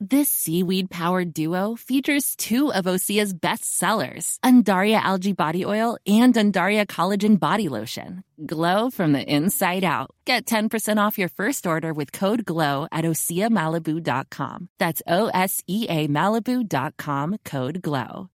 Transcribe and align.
This 0.00 0.28
seaweed 0.28 0.90
powered 0.90 1.34
duo 1.34 1.74
features 1.74 2.36
two 2.36 2.72
of 2.72 2.84
Osea's 2.84 3.34
best 3.34 3.64
sellers, 3.76 4.38
Undaria 4.44 5.00
Algae 5.00 5.32
Body 5.32 5.64
Oil 5.64 5.98
and 6.06 6.32
Undaria 6.34 6.86
Collagen 6.86 7.36
Body 7.36 7.68
Lotion. 7.68 8.22
Glow 8.46 8.90
from 8.90 9.10
the 9.12 9.20
inside 9.20 9.82
out. 9.82 10.12
Get 10.24 10.46
10% 10.46 11.04
off 11.04 11.18
your 11.18 11.28
first 11.28 11.66
order 11.66 11.92
with 11.92 12.12
code 12.12 12.44
GLOW 12.44 12.86
at 12.92 13.04
OseaMalibu.com. 13.04 14.68
That's 14.78 15.02
O 15.08 15.30
S 15.34 15.64
E 15.66 15.86
A 15.90 16.06
Malibu.com 16.06 17.38
code 17.44 17.82
GLOW. 17.82 18.30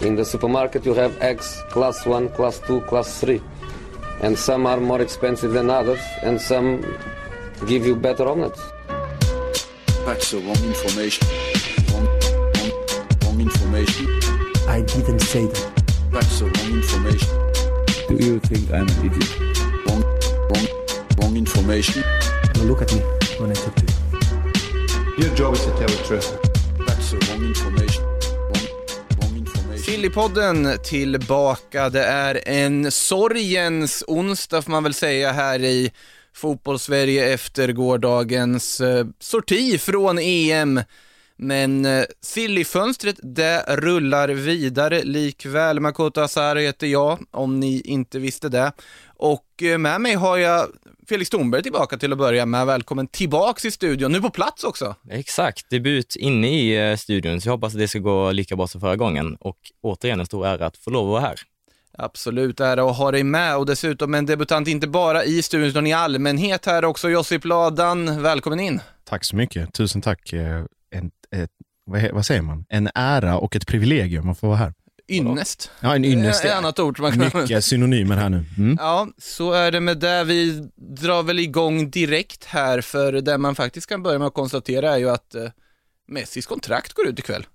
In 0.00 0.16
the 0.16 0.24
supermarket, 0.24 0.84
you 0.84 0.94
have 0.94 1.16
eggs 1.22 1.62
class 1.70 2.04
1, 2.04 2.30
class 2.30 2.58
2, 2.66 2.80
class 2.82 3.20
3. 3.20 3.40
And 4.20 4.38
some 4.38 4.66
are 4.66 4.80
more 4.80 5.00
expensive 5.00 5.52
than 5.52 5.70
others, 5.70 6.00
and 6.22 6.40
some 6.40 6.80
give 7.66 7.86
you 7.86 7.94
better 7.94 8.26
omelets. 8.26 8.60
That's 10.04 10.30
the 10.30 10.38
wrong 10.38 10.62
information. 10.64 11.26
Wrong, 11.92 12.06
wrong, 12.56 12.72
wrong 13.22 13.40
information. 13.40 14.06
I 14.68 14.82
didn't 14.82 15.20
say 15.20 15.46
that. 15.46 15.82
That's 16.10 16.38
the 16.38 16.46
wrong 16.46 16.72
information. 16.80 17.28
Do 18.08 18.24
you 18.24 18.38
think 18.40 18.70
I'm 18.70 18.88
an 18.88 19.06
idiot? 19.06 19.40
Wrong, 19.86 20.02
wrong, 20.50 20.66
wrong 21.18 21.36
information. 21.36 22.02
Now 22.54 22.62
look 22.62 22.82
at 22.82 22.92
me 22.94 23.00
when 23.38 23.50
I 23.50 23.54
talk 23.54 23.74
to 23.74 23.84
you. 23.84 25.24
Your 25.24 25.34
job 25.34 25.54
is 25.54 25.64
to 25.64 25.70
tell 25.72 25.88
the 25.88 26.02
truth. 26.06 26.30
That's 26.86 27.10
the 27.10 27.18
wrong 27.28 27.44
information. 27.44 27.85
Fillipodden. 29.86 30.64
Sillypodden 30.64 30.78
tillbaka. 30.84 31.90
Det 31.90 32.04
är 32.04 32.48
en 32.48 32.92
sorgens 32.92 34.04
onsdag 34.06 34.62
får 34.62 34.70
man 34.70 34.82
väl 34.82 34.94
säga 34.94 35.32
här 35.32 35.58
i 35.62 35.92
fotbollssverige 36.34 37.32
efter 37.32 37.72
gårdagens 37.72 38.80
eh, 38.80 39.06
sorti 39.20 39.78
från 39.78 40.18
EM. 40.18 40.80
Men 41.36 41.84
eh, 41.84 42.04
Sillyfönstret, 42.22 43.16
det 43.22 43.64
rullar 43.68 44.28
vidare 44.28 45.02
likväl. 45.02 45.80
Makoto 45.80 46.20
Asara 46.20 46.60
heter 46.60 46.86
jag, 46.86 47.18
om 47.30 47.60
ni 47.60 47.80
inte 47.80 48.18
visste 48.18 48.48
det. 48.48 48.72
Och 49.16 49.62
eh, 49.62 49.78
med 49.78 50.00
mig 50.00 50.14
har 50.14 50.36
jag 50.36 50.68
Felix 51.08 51.30
Thornberg 51.30 51.62
tillbaka 51.62 51.96
till 51.98 52.12
att 52.12 52.18
börja 52.18 52.46
med. 52.46 52.66
Välkommen 52.66 53.06
tillbaks 53.06 53.64
i 53.64 53.70
studion, 53.70 54.12
nu 54.12 54.20
på 54.20 54.30
plats 54.30 54.64
också. 54.64 54.94
Exakt, 55.10 55.70
debut 55.70 56.16
inne 56.16 56.48
i 56.48 56.90
eh, 56.90 56.96
studion, 56.96 57.40
så 57.40 57.48
jag 57.48 57.52
hoppas 57.52 57.72
att 57.74 57.78
det 57.78 57.88
ska 57.88 57.98
gå 57.98 58.32
lika 58.32 58.56
bra 58.56 58.66
som 58.66 58.80
förra 58.80 58.96
gången. 58.96 59.36
Och 59.40 59.56
återigen 59.80 60.20
en 60.20 60.26
stor 60.26 60.46
ära 60.46 60.66
att 60.66 60.76
få 60.76 60.90
lov 60.90 61.06
att 61.06 61.10
vara 61.10 61.20
här. 61.20 61.40
Absolut, 61.98 62.60
ära 62.60 62.90
att 62.90 62.96
ha 62.96 63.10
dig 63.10 63.24
med 63.24 63.56
och 63.56 63.66
dessutom 63.66 64.14
en 64.14 64.26
debutant 64.26 64.68
inte 64.68 64.86
bara 64.86 65.24
i 65.24 65.42
studion 65.42 65.68
utan 65.68 65.86
i 65.86 65.92
allmänhet 65.92 66.66
här 66.66 66.84
också. 66.84 67.10
Josip 67.10 67.44
Ladan, 67.44 68.22
välkommen 68.22 68.60
in. 68.60 68.80
Tack 69.04 69.24
så 69.24 69.36
mycket. 69.36 69.72
Tusen 69.72 70.02
tack. 70.02 70.32
Eh, 70.32 70.64
En, 70.90 71.10
ett, 71.36 71.50
vad, 72.12 72.26
säger 72.26 72.42
man? 72.42 72.64
En 72.68 72.90
ära 72.94 73.38
och 73.38 73.56
ett 73.56 73.66
privilegium 73.66 74.28
att 74.28 74.38
få 74.38 74.46
vara 74.46 74.56
här. 74.56 74.72
Ynnest. 75.08 75.70
Ja, 75.80 75.96
en 75.96 76.04
ynnest. 76.04 76.44
Ett 76.44 76.54
annat 76.54 76.78
ord 76.78 77.00
man 77.00 77.12
kan 77.12 77.42
Mycket 77.42 77.64
synonymer 77.64 78.16
här 78.16 78.28
nu. 78.28 78.44
Mm. 78.58 78.76
Ja, 78.80 79.08
så 79.18 79.52
är 79.52 79.72
det 79.72 79.80
med 79.80 79.98
det. 79.98 80.24
Vi 80.24 80.68
drar 80.76 81.22
väl 81.22 81.38
igång 81.38 81.90
direkt 81.90 82.44
här, 82.44 82.80
för 82.80 83.12
det 83.12 83.38
man 83.38 83.54
faktiskt 83.54 83.86
kan 83.86 84.02
börja 84.02 84.18
med 84.18 84.26
att 84.26 84.34
konstatera 84.34 84.94
är 84.94 84.98
ju 84.98 85.10
att 85.10 85.34
eh, 85.34 85.44
Messis 86.08 86.46
kontrakt 86.46 86.92
går 86.92 87.06
ut 87.06 87.18
ikväll. 87.18 87.46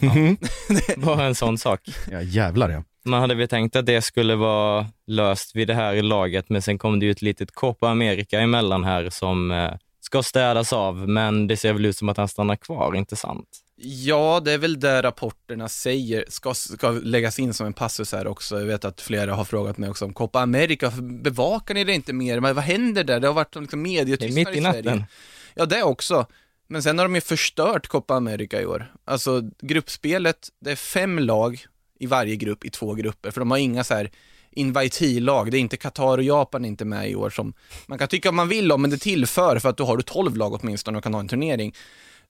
Bara 0.96 1.24
en 1.24 1.34
sån 1.34 1.58
sak. 1.58 1.80
Ja, 2.10 2.22
jävlar 2.22 2.70
ja. 2.70 2.82
Man 3.04 3.20
hade 3.20 3.34
väl 3.34 3.48
tänkt 3.48 3.76
att 3.76 3.86
det 3.86 4.02
skulle 4.02 4.34
vara 4.34 4.86
löst 5.06 5.56
vid 5.56 5.68
det 5.68 5.74
här 5.74 6.02
laget, 6.02 6.48
men 6.48 6.62
sen 6.62 6.78
kom 6.78 7.00
det 7.00 7.06
ju 7.06 7.12
ett 7.12 7.22
litet 7.22 7.54
Copa 7.54 7.88
America 7.88 8.40
emellan 8.40 8.84
här 8.84 9.10
som 9.10 9.50
eh, 9.50 9.72
ska 10.00 10.22
städas 10.22 10.72
av, 10.72 11.08
men 11.08 11.46
det 11.46 11.56
ser 11.56 11.72
väl 11.72 11.86
ut 11.86 11.96
som 11.96 12.08
att 12.08 12.16
han 12.16 12.28
stannar 12.28 12.56
kvar, 12.56 12.96
inte 12.96 13.16
sant? 13.16 13.48
Ja, 13.80 14.40
det 14.44 14.52
är 14.52 14.58
väl 14.58 14.80
det 14.80 15.02
rapporterna 15.02 15.68
säger, 15.68 16.24
ska, 16.28 16.54
ska 16.54 16.90
läggas 16.90 17.38
in 17.38 17.54
som 17.54 17.66
en 17.66 17.72
passus 17.72 18.12
här 18.12 18.26
också. 18.26 18.58
Jag 18.58 18.66
vet 18.66 18.84
att 18.84 19.00
flera 19.00 19.34
har 19.34 19.44
frågat 19.44 19.78
mig 19.78 19.90
också 19.90 20.04
om 20.04 20.14
Copa 20.14 20.40
America, 20.40 20.90
bevakar 21.00 21.74
ni 21.74 21.84
det 21.84 21.92
inte 21.92 22.12
mer? 22.12 22.40
Men 22.40 22.54
vad 22.54 22.64
händer 22.64 23.04
där? 23.04 23.20
Det 23.20 23.26
har 23.26 23.34
varit 23.34 23.54
liksom 23.54 23.82
Det 23.82 23.88
är 23.88 23.92
medietystnad 23.92 24.46
mitt 24.46 24.56
i 24.56 24.60
natten. 24.60 24.82
Sverige. 24.82 25.06
Ja, 25.54 25.66
det 25.66 25.82
också. 25.82 26.26
Men 26.68 26.82
sen 26.82 26.98
har 26.98 27.04
de 27.04 27.14
ju 27.14 27.20
förstört 27.20 27.86
Copa 27.86 28.14
America 28.14 28.60
i 28.60 28.66
år. 28.66 28.92
Alltså 29.04 29.42
gruppspelet, 29.60 30.48
det 30.60 30.70
är 30.70 30.76
fem 30.76 31.18
lag 31.18 31.66
i 31.98 32.06
varje 32.06 32.36
grupp 32.36 32.64
i 32.64 32.70
två 32.70 32.94
grupper, 32.94 33.30
för 33.30 33.40
de 33.40 33.50
har 33.50 33.58
inga 33.58 33.84
så 33.84 33.94
här 33.94 34.10
invitee-lag. 34.50 35.50
Det 35.50 35.56
är 35.56 35.60
inte 35.60 35.76
Qatar 35.76 36.18
och 36.18 36.24
Japan 36.24 36.64
inte 36.64 36.84
med 36.84 37.10
i 37.10 37.14
år 37.14 37.30
som 37.30 37.52
man 37.86 37.98
kan 37.98 38.08
tycka 38.08 38.32
man 38.32 38.48
vill 38.48 38.72
om, 38.72 38.82
men 38.82 38.90
det 38.90 38.98
tillför 38.98 39.58
för 39.58 39.68
att 39.68 39.76
då 39.76 39.84
har 39.84 39.96
du 39.96 40.02
12 40.02 40.36
lag 40.36 40.54
åtminstone 40.54 40.98
och 40.98 41.04
kan 41.04 41.14
ha 41.14 41.20
en 41.20 41.28
turnering. 41.28 41.74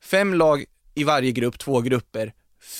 Fem 0.00 0.34
lag 0.34 0.64
i 0.98 1.04
varje 1.04 1.32
grupp, 1.32 1.58
två 1.58 1.80
grupper, 1.80 2.32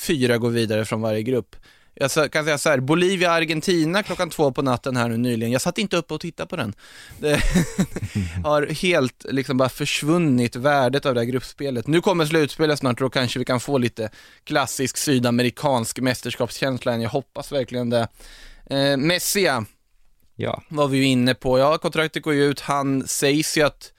fyra 0.07 0.39
går 0.39 0.51
vidare 0.51 0.85
från 0.85 1.01
varje 1.01 1.23
grupp. 1.23 1.57
Jag 1.95 2.33
kan 2.33 2.45
säga 2.45 2.59
så 2.59 2.69
här, 2.69 2.81
Bolivia-Argentina 2.81 4.03
klockan 4.03 4.31
två 4.31 4.53
på 4.53 4.63
natten 4.63 4.97
här 4.97 5.09
nu 5.09 5.17
nyligen, 5.17 5.53
jag 5.53 5.61
satt 5.61 5.79
inte 5.79 5.97
uppe 5.97 6.15
och 6.15 6.21
tittade 6.21 6.49
på 6.49 6.57
den. 6.57 6.75
Det 7.21 7.41
har 8.45 8.67
helt 8.67 9.27
liksom 9.29 9.57
bara 9.57 9.69
försvunnit 9.69 10.57
värdet 10.57 11.07
av 11.07 11.15
det 11.15 11.21
här 11.21 11.25
gruppspelet. 11.25 11.87
Nu 11.87 12.01
kommer 12.01 12.27
slutspelet 12.27 12.79
snart 12.79 12.99
då 12.99 13.11
kanske 13.11 13.39
vi 13.39 13.45
kan 13.45 13.61
få 13.61 13.79
lite 13.79 14.11
klassisk 14.45 14.97
sydamerikansk 14.97 16.01
mästerskapskänsla 16.01 16.93
än 16.93 17.01
jag 17.01 17.11
hoppas 17.11 17.53
verkligen 17.53 17.91
det. 17.91 18.09
Eh, 18.71 18.97
Messi, 18.97 19.45
ja, 19.45 19.65
Ja, 20.41 20.63
var 20.69 20.89
vi 20.89 20.99
ju 20.99 21.05
inne 21.05 21.35
på. 21.35 21.59
Ja, 21.59 21.79
kontraktet 21.79 22.23
går 22.23 22.35
ju 22.35 22.45
ut. 22.45 22.61
Han 22.61 23.07
sägs 23.07 23.59
ju 23.59 23.63
att 23.63 23.93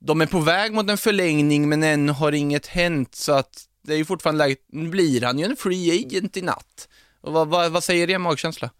de 0.00 0.20
är 0.20 0.26
på 0.26 0.40
väg 0.40 0.72
mot 0.72 0.90
en 0.90 0.98
förlängning, 0.98 1.68
men 1.68 1.82
ännu 1.82 2.12
har 2.12 2.32
inget 2.32 2.66
hänt, 2.66 3.14
så 3.14 3.32
att 3.32 3.64
det 3.86 3.92
är 3.92 3.96
ju 3.96 4.04
fortfarande 4.04 4.44
läget. 4.44 4.58
Nu 4.72 4.88
blir 4.88 5.22
han 5.22 5.38
ju 5.38 5.44
en 5.44 5.56
free 5.56 6.04
agent 6.04 6.36
i 6.36 6.42
natt. 6.42 6.88
Och 7.20 7.32
vad, 7.32 7.48
vad, 7.48 7.72
vad 7.72 7.84
säger 7.84 8.10
er 8.10 8.18
magkänsla? 8.18 8.70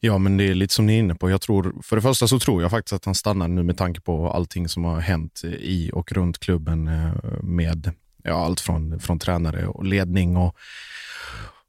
Ja, 0.00 0.18
men 0.18 0.36
det 0.36 0.44
är 0.44 0.54
lite 0.54 0.74
som 0.74 0.86
ni 0.86 0.94
är 0.94 0.98
inne 0.98 1.14
på. 1.14 1.30
Jag 1.30 1.40
tror, 1.40 1.82
för 1.82 1.96
det 1.96 2.02
första 2.02 2.28
så 2.28 2.38
tror 2.38 2.62
jag 2.62 2.70
faktiskt 2.70 2.92
att 2.92 3.04
han 3.04 3.14
stannar 3.14 3.48
nu 3.48 3.62
med 3.62 3.76
tanke 3.76 4.00
på 4.00 4.30
allting 4.30 4.68
som 4.68 4.84
har 4.84 5.00
hänt 5.00 5.42
i 5.44 5.90
och 5.94 6.12
runt 6.12 6.38
klubben 6.38 6.88
eh, 6.88 7.12
med 7.42 7.92
ja, 8.24 8.44
allt 8.44 8.60
från, 8.60 9.00
från 9.00 9.18
tränare 9.18 9.66
och 9.66 9.84
ledning 9.84 10.36
och, 10.36 10.56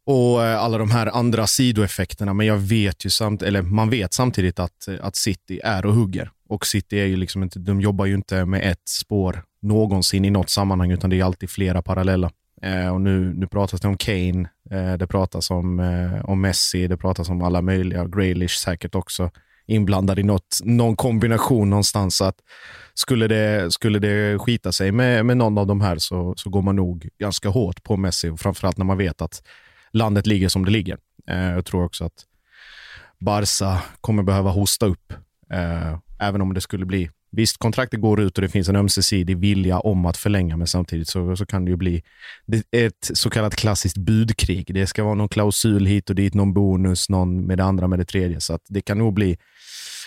och 0.06 0.46
eh, 0.46 0.64
alla 0.64 0.78
de 0.78 0.92
här 0.92 1.08
andra 1.08 1.48
sidoeffekterna. 1.48 2.34
Men 2.34 2.48
jag 2.48 2.58
vet 2.58 3.06
ju 3.06 3.10
samt, 3.10 3.42
eller 3.42 3.62
man 3.62 3.90
vet 3.90 4.14
samtidigt 4.14 4.60
att, 4.60 4.88
att 5.02 5.16
City 5.16 5.60
är 5.64 5.86
och 5.86 5.94
hugger. 5.94 6.32
Och 6.50 6.66
City 6.66 7.00
är 7.00 7.06
ju 7.06 7.16
liksom 7.16 7.44
inte, 7.44 7.60
de 7.60 7.82
jobbar 7.82 8.06
ju 8.06 8.16
inte 8.16 8.46
med 8.46 8.72
ett 8.72 8.88
spår 8.88 9.44
någonsin 9.62 10.26
i 10.26 10.30
något 10.30 10.50
sammanhang, 10.50 10.92
utan 10.92 11.10
det 11.10 11.20
är 11.20 11.24
alltid 11.24 11.50
flera 11.50 11.82
parallella. 11.82 12.32
Eh, 12.62 12.90
och 12.94 13.02
nu, 13.02 13.34
nu 13.34 13.48
pratas 13.48 13.82
det 13.82 13.88
om 13.88 13.98
Kane, 13.98 14.50
eh, 14.72 14.94
det 14.94 15.08
pratas 15.08 15.52
om, 15.52 15.80
eh, 15.80 16.26
om 16.26 16.42
Messi, 16.42 16.88
det 16.88 16.98
pratas 16.98 17.30
om 17.30 17.42
alla 17.42 17.62
möjliga, 17.62 18.06
Graylish 18.06 18.58
säkert 18.58 18.96
också 18.96 19.32
inblandad 19.68 20.20
i 20.20 20.24
något, 20.24 20.60
någon 20.64 20.96
kombination 20.96 21.70
någonstans. 21.70 22.18
Så 22.18 22.26
att 22.26 22.36
skulle, 22.94 23.28
det, 23.28 23.74
skulle 23.74 24.00
det 24.00 24.40
skita 24.40 24.72
sig 24.72 24.92
med, 24.92 25.26
med 25.26 25.38
någon 25.38 25.58
av 25.58 25.68
de 25.68 25.82
här 25.82 25.98
så, 25.98 26.34
så 26.38 26.50
går 26.50 26.62
man 26.62 26.76
nog 26.76 27.10
ganska 27.20 27.50
hårt 27.50 27.84
på 27.84 27.98
Messi, 27.98 28.30
och 28.30 28.40
framförallt 28.40 28.78
när 28.78 28.86
man 28.86 28.98
vet 28.98 29.22
att 29.22 29.44
landet 29.92 30.28
ligger 30.28 30.50
som 30.50 30.66
det 30.66 30.72
ligger. 30.72 30.98
Eh, 31.30 31.52
jag 31.52 31.66
tror 31.66 31.84
också 31.84 32.06
att 32.06 32.26
Barca 33.20 33.82
kommer 34.02 34.24
behöva 34.24 34.50
hosta 34.50 34.86
upp, 34.86 35.14
eh, 35.54 35.98
även 36.20 36.42
om 36.42 36.54
det 36.54 36.62
skulle 36.62 36.86
bli 36.86 37.10
Visst, 37.32 37.58
kontraktet 37.58 38.02
går 38.02 38.22
ut 38.22 38.38
och 38.38 38.42
det 38.42 38.50
finns 38.50 38.70
en 38.70 38.76
ömsesidig 38.76 39.38
vilja 39.38 39.80
om 39.80 40.06
att 40.06 40.18
förlänga, 40.18 40.58
men 40.58 40.68
samtidigt 40.68 41.08
så, 41.08 41.36
så 41.36 41.46
kan 41.46 41.66
det 41.66 41.72
ju 41.72 41.78
bli 41.78 42.04
ett 42.72 43.12
så 43.14 43.30
kallat 43.30 43.56
klassiskt 43.56 43.98
budkrig. 43.98 44.74
Det 44.74 44.88
ska 44.88 45.04
vara 45.04 45.16
någon 45.16 45.30
klausul 45.30 45.86
hit 45.86 46.10
och 46.10 46.16
dit, 46.16 46.34
någon 46.34 46.54
bonus, 46.54 47.10
någon 47.10 47.46
med 47.46 47.58
det 47.58 47.64
andra 47.64 47.88
med 47.88 48.00
det 48.00 48.06
tredje. 48.06 48.40
Så 48.40 48.54
att 48.54 48.62
det 48.68 48.82
kan 48.82 48.98
nog 48.98 49.14
bli, 49.14 49.38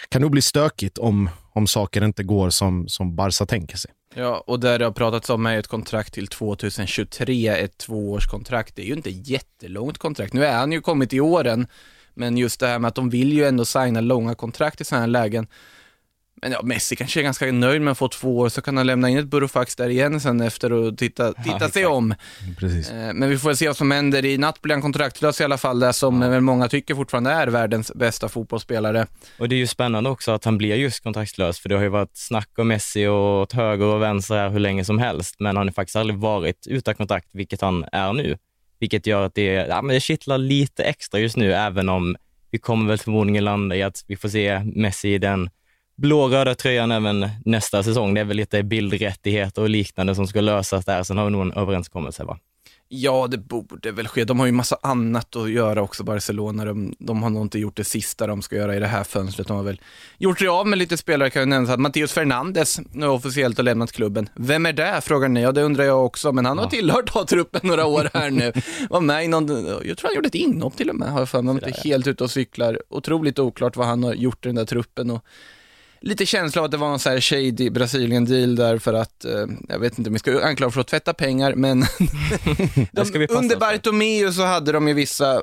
kan 0.09 0.23
nog 0.23 0.31
bli 0.31 0.43
stökigt 0.43 0.99
om, 0.99 1.31
om 1.53 1.67
saker 1.67 2.05
inte 2.05 2.23
går 2.23 2.51
som, 2.51 2.89
som 2.89 3.17
Barca 3.17 3.47
tänker 3.47 3.77
sig. 3.77 3.91
Ja, 4.15 4.45
och 4.47 4.61
där 4.61 4.79
det 4.79 4.85
har 4.85 4.93
pratats 4.93 5.31
om 5.31 5.47
är 5.47 5.59
ett 5.59 5.67
kontrakt 5.67 6.15
till 6.15 6.27
2023, 6.27 7.49
ett 7.49 7.79
tvåårskontrakt. 7.79 8.77
Det 8.77 8.83
är 8.83 8.87
ju 8.87 8.95
inte 8.95 9.11
jättelångt 9.11 9.99
kontrakt. 9.99 10.33
Nu 10.33 10.45
är 10.45 10.59
han 10.59 10.73
ju 10.73 10.81
kommit 10.81 11.13
i 11.13 11.21
åren, 11.21 11.67
men 12.15 12.37
just 12.37 12.61
det 12.61 12.67
här 12.67 12.79
med 12.79 12.89
att 12.89 12.95
de 12.95 13.11
vill 13.11 13.33
ju 13.33 13.45
ändå 13.45 13.65
signa 13.65 14.01
långa 14.01 14.35
kontrakt 14.35 14.81
i 14.81 14.85
sådana 14.85 15.01
här 15.01 15.09
lägen. 15.09 15.47
Men 16.43 16.53
ja, 16.53 16.63
Messi 16.63 16.97
kanske 16.97 17.21
är 17.21 17.23
ganska 17.23 17.53
nöjd 17.53 17.83
med 17.83 17.93
att 17.93 17.99
få 17.99 18.09
två 18.09 18.39
år, 18.39 18.49
så 18.49 18.63
kan 18.63 18.77
han 18.77 18.87
lämna 18.87 19.09
in 19.11 19.19
ett 19.19 19.27
Burofax 19.27 19.77
där 19.77 19.89
igen 19.89 20.21
sen 20.21 20.41
efter 20.41 20.73
och 20.73 20.99
titta, 20.99 21.33
titta 21.33 21.59
sig 21.59 21.83
exakt. 21.83 21.87
om. 21.87 22.15
Precis. 22.59 22.91
Eh, 22.91 23.13
Men 23.15 23.29
vi 23.29 23.39
får 23.39 23.49
väl 23.49 23.57
se 23.57 23.67
vad 23.67 23.77
som 23.77 23.91
händer. 23.91 24.25
I 24.25 24.39
natt 24.39 24.63
blir 24.63 24.75
han 24.75 24.83
kontraktlös 24.83 25.41
i 25.41 25.45
alla 25.45 25.59
fall, 25.59 25.81
det 25.81 25.93
som 25.93 26.21
väl 26.21 26.41
många 26.41 26.69
tycker 26.69 26.95
fortfarande 26.95 27.31
är 27.31 27.47
världens 27.47 27.93
bästa 27.95 28.29
fotbollsspelare. 28.29 29.07
Och 29.39 29.49
det 29.49 29.55
är 29.55 29.59
ju 29.59 29.67
spännande 29.67 30.11
också 30.11 30.33
att 30.33 30.45
han 30.45 30.59
blir 30.59 30.77
just 30.77 31.03
kontraktslös, 31.03 31.61
för 31.61 31.69
det 31.69 31.75
har 31.75 31.83
ju 31.83 31.89
varit 31.89 32.17
snack 32.17 32.51
om 32.59 32.69
Messi 32.69 33.07
och 33.07 33.41
åt 33.41 33.53
höger 33.53 33.87
och 33.87 34.03
vänster 34.03 34.35
här 34.35 34.51
hur 34.51 34.59
länge 34.59 34.85
som 34.85 34.99
helst, 34.99 35.37
men 35.39 35.57
han 35.57 35.67
har 35.67 35.73
faktiskt 35.73 35.97
aldrig 35.97 36.19
varit 36.19 36.67
utan 36.67 36.95
kontrakt, 36.95 37.29
vilket 37.33 37.61
han 37.61 37.85
är 37.93 38.13
nu. 38.13 38.39
Vilket 38.79 39.07
gör 39.07 39.27
att 39.27 39.35
det, 39.35 39.45
ja, 39.45 39.83
men 39.83 39.95
det 39.95 40.01
kittlar 40.01 40.39
lite 40.39 40.85
extra 40.85 41.21
just 41.21 41.37
nu, 41.37 41.53
även 41.53 41.89
om 41.89 42.17
vi 42.51 42.59
kommer 42.59 42.89
väl 42.89 42.99
förmodligen 42.99 43.45
landa 43.45 43.77
i 43.77 43.83
att 43.83 44.05
vi 44.07 44.17
får 44.17 44.29
se 44.29 44.63
Messi 44.65 45.15
i 45.15 45.19
den 45.19 45.51
blå-röda 45.97 46.55
tröjan 46.55 46.91
även 46.91 47.29
nästa 47.45 47.83
säsong. 47.83 48.15
Det 48.15 48.21
är 48.21 48.25
väl 48.25 48.37
lite 48.37 48.63
bildrättigheter 48.63 49.63
och 49.63 49.69
liknande 49.69 50.15
som 50.15 50.27
ska 50.27 50.41
lösas 50.41 50.85
där. 50.85 51.03
Sen 51.03 51.19
har 51.19 51.25
vi 51.25 51.31
nog 51.31 51.43
en 51.43 51.53
överenskommelse, 51.53 52.25
va? 52.25 52.39
Ja, 52.95 53.27
det 53.31 53.39
borde 53.39 53.93
väl 53.93 54.09
ske. 54.09 54.25
De 54.25 54.41
har 54.41 54.47
ju 54.47 54.53
massa 54.53 54.77
annat 54.83 55.37
att 55.37 55.51
göra 55.51 55.83
också, 55.83 56.05
Barcelona. 56.05 56.65
De, 56.65 56.95
de 56.99 57.23
har 57.23 57.31
nog 57.31 57.43
inte 57.43 57.59
gjort 57.59 57.77
det 57.77 57.85
sista 57.85 58.27
de 58.27 58.43
ska 58.43 58.57
göra 58.57 58.77
i 58.77 58.81
det 58.81 58.87
här 58.87 59.05
fönstret. 59.05 59.49
De 59.49 59.57
har 59.57 59.65
väl 59.65 59.81
gjort 60.19 60.39
sig 60.39 60.49
av 60.49 60.67
med 60.67 60.79
lite 60.79 60.97
spelare, 60.97 61.31
kan 61.31 61.41
jag 61.41 61.49
nämna 61.49 61.73
att 61.73 61.81
Matteus 61.81 62.13
Fernandes 62.13 62.81
nu 62.93 63.07
officiellt 63.07 63.57
har 63.57 63.65
lämnat 63.65 63.93
klubben. 63.93 64.29
Vem 64.35 64.67
är 64.67 64.73
det, 64.73 65.01
frågar 65.01 65.29
ni? 65.29 65.43
Ja, 65.43 65.53
det 65.53 65.63
undrar 65.63 65.85
jag 65.85 66.07
också, 66.07 66.33
men 66.33 66.47
han 66.47 66.59
har 66.59 66.67
tillhört 66.67 67.17
A-truppen 67.17 67.61
några 67.65 67.87
år 67.87 68.11
här 68.15 68.31
nu. 68.31 68.53
Var 68.91 69.01
med 69.01 69.25
i 69.25 69.29
någon, 69.29 69.49
jag 69.85 69.99
tror 69.99 70.09
han 70.09 70.15
gjorde 70.15 70.29
ett 70.29 70.35
inhopp 70.35 70.77
till 70.77 70.91
och 70.91 70.97
med, 70.97 71.09
har 71.09 71.19
jag 71.19 71.29
för 71.29 71.43
mig, 71.43 71.51
om 71.51 71.57
inte 71.57 71.81
helt 71.85 72.07
ute 72.07 72.25
och 72.25 72.31
cyklar. 72.31 72.79
Otroligt 72.89 73.39
oklart 73.39 73.77
vad 73.77 73.87
han 73.87 74.05
har 74.05 74.15
gjort 74.15 74.47
i 74.47 74.49
den 74.49 74.57
där 74.57 74.65
truppen. 74.65 75.11
Och 75.11 75.25
lite 76.03 76.27
känsla 76.27 76.61
av 76.61 76.65
att 76.65 76.71
det 76.71 76.77
var 76.77 76.89
någon 76.89 76.99
så 76.99 77.11
här 77.11 77.21
shady 77.21 77.71
Brasilien-deal 77.71 78.57
där 78.57 78.79
för 78.79 78.95
att, 78.95 79.25
eh, 79.25 79.47
jag 79.69 79.79
vet 79.79 79.99
inte 79.99 80.11
om 80.11 80.13
vi 80.15 80.19
ska 80.19 80.45
anklaga 80.45 80.71
för 80.71 80.81
att 80.81 80.87
tvätta 80.89 81.15
pengar, 81.15 81.55
men 81.55 81.81
de, 82.93 83.27
under. 83.31 83.57
Bartomeu 83.57 84.33
så 84.33 84.43
hade 84.43 84.73
de 84.73 84.89
ju 84.89 84.95
vissa 84.95 85.43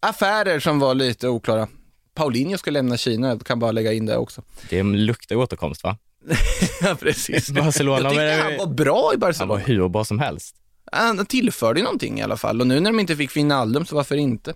affärer 0.00 0.60
som 0.60 0.78
var 0.78 0.94
lite 0.94 1.28
oklara. 1.28 1.68
Paulinho 2.14 2.58
ska 2.58 2.70
lämna 2.70 2.96
Kina, 2.96 3.28
jag 3.28 3.46
kan 3.46 3.58
bara 3.58 3.72
lägga 3.72 3.92
in 3.92 4.06
det 4.06 4.16
också. 4.16 4.42
Det 4.70 4.82
luktar 4.82 5.36
återkomst, 5.36 5.82
va? 5.84 5.96
ja, 6.82 6.94
precis. 7.00 7.50
Barcelona, 7.54 8.00
jag 8.02 8.10
tyckte 8.10 8.24
men- 8.24 8.40
han 8.40 8.56
var 8.68 8.74
bra 8.74 9.10
i 9.12 9.14
Han 9.14 9.20
Barcelona. 9.20 9.54
var 9.54 9.60
hur 9.60 9.88
bra 9.88 10.04
som 10.04 10.18
helst. 10.18 10.56
Han 10.92 11.26
tillförde 11.26 11.82
någonting 11.82 12.18
i 12.18 12.22
alla 12.22 12.36
fall 12.36 12.60
och 12.60 12.66
nu 12.66 12.80
när 12.80 12.90
de 12.90 13.00
inte 13.00 13.16
fick 13.16 13.36
Wijnaldum 13.36 13.86
så 13.86 13.96
varför 13.96 14.16
inte? 14.16 14.54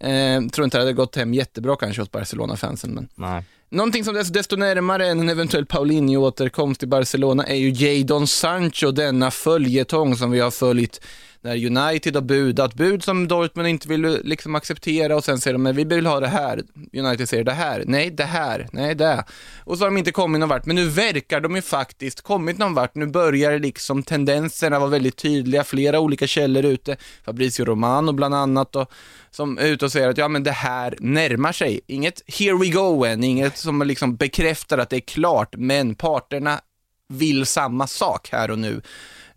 Eh, 0.00 0.42
tror 0.52 0.64
inte 0.64 0.76
det 0.78 0.82
hade 0.82 0.92
gått 0.92 1.16
hem 1.16 1.34
jättebra 1.34 1.76
kanske 1.76 2.02
hos 2.02 2.10
Barcelona-fansen 2.10 2.90
men 2.90 3.08
Nej. 3.14 3.44
Någonting 3.72 4.04
som 4.04 4.16
är 4.16 4.32
desto 4.32 4.56
närmare 4.56 5.06
än 5.06 5.20
en 5.20 5.28
eventuell 5.28 5.66
Paulinho-återkomst 5.66 6.78
till 6.78 6.88
Barcelona 6.88 7.46
är 7.46 7.54
ju 7.54 7.70
Jadon 7.70 8.26
Sancho, 8.26 8.90
denna 8.90 9.30
följetong 9.30 10.16
som 10.16 10.30
vi 10.30 10.40
har 10.40 10.50
följt 10.50 11.00
när 11.42 11.66
United 11.66 12.14
har 12.14 12.22
budat, 12.22 12.74
bud 12.74 13.04
som 13.04 13.28
Dortmund 13.28 13.68
inte 13.68 13.88
vill 13.88 14.20
liksom 14.24 14.54
acceptera 14.54 15.16
och 15.16 15.24
sen 15.24 15.40
säger 15.40 15.52
de, 15.52 15.62
men 15.62 15.76
vi 15.76 15.84
vill 15.84 16.06
ha 16.06 16.20
det 16.20 16.28
här. 16.28 16.62
United 16.92 17.28
säger 17.28 17.44
det 17.44 17.52
här, 17.52 17.84
nej 17.86 18.10
det 18.10 18.24
här, 18.24 18.68
nej 18.72 18.94
det. 18.94 19.24
Och 19.64 19.78
så 19.78 19.84
har 19.84 19.90
de 19.90 19.98
inte 19.98 20.12
kommit 20.12 20.40
någon 20.40 20.48
vart, 20.48 20.66
men 20.66 20.76
nu 20.76 20.88
verkar 20.88 21.40
de 21.40 21.56
ju 21.56 21.62
faktiskt 21.62 22.20
kommit 22.20 22.58
någon 22.58 22.74
vart. 22.74 22.94
Nu 22.94 23.06
börjar 23.06 23.58
liksom 23.58 24.02
tendenserna 24.02 24.78
vara 24.78 24.90
väldigt 24.90 25.16
tydliga, 25.16 25.64
flera 25.64 26.00
olika 26.00 26.26
källor 26.26 26.64
ute, 26.64 26.96
Fabrizio 27.24 27.64
Romano 27.64 28.12
bland 28.12 28.34
annat 28.34 28.76
och 28.76 28.92
som 29.30 29.58
är 29.58 29.66
ute 29.66 29.84
och 29.84 29.92
säger 29.92 30.08
att 30.08 30.18
ja 30.18 30.28
men 30.28 30.42
det 30.42 30.50
här 30.50 30.94
närmar 31.00 31.52
sig. 31.52 31.80
Inget 31.86 32.22
here 32.26 32.58
we 32.58 32.68
go 32.68 33.04
än, 33.04 33.24
inget 33.24 33.58
som 33.58 33.82
liksom 33.82 34.16
bekräftar 34.16 34.78
att 34.78 34.90
det 34.90 34.96
är 34.96 35.00
klart, 35.00 35.54
men 35.56 35.94
parterna 35.94 36.60
vill 37.08 37.46
samma 37.46 37.86
sak 37.86 38.28
här 38.32 38.50
och 38.50 38.58
nu. 38.58 38.82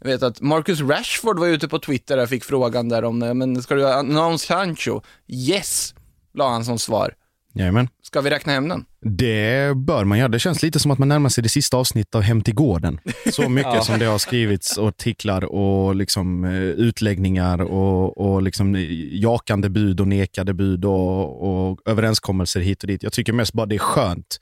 Jag 0.04 0.10
vet 0.12 0.24
att 0.24 0.42
Marcus 0.42 0.82
Rashford 0.82 1.40
var 1.40 1.48
ute 1.48 1.68
på 1.68 1.80
Twitter 1.80 2.18
och 2.18 2.30
fick 2.30 2.44
frågan 2.44 2.90
där 2.90 3.04
om, 3.04 3.20
men 3.20 3.62
ska 3.62 3.76
du 3.76 3.90
announce 3.92 4.46
Sancho? 4.48 5.02
Yes, 5.28 5.94
la 6.34 6.50
han 6.50 6.66
som 6.66 6.80
svar. 6.80 7.14
Jajamän. 7.56 7.88
Ska 8.04 8.22
vi 8.22 8.30
räkna 8.30 8.54
hem 8.54 8.70
den? 8.70 8.86
Det 9.02 9.78
bör 9.78 10.04
man 10.06 10.18
göra. 10.18 10.28
Det 10.28 10.40
känns 10.40 10.64
lite 10.64 10.80
som 10.80 10.92
att 10.92 11.00
man 11.00 11.08
närmar 11.08 11.30
sig 11.30 11.44
det 11.44 11.50
sista 11.50 11.78
avsnittet 11.78 12.16
av 12.16 12.22
Hem 12.22 12.42
till 12.42 12.54
gården. 12.56 13.00
Så 13.34 13.50
mycket 13.50 13.74
Ja. 13.74 13.82
som 13.84 14.00
det 14.00 14.06
har 14.06 14.18
skrivits 14.18 14.78
artiklar 14.78 15.44
och 15.46 15.96
liksom, 15.96 16.44
eh, 16.44 16.52
utläggningar 16.62 17.62
och, 17.62 18.18
och 18.18 18.42
liksom 18.42 18.76
jakande 19.12 19.70
bud 19.70 20.00
och 20.00 20.08
nekade 20.08 20.54
bud 20.54 20.86
och, 20.86 21.70
och 21.70 21.80
överenskommelser 21.86 22.60
hit 22.60 22.84
och 22.84 22.88
dit. 22.88 23.04
Jag 23.04 23.14
tycker 23.14 23.34
mest 23.34 23.54
bara 23.54 23.66
det 23.66 23.76
är 23.76 23.80
skönt 23.80 24.40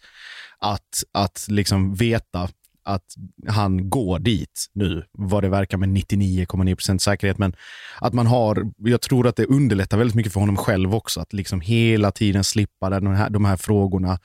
att, 0.60 1.04
att 1.12 1.46
liksom 1.50 1.96
veta 1.96 2.50
att 2.84 3.06
han 3.48 3.90
går 3.90 4.20
dit 4.20 4.66
nu, 4.74 5.04
vad 5.12 5.44
det 5.44 5.50
verkar 5.50 5.78
med 5.78 5.90
99,9% 5.90 6.98
säkerhet. 6.98 7.38
Men 7.38 7.56
att 8.00 8.14
man 8.14 8.28
har, 8.28 8.72
jag 8.78 9.02
tror 9.02 9.28
att 9.28 9.36
det 9.36 9.46
underlättar 9.46 9.98
väldigt 9.98 10.16
mycket 10.16 10.34
för 10.34 10.40
honom 10.40 10.58
själv 10.58 10.96
också, 10.96 11.20
att 11.20 11.34
liksom 11.34 11.62
hela 11.62 12.12
tiden 12.12 12.44
slippa 12.44 12.90
den 12.90 13.08
här, 13.08 13.30
de 13.30 13.46
här 13.46 13.58
frågorna, 13.58 14.20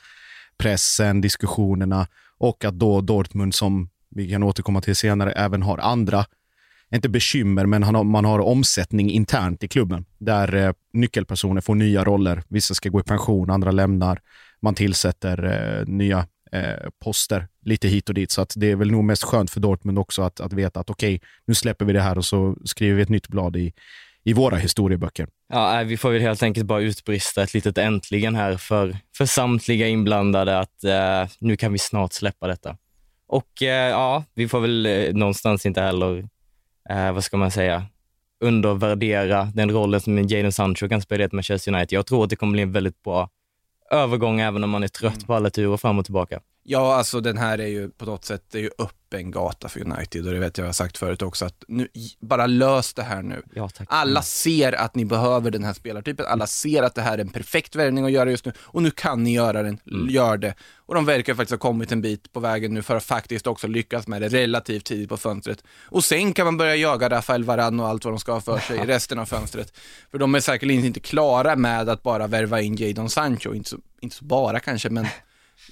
pressen, 0.58 1.20
diskussionerna 1.20 2.06
och 2.38 2.64
att 2.64 2.78
då 2.78 3.00
Dortmund, 3.00 3.54
som 3.54 3.90
vi 4.10 4.30
kan 4.30 4.42
återkomma 4.42 4.80
till 4.80 4.96
senare, 4.96 5.32
även 5.32 5.62
har 5.62 5.78
andra, 5.78 6.24
inte 6.94 7.08
bekymmer, 7.08 7.66
men 7.66 7.82
han 7.82 7.94
har, 7.94 8.04
man 8.04 8.24
har 8.24 8.38
omsättning 8.38 9.10
internt 9.10 9.64
i 9.64 9.68
klubben 9.68 10.04
där 10.18 10.54
eh, 10.54 10.72
nyckelpersoner 10.92 11.60
får 11.60 11.74
nya 11.74 12.04
roller. 12.04 12.42
Vissa 12.48 12.74
ska 12.74 12.88
gå 12.88 13.00
i 13.00 13.02
pension, 13.02 13.50
andra 13.50 13.70
lämnar. 13.70 14.20
Man 14.62 14.74
tillsätter 14.74 15.44
eh, 15.44 15.86
nya 15.86 16.26
eh, 16.52 16.88
poster 17.04 17.48
lite 17.64 17.88
hit 17.88 18.08
och 18.08 18.14
dit. 18.14 18.30
Så 18.30 18.42
att 18.42 18.52
det 18.56 18.70
är 18.70 18.76
väl 18.76 18.90
nog 18.90 19.04
mest 19.04 19.22
skönt 19.22 19.50
för 19.50 19.60
Dortmund 19.60 19.98
också 19.98 20.22
att, 20.22 20.40
att 20.40 20.52
veta 20.52 20.80
att 20.80 20.90
okej, 20.90 21.20
nu 21.46 21.54
släpper 21.54 21.84
vi 21.84 21.92
det 21.92 22.00
här 22.00 22.18
och 22.18 22.24
så 22.24 22.56
skriver 22.64 22.96
vi 22.96 23.02
ett 23.02 23.08
nytt 23.08 23.28
blad 23.28 23.56
i, 23.56 23.72
i 24.24 24.32
våra 24.32 24.56
historieböcker. 24.56 25.28
Ja, 25.48 25.82
vi 25.86 25.96
får 25.96 26.10
väl 26.10 26.22
helt 26.22 26.42
enkelt 26.42 26.66
bara 26.66 26.80
utbrista 26.80 27.42
ett 27.42 27.54
litet 27.54 27.78
äntligen 27.78 28.34
här 28.34 28.56
för, 28.56 28.96
för 29.16 29.26
samtliga 29.26 29.88
inblandade 29.88 30.58
att 30.58 30.84
eh, 30.84 31.32
nu 31.38 31.56
kan 31.56 31.72
vi 31.72 31.78
snart 31.78 32.12
släppa 32.12 32.46
detta. 32.46 32.76
Och 33.28 33.62
eh, 33.62 33.90
ja, 33.90 34.24
vi 34.34 34.48
får 34.48 34.60
väl 34.60 34.86
eh, 34.86 35.14
någonstans 35.14 35.66
inte 35.66 35.80
heller, 35.80 36.28
eh, 36.90 37.12
vad 37.12 37.24
ska 37.24 37.36
man 37.36 37.50
säga, 37.50 37.86
undervärdera 38.40 39.44
den 39.54 39.70
rollen 39.70 40.00
som 40.00 40.28
Jadon 40.28 40.52
Sancho 40.52 40.88
kan 40.88 41.02
spela 41.02 41.22
i 41.22 41.26
ett 41.26 41.32
Manchester 41.32 41.74
United. 41.74 41.96
Jag 41.96 42.06
tror 42.06 42.24
att 42.24 42.30
det 42.30 42.36
kommer 42.36 42.52
bli 42.52 42.62
en 42.62 42.72
väldigt 42.72 43.02
bra 43.02 43.30
övergång 43.90 44.40
även 44.40 44.64
om 44.64 44.70
man 44.70 44.82
är 44.82 44.88
trött 44.88 45.26
på 45.26 45.34
alla 45.34 45.50
turer 45.50 45.76
fram 45.76 45.98
och 45.98 46.04
tillbaka. 46.04 46.40
Ja, 46.68 46.94
alltså 46.94 47.20
den 47.20 47.38
här 47.38 47.58
är 47.58 47.66
ju 47.66 47.88
på 47.90 48.04
något 48.04 48.24
sätt, 48.24 48.42
det 48.50 48.58
är 48.58 48.62
ju 48.62 48.70
öppen 48.78 49.30
gata 49.30 49.68
för 49.68 49.80
United 49.80 50.26
och 50.26 50.32
det 50.32 50.38
vet 50.38 50.58
jag 50.58 50.64
jag 50.64 50.68
har 50.68 50.72
sagt 50.72 50.98
förut 50.98 51.22
också 51.22 51.44
att 51.44 51.64
nu, 51.68 51.88
bara 52.20 52.46
lös 52.46 52.94
det 52.94 53.02
här 53.02 53.22
nu. 53.22 53.42
Ja, 53.54 53.68
tack. 53.68 53.88
Alla 53.90 54.22
ser 54.22 54.72
att 54.72 54.94
ni 54.94 55.04
behöver 55.04 55.50
den 55.50 55.64
här 55.64 55.72
spelartypen, 55.72 56.26
alla 56.26 56.46
ser 56.46 56.82
att 56.82 56.94
det 56.94 57.02
här 57.02 57.18
är 57.18 57.22
en 57.22 57.28
perfekt 57.28 57.76
värvning 57.76 58.04
att 58.04 58.10
göra 58.12 58.30
just 58.30 58.44
nu 58.44 58.52
och 58.58 58.82
nu 58.82 58.90
kan 58.90 59.22
ni 59.22 59.34
göra 59.34 59.62
den, 59.62 59.80
gör 60.10 60.36
det. 60.36 60.54
Och 60.76 60.94
de 60.94 61.04
verkar 61.04 61.34
faktiskt 61.34 61.50
ha 61.62 61.68
kommit 61.68 61.92
en 61.92 62.02
bit 62.02 62.32
på 62.32 62.40
vägen 62.40 62.74
nu 62.74 62.82
för 62.82 62.96
att 62.96 63.04
faktiskt 63.04 63.46
också 63.46 63.66
lyckas 63.66 64.06
med 64.06 64.22
det 64.22 64.28
relativt 64.28 64.84
tidigt 64.84 65.08
på 65.08 65.16
fönstret. 65.16 65.64
Och 65.84 66.04
sen 66.04 66.32
kan 66.32 66.44
man 66.44 66.56
börja 66.56 66.76
jaga 66.76 67.08
Rafael 67.08 67.44
Varane 67.44 67.82
och 67.82 67.88
allt 67.88 68.04
vad 68.04 68.14
de 68.14 68.18
ska 68.18 68.32
ha 68.32 68.40
för 68.40 68.58
sig 68.58 68.78
i 68.78 68.80
resten 68.86 69.18
av 69.18 69.26
fönstret. 69.26 69.78
För 70.10 70.18
de 70.18 70.34
är 70.34 70.40
säkerligen 70.40 70.84
inte 70.84 71.00
klara 71.00 71.56
med 71.56 71.88
att 71.88 72.02
bara 72.02 72.26
värva 72.26 72.60
in 72.60 72.76
Jadon 72.76 73.10
Sancho, 73.10 73.54
inte 73.54 73.70
så, 73.70 73.78
inte 74.00 74.16
så 74.16 74.24
bara 74.24 74.60
kanske, 74.60 74.90
men 74.90 75.06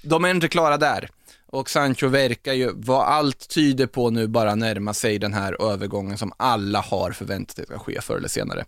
de 0.02 0.24
är 0.24 0.30
inte 0.30 0.48
klara 0.48 0.76
där. 0.76 1.08
Och 1.46 1.70
Sancho 1.70 2.08
verkar 2.08 2.52
ju, 2.52 2.72
vad 2.74 3.06
allt 3.06 3.48
tyder 3.48 3.86
på 3.86 4.10
nu, 4.10 4.26
bara 4.26 4.54
närma 4.54 4.94
sig 4.94 5.18
den 5.18 5.34
här 5.34 5.72
övergången 5.72 6.18
som 6.18 6.32
alla 6.36 6.80
har 6.80 7.10
förväntat 7.10 7.56
sig 7.56 7.66
ska 7.66 7.78
ske 7.78 8.00
förr 8.00 8.16
eller 8.16 8.28
senare. 8.28 8.64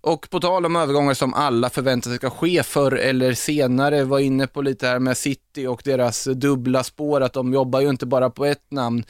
Och 0.00 0.30
på 0.30 0.40
tal 0.40 0.66
om 0.66 0.76
övergångar 0.76 1.14
som 1.14 1.34
alla 1.34 1.70
förväntar 1.70 2.10
sig 2.10 2.18
ska 2.18 2.30
ske 2.30 2.62
förr 2.62 2.92
eller 2.92 3.34
senare, 3.34 4.04
var 4.04 4.18
inne 4.18 4.46
på 4.46 4.62
lite 4.62 4.86
här 4.86 4.98
med 4.98 5.16
City 5.16 5.66
och 5.66 5.82
deras 5.84 6.24
dubbla 6.24 6.84
spår, 6.84 7.20
att 7.20 7.32
de 7.32 7.52
jobbar 7.52 7.80
ju 7.80 7.88
inte 7.88 8.06
bara 8.06 8.30
på 8.30 8.44
ett 8.44 8.70
namn. 8.70 9.04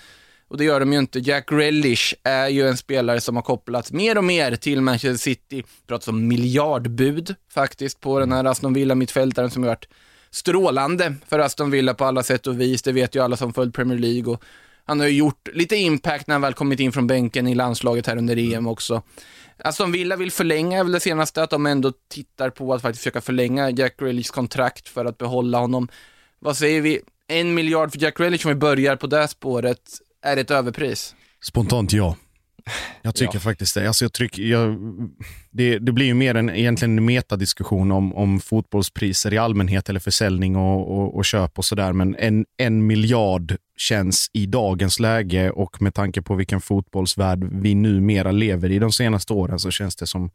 Och 0.49 0.57
det 0.57 0.65
gör 0.65 0.81
de 0.81 0.93
ju 0.93 0.99
inte. 0.99 1.19
Jack 1.19 1.53
Relish 1.53 2.15
är 2.23 2.49
ju 2.49 2.69
en 2.69 2.77
spelare 2.77 3.21
som 3.21 3.37
har 3.37 3.43
kopplats 3.43 3.93
mer 3.93 4.19
och 4.19 4.25
mer 4.25 4.57
till 4.57 4.81
Manchester 4.81 5.23
City. 5.23 5.65
Pratas 5.87 6.09
om 6.09 6.29
miljardbud 6.29 7.35
faktiskt 7.50 8.00
på 8.00 8.19
den 8.19 8.33
här 8.33 8.45
Aston 8.45 8.75
Villa-mittfältaren 8.75 9.50
som 9.50 9.62
har 9.62 9.69
varit 9.69 9.88
strålande 10.31 11.15
för 11.29 11.39
Aston 11.39 11.71
Villa 11.71 11.95
på 11.95 12.05
alla 12.05 12.23
sätt 12.23 12.47
och 12.47 12.61
vis. 12.61 12.83
Det 12.83 12.93
vet 12.93 13.15
ju 13.15 13.23
alla 13.23 13.37
som 13.37 13.53
följt 13.53 13.75
Premier 13.75 13.99
League. 13.99 14.33
Och 14.33 14.43
han 14.85 15.01
har 15.01 15.07
ju 15.07 15.17
gjort 15.17 15.49
lite 15.53 15.77
impact 15.77 16.27
när 16.27 16.35
han 16.35 16.43
väl 16.43 16.55
kommit 16.55 16.81
in 16.81 16.93
från 16.93 17.07
bänken 17.07 17.47
i 17.47 17.55
landslaget 17.55 18.07
här 18.07 18.17
under 18.17 18.55
EM 18.55 18.67
också. 18.67 19.03
Aston 19.59 19.93
Villa 19.93 20.17
vill 20.17 20.31
förlänga, 20.31 20.79
är 20.79 20.85
väl 20.85 20.93
det 20.93 21.01
senaste, 21.01 21.43
att 21.43 21.51
de 21.51 21.67
ändå 21.67 21.93
tittar 22.09 22.51
på 22.51 22.75
att 22.75 22.83
faktiskt 22.83 23.03
försöka 23.03 23.21
förlänga 23.21 23.71
Jack 23.71 23.97
Grealishs 23.97 24.31
kontrakt 24.31 24.89
för 24.89 25.05
att 25.05 25.19
behålla 25.19 25.59
honom. 25.59 25.89
Vad 26.39 26.57
säger 26.57 26.81
vi? 26.81 27.01
En 27.29 27.55
miljard 27.55 27.93
för 27.93 28.03
Jack 28.03 28.17
Grealish 28.17 28.47
om 28.47 28.49
vi 28.49 28.55
börjar 28.55 28.97
på 28.97 29.07
det 29.07 29.29
spåret, 29.29 29.81
är 30.23 30.37
det 30.37 30.41
ett 30.41 30.51
överpris? 30.51 31.15
Spontant 31.43 31.93
ja. 31.93 32.17
Jag 33.03 33.15
tycker 33.15 33.35
Ja. 33.37 33.41
faktiskt 33.41 33.75
det. 33.75 33.87
Alltså 33.87 34.05
jag 34.05 34.12
trycker, 34.12 34.43
jag, 34.43 34.77
det. 35.50 35.79
Det 35.79 35.93
blir 35.93 36.07
ju 36.07 36.15
mer 36.15 36.35
en, 36.35 36.50
egentligen 36.50 36.99
en 36.99 37.05
metadiskussion 37.05 37.93
om, 37.93 38.15
om 38.15 38.41
fotbollspriser 38.41 39.35
i 39.35 39.38
allmänhet 39.38 39.88
eller 39.88 40.00
försäljning 40.00 40.57
och, 40.57 40.99
och, 40.99 41.17
och 41.17 41.25
köp 41.25 41.59
och 41.59 41.65
sådär. 41.65 41.93
Men 41.93 42.15
en, 42.17 42.47
en 42.57 42.87
miljard 42.87 43.57
känns 43.77 44.31
i 44.33 44.47
dagens 44.47 45.00
läge 45.00 45.50
och 45.50 45.83
med 45.83 45.95
tanke 45.95 46.23
på 46.23 46.35
vilken 46.35 46.61
fotbollsvärld 46.61 47.49
vi 47.53 47.75
numera 47.75 48.31
lever 48.33 48.73
i 48.73 48.79
de 48.79 48.93
senaste 48.93 49.33
åren 49.33 49.59
så 49.59 49.71
känns 49.71 49.97
det 49.97 50.07
som 50.07 50.31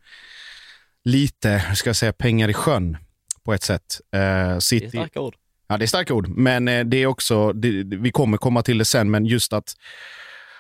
lite, 1.06 1.64
ska 1.76 1.90
jag 1.90 1.96
säga, 1.96 2.14
pengar 2.14 2.50
i 2.50 2.54
sjön 2.54 2.98
på 3.46 3.54
ett 3.54 3.64
sätt. 3.64 4.00
Eh, 4.14 4.20
Det 4.20 4.26
är 4.26 4.60
City, 4.60 4.90
starka 4.90 5.22
ord. 5.22 5.36
Ja, 5.68 5.78
det 5.78 5.86
är 5.86 5.88
starka 5.88 6.14
ord, 6.14 6.28
men 6.28 6.68
eh, 6.68 6.84
det 6.86 6.98
är 6.98 7.06
också, 7.06 7.54
det- 7.54 7.84
vi 7.98 8.12
kommer 8.12 8.38
komma 8.38 8.62
till 8.62 8.78
det 8.78 8.86
sen, 8.86 9.12
men 9.12 9.26
just 9.26 9.54
att, 9.54 9.74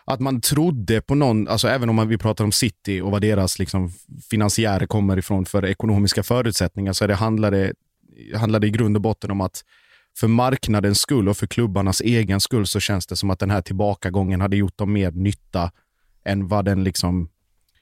att 0.05 0.19
man 0.19 0.41
trodde 0.41 1.01
på 1.01 1.15
någon, 1.15 1.47
alltså 1.47 1.67
även 1.67 1.89
om 1.89 1.95
man, 1.95 2.07
vi 2.07 2.17
pratar 2.17 2.43
om 2.43 2.51
City 2.51 3.01
och 3.01 3.11
vad 3.11 3.21
deras 3.21 3.59
liksom, 3.59 3.91
finansiärer 4.29 4.85
kommer 4.85 5.17
ifrån 5.17 5.45
för 5.45 5.65
ekonomiska 5.65 6.23
förutsättningar, 6.23 6.93
så 6.93 7.03
är 7.03 7.07
det 7.07 7.15
handlade, 7.15 7.73
handlade 8.35 8.67
i 8.67 8.69
grund 8.69 8.95
och 8.95 9.01
botten 9.01 9.31
om 9.31 9.41
att 9.41 9.63
för 10.17 10.27
marknadens 10.27 10.99
skull 10.99 11.29
och 11.29 11.37
för 11.37 11.47
klubbarnas 11.47 12.01
egen 12.01 12.39
skull 12.39 12.67
så 12.67 12.79
känns 12.79 13.07
det 13.07 13.15
som 13.15 13.29
att 13.29 13.39
den 13.39 13.51
här 13.51 13.61
tillbakagången 13.61 14.41
hade 14.41 14.57
gjort 14.57 14.77
dem 14.77 14.93
mer 14.93 15.11
nytta 15.11 15.71
än 16.25 16.47
vad, 16.47 16.65
den 16.65 16.83
liksom, 16.83 17.29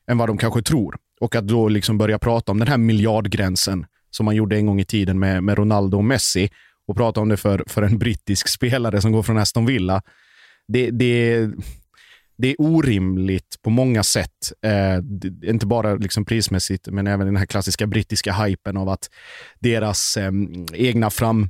än 0.07 0.17
vad 0.17 0.29
de 0.29 0.37
kanske 0.37 0.61
tror. 0.61 0.97
Och 1.21 1.35
att 1.35 1.47
då 1.47 1.69
liksom 1.69 1.97
börja 1.97 2.19
prata 2.19 2.51
om 2.51 2.59
den 2.59 2.67
här 2.67 2.77
miljardgränsen 2.77 3.85
som 4.09 4.25
man 4.25 4.35
gjorde 4.35 4.55
en 4.55 4.65
gång 4.65 4.79
i 4.79 4.85
tiden 4.85 5.19
med, 5.19 5.43
med 5.43 5.57
Ronaldo 5.57 5.97
och 5.97 6.03
Messi 6.03 6.49
och 6.87 6.97
prata 6.97 7.21
om 7.21 7.29
det 7.29 7.37
för, 7.37 7.63
för 7.67 7.81
en 7.81 7.97
brittisk 7.97 8.47
spelare 8.47 9.01
som 9.01 9.11
går 9.11 9.23
från 9.23 9.37
Aston 9.37 9.65
Villa. 9.65 10.01
Det, 10.67 10.91
det, 10.91 11.49
det 12.41 12.47
är 12.47 12.55
orimligt 12.59 13.61
på 13.61 13.69
många 13.69 14.03
sätt. 14.03 14.53
Eh, 14.61 14.97
inte 15.49 15.65
bara 15.65 15.95
liksom 15.95 16.25
prismässigt, 16.25 16.87
men 16.87 17.07
även 17.07 17.25
den 17.25 17.35
här 17.35 17.45
klassiska 17.45 17.87
brittiska 17.87 18.33
hypen 18.33 18.77
av 18.77 18.89
att 18.89 19.09
deras 19.59 20.17
eh, 20.17 20.31
egna 20.73 21.09
fram, 21.09 21.49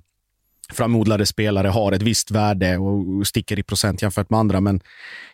framodlade 0.74 1.26
spelare 1.26 1.68
har 1.68 1.92
ett 1.92 2.02
visst 2.02 2.32
värde 2.32 2.78
och 2.78 3.28
sticker 3.28 3.60
i 3.60 3.64
procent 3.64 4.02
jämfört 4.02 4.30
med 4.30 4.40
andra. 4.40 4.62
Men 4.62 4.82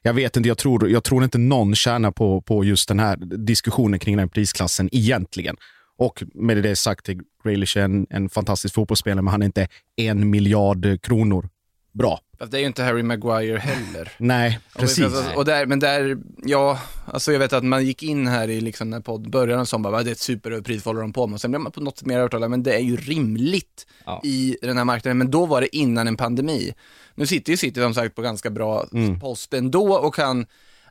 jag 0.02 0.14
vet 0.14 0.38
inte, 0.38 0.50
jag 0.50 0.58
tror, 0.58 0.90
jag 0.90 1.04
tror 1.04 1.24
inte 1.24 1.38
någon 1.38 1.76
tjänar 1.76 2.12
på, 2.12 2.42
på 2.42 2.64
just 2.64 2.88
den 2.88 3.00
här 3.00 3.18
diskussionen 3.38 4.00
kring 4.00 4.18
den 4.18 4.30
prisklassen 4.30 4.90
egentligen. 4.92 5.56
Och 5.98 6.24
med 6.34 6.64
det 6.64 6.76
sagt, 6.76 7.10
är 7.10 7.18
Grealish 7.44 7.78
en, 7.78 8.08
en 8.10 8.30
fantastisk 8.30 8.74
fotbollsspelare, 8.74 9.22
men 9.22 9.32
han 9.32 9.42
är 9.42 9.46
inte 9.46 9.68
en 9.96 10.30
miljard 10.30 11.02
kronor 11.02 11.50
bra. 11.94 12.20
Det 12.38 12.58
är 12.58 12.62
ju 12.62 12.68
inte 12.68 12.84
Harry 12.84 13.04
Maguire 13.04 13.58
heller. 13.58 14.12
Nej, 14.18 14.60
Och 14.74 14.80
precis. 14.80 15.06
Alltså, 15.06 15.34
och 15.36 15.46
där, 15.46 15.66
men 15.66 15.80
där, 15.80 16.18
ja, 16.44 16.80
alltså 17.06 17.32
jag 17.32 17.40
vet 17.40 17.54
att 17.54 17.64
man 17.64 17.86
gick 17.86 18.04
in 18.04 18.28
här 18.28 18.48
i 18.50 18.62
liksom 18.62 18.90
när 18.90 19.00
podd 19.00 19.30
började 19.30 19.62
och 19.62 19.68
sa 19.68 19.78
bara, 19.78 19.92
"Va, 19.92 20.04
det 20.04 20.10
är 20.10 20.12
ett 20.12 20.20
superöverpris, 20.20 20.86
vad 20.86 20.96
håller 20.96 21.02
de 21.02 21.14
på 21.14 21.28
med? 21.28 21.34
Och 21.36 21.42
sen 21.42 21.52
blev 21.52 21.62
man 21.62 21.72
på 21.72 21.82
något 21.82 22.06
mer 22.06 22.18
övertalad, 22.20 22.50
men 22.52 22.64
det 22.64 22.76
är 22.76 22.80
ju 22.80 22.96
rimligt 22.98 23.88
Ja. 24.06 24.22
i 24.24 24.58
den 24.62 24.78
här 24.78 24.86
marknaden, 24.86 25.18
men 25.18 25.32
då 25.32 25.46
var 25.46 25.62
det 25.62 25.76
innan 25.76 26.08
en 26.08 26.18
pandemi. 26.18 26.74
Nu 27.16 27.26
sitter 27.28 27.52
ju 27.52 27.58
City 27.58 27.82
som 27.82 27.94
sagt 27.94 28.16
på 28.16 28.22
ganska 28.22 28.50
bra 28.50 28.86
Mm. 28.94 29.20
post 29.20 29.54
ändå 29.54 29.94
och 29.96 30.16
kan 30.16 30.46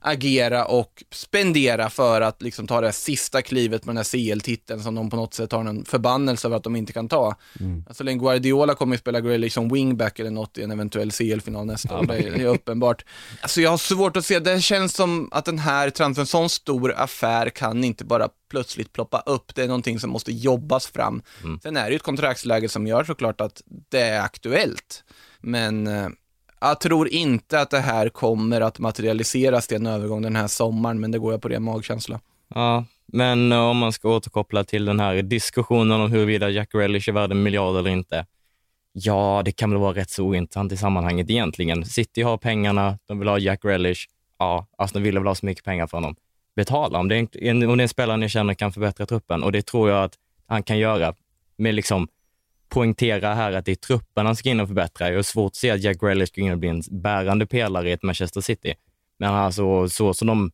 agera 0.07 0.65
och 0.65 1.05
spendera 1.11 1.91
för 1.91 2.21
att 2.21 2.43
liksom 2.43 2.67
ta 2.67 2.81
det 2.81 2.87
här 2.87 2.93
sista 2.93 3.43
klivet 3.43 3.85
med 3.85 3.95
den 3.95 3.97
här 3.97 4.05
CL-titeln 4.05 4.83
som 4.83 4.95
de 4.95 5.11
på 5.11 5.17
något 5.17 5.35
sätt 5.35 5.53
har 5.53 5.65
en 5.65 5.85
förbannelse 5.85 6.49
över 6.49 6.57
att 6.57 6.65
de 6.65 6.77
inte 6.77 6.93
kan 6.93 7.09
ta. 7.09 7.37
Mm. 7.61 7.85
Alltså 7.89 8.05
Len 8.05 8.19
Guardiola 8.19 8.75
kommer 8.75 8.95
ju 8.95 8.99
spela 8.99 9.21
Grealish 9.21 9.55
som 9.55 9.69
wingback 9.69 10.19
eller 10.19 10.31
något 10.31 10.59
i 10.59 10.63
en 10.63 10.71
eventuell 10.71 11.13
CL-final 11.13 11.67
nästa 11.67 11.99
år, 11.99 12.07
det 12.07 12.43
är 12.43 12.47
uppenbart. 12.47 13.05
Alltså 13.41 13.61
jag 13.61 13.71
har 13.71 13.79
svårt 13.79 14.17
att 14.17 14.25
se, 14.25 14.39
det 14.39 14.61
känns 14.61 14.95
som 14.95 15.29
att 15.33 15.45
den 15.45 15.59
här 15.59 15.91
transfern, 15.91 16.27
sån 16.27 16.49
stor 16.49 16.95
affär 16.97 17.51
kan 17.51 17.85
inte 17.85 18.05
bara 18.05 18.29
plötsligt 18.51 18.93
ploppa 18.93 19.23
upp, 19.27 19.55
det 19.55 19.63
är 19.63 19.67
någonting 19.69 20.01
som 20.01 20.11
måste 20.11 20.33
jobbas 20.33 20.87
fram. 20.87 21.23
Sen 21.63 21.77
är 21.77 21.85
det 21.85 21.91
ju 21.91 21.97
ett 21.97 22.03
kontraktsläge 22.03 22.69
som 22.69 22.87
gör 22.87 23.05
såklart 23.05 23.41
att 23.41 23.63
det 23.89 24.01
är 24.01 24.21
aktuellt, 24.21 25.05
men 25.41 25.87
eh, 25.87 26.09
jag 26.61 26.81
tror 26.81 27.09
inte 27.09 27.61
att 27.61 27.71
det 27.71 27.81
här 27.81 28.09
kommer 28.09 28.61
att 28.61 28.79
materialiseras 28.79 29.67
till 29.67 29.77
en 29.77 29.87
övergång 29.87 30.23
den 30.23 30.37
här 30.37 30.47
sommaren, 30.47 31.01
men 31.01 31.11
det 31.11 31.19
går 31.19 31.33
jag 31.33 31.43
på 31.43 31.49
ren 31.49 31.63
magkänsla. 31.63 32.21
Ja, 32.55 32.85
men 33.07 33.53
eh, 33.53 33.59
om 33.59 33.77
man 33.77 33.93
ska 33.93 34.09
återkoppla 34.09 34.65
till 34.65 34.85
den 34.85 35.01
här 35.01 35.23
diskussionen 35.23 36.01
om 36.01 36.11
huruvida 36.11 36.51
Jack 36.51 36.69
Relish 36.75 37.09
är 37.09 37.13
värd 37.13 37.31
en 37.31 37.43
miljard 37.43 37.77
eller 37.77 37.91
inte. 37.91 38.27
Ja, 38.93 39.43
det 39.45 39.53
kan 39.53 39.71
väl 39.71 39.81
vara 39.81 39.95
rätt 39.95 40.11
så 40.11 40.25
ointressant 40.25 40.73
i 40.73 40.77
sammanhanget 40.77 41.31
egentligen. 41.31 41.85
City 41.85 42.23
har 42.23 42.37
pengarna, 42.37 42.99
de 43.07 43.19
vill 43.19 43.29
ha 43.29 43.39
Jack 43.39 43.65
Relish. 43.65 44.07
Ja, 44.39 44.67
Aston 44.79 45.03
Villa 45.03 45.21
vill 45.21 45.27
ha 45.27 45.35
så 45.35 45.47
mycket 45.47 45.65
pengar 45.65 45.87
för 45.87 45.97
honom. 45.97 46.17
Betala 46.57 46.99
om 46.99 47.09
det 47.09 47.17
är 47.17 47.29
en, 47.43 47.63
om 47.71 47.77
det 47.77 47.81
är 47.81 47.83
en 47.83 47.89
spelare 47.89 48.17
ni 48.17 48.29
känner 48.29 48.55
kan 48.55 48.73
förbättra 48.73 49.07
truppen 49.07 49.43
och 49.43 49.53
det 49.53 49.63
tror 49.67 49.91
jag 49.91 50.05
att 50.05 50.15
han 50.47 50.63
kan 50.63 50.79
göra. 50.79 51.15
Med 51.57 51.75
liksom 51.75 52.09
poängtera 52.69 53.35
här 53.35 53.53
att 53.53 53.65
det 53.65 53.73
är 53.73 53.77
truppen 53.77 54.27
han 54.27 54.37
ska 54.37 54.51
in 54.51 54.61
och 54.61 54.69
förbättra. 54.69 55.09
Jag 55.09 55.17
har 55.17 55.23
svårt 55.23 55.51
att 55.51 55.57
se 55.57 55.71
att 55.71 55.81
Jack 55.81 56.01
Grealish 56.01 56.29
ska 56.29 56.41
in 56.41 56.53
och 56.53 56.59
bli 56.59 56.69
en 56.69 56.83
bärande 56.91 57.47
pelare 57.47 57.89
i 57.89 57.93
ett 57.93 58.03
Manchester 58.03 58.41
City. 58.41 58.75
Men 59.19 59.35
alltså 59.35 59.89
så 59.89 60.15
som 60.15 60.27
de 60.27 60.51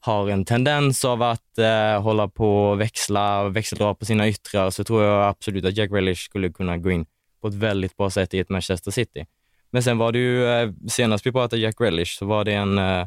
har 0.00 0.28
en 0.28 0.44
tendens 0.44 1.04
av 1.04 1.22
att 1.22 1.58
eh, 1.58 2.02
hålla 2.02 2.28
på 2.28 2.70
och 2.70 2.80
växla, 2.80 3.48
växeldra 3.48 3.94
på 3.94 4.04
sina 4.04 4.28
yttrar 4.28 4.70
så 4.70 4.84
tror 4.84 5.04
jag 5.04 5.28
absolut 5.28 5.64
att 5.64 5.76
Jack 5.76 5.90
Grealish 5.90 6.24
skulle 6.24 6.52
kunna 6.52 6.78
gå 6.78 6.90
in 6.90 7.06
på 7.40 7.48
ett 7.48 7.54
väldigt 7.54 7.96
bra 7.96 8.10
sätt 8.10 8.34
i 8.34 8.38
ett 8.38 8.48
Manchester 8.48 8.90
City. 8.90 9.26
Men 9.70 9.82
sen 9.82 9.98
var 9.98 10.12
det 10.12 10.18
ju, 10.18 10.46
eh, 10.46 10.70
senast 10.88 11.26
vi 11.26 11.32
pratade 11.32 11.62
Jack 11.62 11.78
Grealish 11.78 12.18
så 12.18 12.26
var 12.26 12.44
det 12.44 12.52
en, 12.52 12.78
eh, 12.78 13.06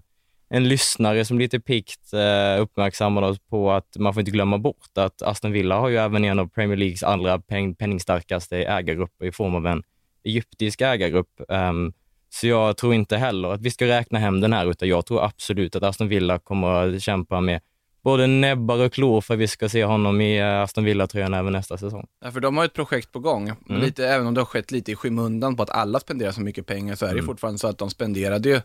en 0.53 0.67
lyssnare 0.67 1.25
som 1.25 1.39
lite 1.39 1.60
pikt 1.60 2.13
eh, 2.13 2.62
uppmärksammade 2.62 3.27
oss 3.27 3.39
på 3.50 3.72
att 3.72 3.98
man 3.98 4.13
får 4.13 4.22
inte 4.22 4.31
glömma 4.31 4.58
bort 4.58 4.98
att 4.98 5.22
Aston 5.22 5.51
Villa 5.51 5.79
har 5.79 5.89
ju 5.89 5.98
även 5.98 6.25
en 6.25 6.39
av 6.39 6.50
Premier 6.50 6.77
Leagues 6.77 7.03
allra 7.03 7.39
peng, 7.39 7.75
penningstarkaste 7.75 8.58
ägargrupper 8.58 9.25
i 9.25 9.31
form 9.31 9.55
av 9.55 9.67
en 9.67 9.84
egyptisk 10.24 10.81
ägargrupp. 10.81 11.41
Ehm, 11.50 11.93
så 12.29 12.48
jag 12.48 12.77
tror 12.77 12.93
inte 12.93 13.17
heller 13.17 13.50
att 13.53 13.62
vi 13.62 13.72
ska 13.72 13.88
räkna 13.88 14.20
hem 14.20 14.41
den 14.41 14.53
här, 14.53 14.65
utan 14.65 14.88
jag 14.89 15.05
tror 15.05 15.24
absolut 15.25 15.75
att 15.75 15.84
Aston 15.84 16.08
Villa 16.08 16.39
kommer 16.39 16.67
att 16.67 17.01
kämpa 17.01 17.41
med 17.41 17.62
både 18.03 18.27
näbbar 18.27 18.86
och 18.86 18.93
klor 18.93 19.22
för 19.22 19.34
att 19.34 19.39
vi 19.39 19.48
ska 19.48 19.70
se 19.70 19.86
honom 19.86 20.22
i 20.22 20.39
eh, 20.39 20.62
Aston 20.62 20.84
Villa-tröjan 20.84 21.34
även 21.34 21.53
nästa 21.53 21.77
säsong. 21.77 22.08
Ja, 22.24 22.31
för 22.31 22.39
de 22.39 22.58
har 22.58 22.65
ett 22.65 22.74
projekt 22.74 23.12
på 23.12 23.20
gång. 23.20 23.51
Mm. 23.70 23.81
Lite, 23.81 24.08
även 24.08 24.27
om 24.27 24.34
det 24.34 24.41
har 24.41 24.46
skett 24.46 24.72
lite 24.72 24.91
i 24.91 24.96
skymundan 24.96 25.55
på 25.55 25.63
att 25.63 25.70
alla 25.70 26.00
spenderar 26.00 26.31
så 26.31 26.41
mycket 26.41 26.65
pengar 26.65 26.96
så 26.96 27.05
är 27.05 27.10
det 27.10 27.13
Mm. 27.13 27.25
fortfarande 27.25 27.60
så 27.60 27.67
att 27.67 27.77
de 27.77 27.89
spenderade 27.89 28.50
ju, 28.50 28.62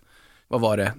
vad 0.48 0.60
var 0.60 0.76
det, 0.76 0.92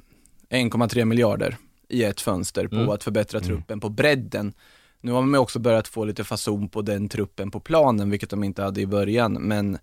1,3 0.50 1.06
miljarder 1.06 1.58
i 1.90 2.04
ett 2.04 2.22
fönster 2.22 2.68
på 2.68 2.76
Mm. 2.76 2.90
att 2.90 3.04
förbättra 3.04 3.40
truppen 3.40 3.80
på 3.80 3.90
bredden. 3.90 4.54
Nu 5.02 5.12
har 5.12 5.22
man 5.22 5.42
också 5.42 5.60
börjat 5.60 5.88
få 5.88 6.06
lite 6.06 6.24
fason 6.24 6.70
på 6.70 6.82
den 6.82 7.10
truppen 7.10 7.52
på 7.52 7.60
planen, 7.60 8.10
vilket 8.10 8.30
de 8.30 8.44
inte 8.44 8.64
hade 8.64 8.82
i 8.82 8.86
början, 8.88 9.34
men 9.34 9.78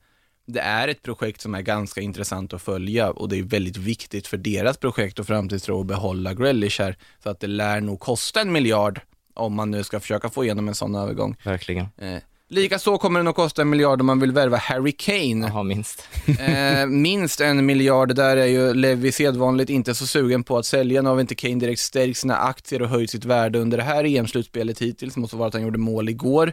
det 0.46 0.60
är 0.60 0.88
ett 0.88 1.02
projekt 1.02 1.40
som 1.40 1.54
är 1.54 1.62
ganska 1.62 2.00
intressant 2.00 2.52
att 2.52 2.62
följa 2.62 3.10
och 3.10 3.28
det 3.28 3.38
är 3.38 3.42
väldigt 3.42 3.76
viktigt 3.76 4.26
för 4.26 4.36
deras 4.36 4.76
projekt 4.76 5.18
och 5.18 5.26
framtidstro 5.26 5.80
att 5.80 5.86
behålla 5.86 6.34
Grealish 6.34 6.80
här, 6.80 6.96
så 7.22 7.30
att 7.30 7.40
det 7.40 7.46
lär 7.46 7.80
nog 7.80 8.00
kosta 8.00 8.40
en 8.40 8.52
miljard 8.52 9.00
om 9.34 9.54
man 9.54 9.70
nu 9.70 9.84
ska 9.84 10.00
försöka 10.00 10.30
få 10.30 10.44
igenom 10.44 10.68
en 10.68 10.74
sån 10.74 10.94
övergång. 10.94 11.36
Verkligen. 11.44 11.86
Eh, 11.96 12.16
Likaså 12.48 12.98
kommer 12.98 13.20
det 13.20 13.24
nog 13.24 13.34
kosta 13.34 13.62
en 13.62 13.70
miljard 13.70 14.00
om 14.00 14.06
man 14.06 14.20
vill 14.20 14.32
värva 14.32 14.56
Harry 14.56 14.92
Kane. 14.92 15.46
Jaha, 15.46 15.62
minst. 15.62 16.08
Eh, 16.40 16.86
minst 16.86 17.40
en 17.40 17.66
miljard, 17.66 18.14
där 18.14 18.36
är 18.36 18.46
ju 18.46 18.74
Levi 18.74 19.12
sedvanligt 19.12 19.70
inte 19.70 19.94
så 19.94 20.06
sugen 20.06 20.44
på 20.44 20.58
att 20.58 20.66
sälja. 20.66 21.02
Nu 21.02 21.08
har 21.08 21.16
vi 21.16 21.20
inte 21.20 21.34
Kane 21.34 21.54
direkt 21.54 21.80
stärkt 21.80 22.18
sina 22.18 22.36
aktier 22.36 22.82
och 22.82 22.88
höjt 22.88 23.10
sitt 23.10 23.24
värde 23.24 23.58
under 23.58 23.76
det 23.76 23.82
här 23.84 24.04
EM-slutspelet 24.04 24.78
hittills. 24.78 25.16
Måste 25.16 25.36
vara 25.36 25.48
att 25.48 25.54
han 25.54 25.62
gjorde 25.62 25.78
mål 25.78 26.08
igår. 26.08 26.52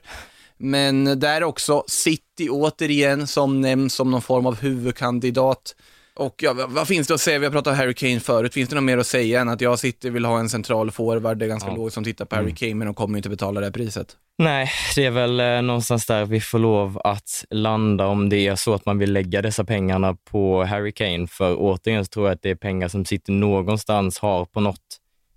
Men 0.57 1.19
där 1.19 1.43
också 1.43 1.83
City 1.87 2.49
återigen 2.49 3.27
som 3.27 3.61
nämns 3.61 3.93
som 3.93 4.11
någon 4.11 4.21
form 4.21 4.45
av 4.45 4.55
huvudkandidat. 4.55 5.75
Och 6.21 6.35
ja, 6.43 6.53
vad- 6.67 6.87
finns 6.87 7.07
det 7.07 7.13
att 7.13 7.21
säga? 7.21 7.39
Vi 7.39 7.45
har 7.45 7.51
pratat 7.51 7.71
om 7.71 7.77
Harry 7.77 7.93
Kane 7.93 8.19
förut. 8.19 8.53
Finns 8.53 8.69
det 8.69 8.75
något 8.75 8.83
mer 8.83 8.97
att 8.97 9.07
säga 9.07 9.41
än 9.41 9.49
att 9.49 9.61
jag 9.61 9.79
City 9.79 10.09
vill 10.09 10.25
ha 10.25 10.39
en 10.39 10.49
central 10.49 10.91
forward? 10.91 11.37
Det 11.37 11.45
är 11.45 11.49
ganska 11.49 11.69
Ja. 11.69 11.75
lågt 11.75 11.93
som 11.93 12.03
tittar 12.03 12.25
på 12.25 12.35
Harry 12.35 12.55
Kane, 12.55 12.75
men 12.75 12.85
de 12.85 12.93
kommer 12.93 13.17
inte 13.19 13.29
betala 13.29 13.59
det 13.59 13.65
här 13.65 13.71
priset. 13.73 14.07
Nej, 14.37 14.69
det 14.95 15.05
är 15.05 15.11
väl 15.11 15.39
eh, 15.39 15.61
någonstans 15.61 16.05
där 16.05 16.25
vi 16.25 16.41
får 16.41 16.59
lov 16.59 17.01
att 17.03 17.45
landa 17.49 18.05
om 18.07 18.29
det 18.29 18.47
är 18.47 18.55
så 18.55 18.73
att 18.73 18.85
man 18.85 18.97
vill 18.97 19.13
lägga 19.13 19.41
dessa 19.41 19.63
pengarna 19.63 20.15
på 20.31 20.63
Harry 20.63 20.91
Kane. 20.91 21.27
För 21.27 21.55
återigen 21.59 22.05
så 22.05 22.09
tror 22.09 22.27
jag 22.27 22.35
att 22.35 22.41
det 22.41 22.49
är 22.49 22.55
pengar 22.55 22.87
som 22.87 23.05
sitter 23.05 23.31
någonstans, 23.33 24.19
har 24.19 24.45
på 24.45 24.59
något 24.59 24.79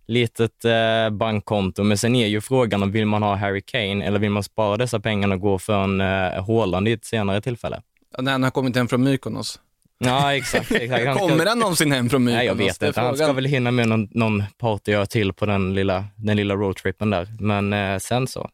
litet 0.06 0.64
eh, 0.64 1.10
bankkonto. 1.10 1.82
Men 1.82 1.98
sen 1.98 2.16
är 2.16 2.26
ju 2.26 2.40
frågan 2.40 2.82
om 2.82 2.92
vill 2.92 3.06
man 3.06 3.22
ha 3.22 3.34
Harry 3.34 3.62
Kane 3.66 4.04
eller 4.04 4.18
vill 4.18 4.30
man 4.30 4.42
spara 4.42 4.76
dessa 4.76 5.00
pengarna 5.00 5.34
och 5.34 5.40
gå 5.40 5.58
för 5.58 5.84
en 5.84 6.00
eh, 6.00 6.46
Haaland 6.46 6.88
i 6.88 6.92
ett 6.92 7.04
senare 7.04 7.40
tillfälle? 7.40 7.82
Ja, 8.16 8.22
När 8.22 8.32
han 8.32 8.42
har 8.42 8.50
kommit 8.50 8.76
hem 8.76 8.88
från 8.88 9.02
Mykonos. 9.04 9.60
Ja, 9.98 10.34
exakt. 10.36 10.72
exakt. 10.72 11.06
Han 11.06 11.16
ska- 11.16 11.28
Kommer 11.28 11.46
han 11.46 11.58
någonsin 11.58 11.92
hem 11.92 12.10
från 12.10 12.24
Mykonos? 12.24 12.36
Nej, 12.38 12.46
jag 12.46 12.54
vet 12.54 12.82
inte. 12.82 13.00
Han 13.00 13.16
ska 13.16 13.32
väl 13.32 13.44
hinna 13.44 13.70
med 13.70 13.88
någon, 13.88 14.08
någon 14.10 14.42
partyö 14.58 15.06
till 15.06 15.32
på 15.32 15.46
den 15.46 15.74
lilla, 15.74 16.04
den 16.16 16.36
lilla 16.36 16.54
roadtrippen 16.54 17.10
där. 17.10 17.28
Men 17.40 17.72
eh, 17.72 17.98
sen 17.98 18.26
så. 18.26 18.50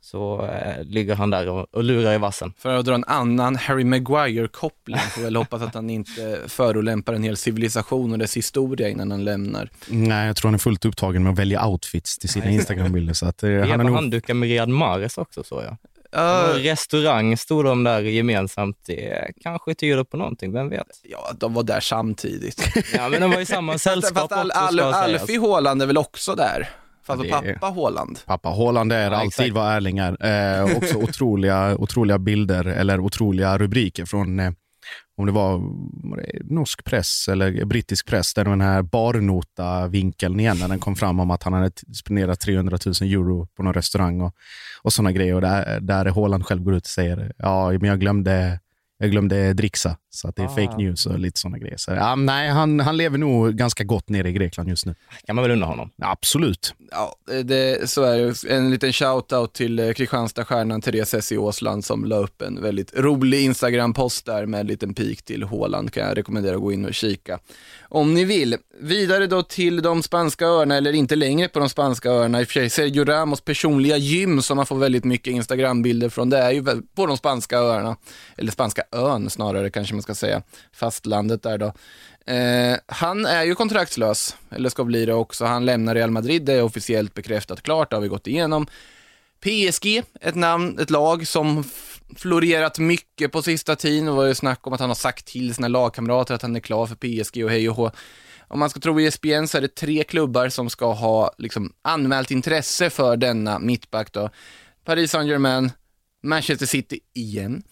så 0.00 0.46
eh, 0.46 0.84
ligger 0.84 1.14
han 1.14 1.30
där 1.30 1.48
och, 1.48 1.74
och 1.74 1.84
lurar 1.84 2.14
i 2.14 2.18
vassen. 2.18 2.52
För 2.58 2.74
att 2.78 2.84
dra 2.84 2.94
en 2.94 3.04
annan 3.04 3.56
Harry 3.56 3.84
Maguire-koppling, 3.84 4.98
får 4.98 5.22
väl 5.22 5.36
hoppas 5.36 5.62
att 5.62 5.74
han 5.74 5.90
inte 5.90 6.40
förolämpar 6.46 7.12
en 7.14 7.22
hel 7.22 7.36
civilisation 7.36 8.12
och 8.12 8.18
dess 8.18 8.36
historia 8.36 8.88
innan 8.88 9.10
han 9.10 9.24
lämnar. 9.24 9.68
Nej, 9.88 10.26
jag 10.26 10.36
tror 10.36 10.48
han 10.48 10.54
är 10.54 10.58
fullt 10.58 10.84
upptagen 10.84 11.22
med 11.22 11.32
att 11.32 11.38
välja 11.38 11.66
outfits 11.66 12.18
till 12.18 12.28
sina 12.28 12.50
Instagram-bilder. 12.50 13.14
Så 13.14 13.26
att, 13.26 13.42
eh, 13.42 13.50
han 13.60 13.80
är 13.80 13.84
nog... 13.84 13.94
handdukar 13.94 14.34
med 14.34 14.48
Riyad 14.48 14.68
Mahrez 14.68 15.18
också 15.18 15.44
så 15.44 15.62
jag. 15.64 15.76
Och 16.12 16.54
Restaurang 16.58 17.36
stod 17.36 17.64
de 17.64 17.84
där 17.84 18.00
gemensamt. 18.02 18.76
Det 18.86 19.30
kanske 19.42 19.74
tyder 19.74 20.04
på 20.04 20.16
någonting, 20.16 20.52
vem 20.52 20.68
vet? 20.68 20.86
ja, 21.02 21.30
de 21.38 21.54
var 21.54 21.62
där 21.62 21.80
samtidigt. 21.80 22.68
Ja, 22.94 23.08
men 23.08 23.20
de 23.20 23.30
var 23.30 23.40
i 23.40 23.46
samma 23.46 23.78
sällskap 23.78 24.18
Fast 24.18 24.32
Al- 24.32 24.46
också, 24.50 24.58
Al- 24.60 24.74
ska 24.78 25.02
sägas. 25.04 25.20
Alfie 25.22 25.40
Haaland 25.40 25.82
är 25.82 25.86
väl 25.86 25.98
också 25.98 26.34
där? 26.34 26.68
Fast 27.06 27.24
Ja, 27.24 27.42
pappa 27.60 27.74
Haaland. 27.80 28.18
Pappa 28.26 28.48
Haaland 28.48 28.92
är 28.92 29.10
Ja, 29.10 29.16
alltid 29.16 29.28
exakt. 29.28 29.50
vad 29.52 29.76
Erling 29.76 29.98
är. 29.98 30.16
Eh, 30.60 30.76
också 30.76 30.96
otroliga, 30.98 31.76
otroliga 31.78 32.18
bilder 32.18 32.64
eller 32.64 33.00
otroliga 33.00 33.58
rubriker 33.58 34.04
från, 34.04 34.40
eh, 34.40 34.50
om 35.16 35.26
det 35.26 35.32
var, 35.32 35.60
norsk 36.52 36.84
press 36.84 37.28
eller 37.28 37.64
brittisk 37.64 38.06
press, 38.06 38.34
där 38.34 38.44
den 38.44 38.60
här 38.60 38.82
barnota-vinkeln 38.82 40.40
igen, 40.40 40.56
när 40.60 40.68
den 40.68 40.78
kom 40.78 40.96
fram 40.96 41.20
om 41.20 41.30
att 41.30 41.42
han 41.42 41.52
hade 41.52 41.70
spenderat 41.94 42.40
300 42.40 42.78
000 42.86 42.94
euro 43.00 43.46
på 43.56 43.62
någon 43.62 43.74
restaurang 43.74 44.20
och, 44.20 44.34
och 44.82 44.92
sådana 44.92 45.12
grejer. 45.12 45.34
Och 45.34 45.40
där, 45.40 45.80
där 45.80 46.04
Haaland 46.04 46.46
själv 46.46 46.62
går 46.62 46.74
ut 46.74 46.84
och 46.84 46.90
säger, 46.90 47.32
ja, 47.38 47.70
men 47.70 47.84
jag 47.84 48.00
glömde 48.00 48.60
jag 49.02 49.10
glömde 49.10 49.52
dricksa, 49.52 49.96
så 50.14 50.28
att 50.28 50.36
det 50.36 50.42
är 50.42 50.46
Ah. 50.46 50.48
fake 50.48 50.76
news 50.76 51.06
och 51.06 51.18
lite 51.18 51.40
sådana 51.40 51.58
grejer. 51.58 51.76
Så, 51.76 51.90
ja, 51.90 52.14
nej, 52.16 52.48
han, 52.48 52.80
han 52.80 52.96
lever 52.96 53.18
nog 53.18 53.54
ganska 53.54 53.84
gott 53.84 54.08
nere 54.08 54.28
i 54.28 54.32
Grekland 54.32 54.68
just 54.68 54.86
nu. 54.86 54.94
kan 55.26 55.36
man 55.36 55.42
väl 55.42 55.50
unna 55.50 55.66
honom. 55.66 55.90
Absolut. 56.02 56.74
Ja, 56.90 57.14
det, 57.44 57.90
så 57.90 58.02
är 58.02 58.18
det. 58.18 58.54
En 58.56 58.70
liten 58.70 58.92
shout-out 58.92 59.52
till 59.52 59.78
eh, 59.78 59.92
Kristianstadstjärnan 59.92 60.80
Therese 60.80 61.14
Essie 61.14 61.38
Åsland 61.38 61.84
som 61.84 62.04
la 62.04 62.16
upp 62.16 62.42
en 62.42 62.62
väldigt 62.62 62.94
rolig 62.96 63.44
Instagram-post 63.44 64.26
där 64.26 64.46
med 64.46 64.60
en 64.60 64.66
liten 64.66 64.94
pik 64.94 65.22
till 65.22 65.42
Håland. 65.42 65.92
Kan 65.92 66.06
jag 66.08 66.16
rekommendera 66.18 66.54
att 66.54 66.60
gå 66.62 66.72
in 66.72 66.84
och 66.84 66.94
kika 66.94 67.38
om 67.82 68.14
ni 68.14 68.24
vill. 68.24 68.56
Vidare 68.80 69.26
då 69.26 69.42
till 69.42 69.82
de 69.82 70.02
spanska 70.02 70.46
öarna, 70.46 70.76
eller 70.76 70.92
inte 70.92 71.16
längre 71.16 71.48
på 71.48 71.58
de 71.58 71.68
spanska 71.68 72.10
öarna. 72.10 72.40
I 72.40 72.44
och 72.44 72.48
för 72.48 72.52
sig 72.54 72.70
Sergio 72.70 73.04
Ramos 73.04 73.40
personliga 73.40 73.96
gym 73.96 74.42
som 74.42 74.56
man 74.56 74.66
får 74.66 74.76
väldigt 74.78 75.04
mycket 75.04 75.32
Instagram-bilder 75.32 76.08
från. 76.08 76.30
Det 76.30 76.38
är 76.38 76.50
ju 76.50 76.64
på 76.94 77.06
de 77.06 77.16
spanska 77.16 77.58
öarna, 77.58 77.96
eller 78.36 78.52
spanska 78.52 78.82
ön 78.92 79.30
snarare 79.30 79.70
kanske 79.70 79.94
man 79.94 80.01
ska 80.02 80.14
säga. 80.14 80.42
Fastlandet 80.72 81.42
där 81.42 81.58
då. 81.58 81.72
Eh, 82.32 82.76
han 82.86 83.26
är 83.26 83.44
ju 83.44 83.54
kontraktslös, 83.54 84.36
eller 84.50 84.68
ska 84.68 84.84
bli 84.84 85.06
det 85.06 85.14
också. 85.14 85.44
Han 85.44 85.64
lämnar 85.64 85.94
Real 85.94 86.10
Madrid, 86.10 86.42
det 86.42 86.52
är 86.52 86.62
officiellt 86.62 87.14
bekräftat 87.14 87.62
klart, 87.62 87.90
det 87.90 87.96
har 87.96 88.00
vi 88.00 88.08
gått 88.08 88.26
igenom. 88.26 88.66
PSG, 89.40 90.02
ett 90.20 90.34
namn, 90.34 90.78
ett 90.78 90.90
lag 90.90 91.26
som 91.26 91.64
florerat 92.16 92.78
mycket 92.78 93.32
på 93.32 93.42
sista 93.42 93.76
tiden. 93.76 94.06
Det 94.06 94.12
var 94.12 94.24
ju 94.24 94.34
snack 94.34 94.66
om 94.66 94.72
att 94.72 94.80
han 94.80 94.90
har 94.90 94.94
sagt 94.94 95.26
till 95.26 95.54
sina 95.54 95.68
lagkamrater 95.68 96.34
att 96.34 96.42
han 96.42 96.56
är 96.56 96.60
klar 96.60 96.86
för 96.86 96.94
PSG 96.94 97.44
och 97.44 97.50
hej 97.50 97.68
och 97.68 97.76
hå. 97.76 97.90
Om 98.48 98.58
man 98.58 98.70
ska 98.70 98.80
tro 98.80 99.00
ESPN 99.00 99.46
så 99.46 99.56
är 99.56 99.60
det 99.60 99.74
tre 99.74 100.04
klubbar 100.04 100.48
som 100.48 100.70
ska 100.70 100.92
ha 100.92 101.32
liksom, 101.38 101.72
anmält 101.82 102.30
intresse 102.30 102.90
för 102.90 103.16
denna 103.16 103.58
mittback 103.58 104.12
då. 104.12 104.30
Paris 104.84 105.10
Saint-Germain, 105.10 105.70
Manchester 106.22 106.66
City 106.66 107.00
igen 107.14 107.62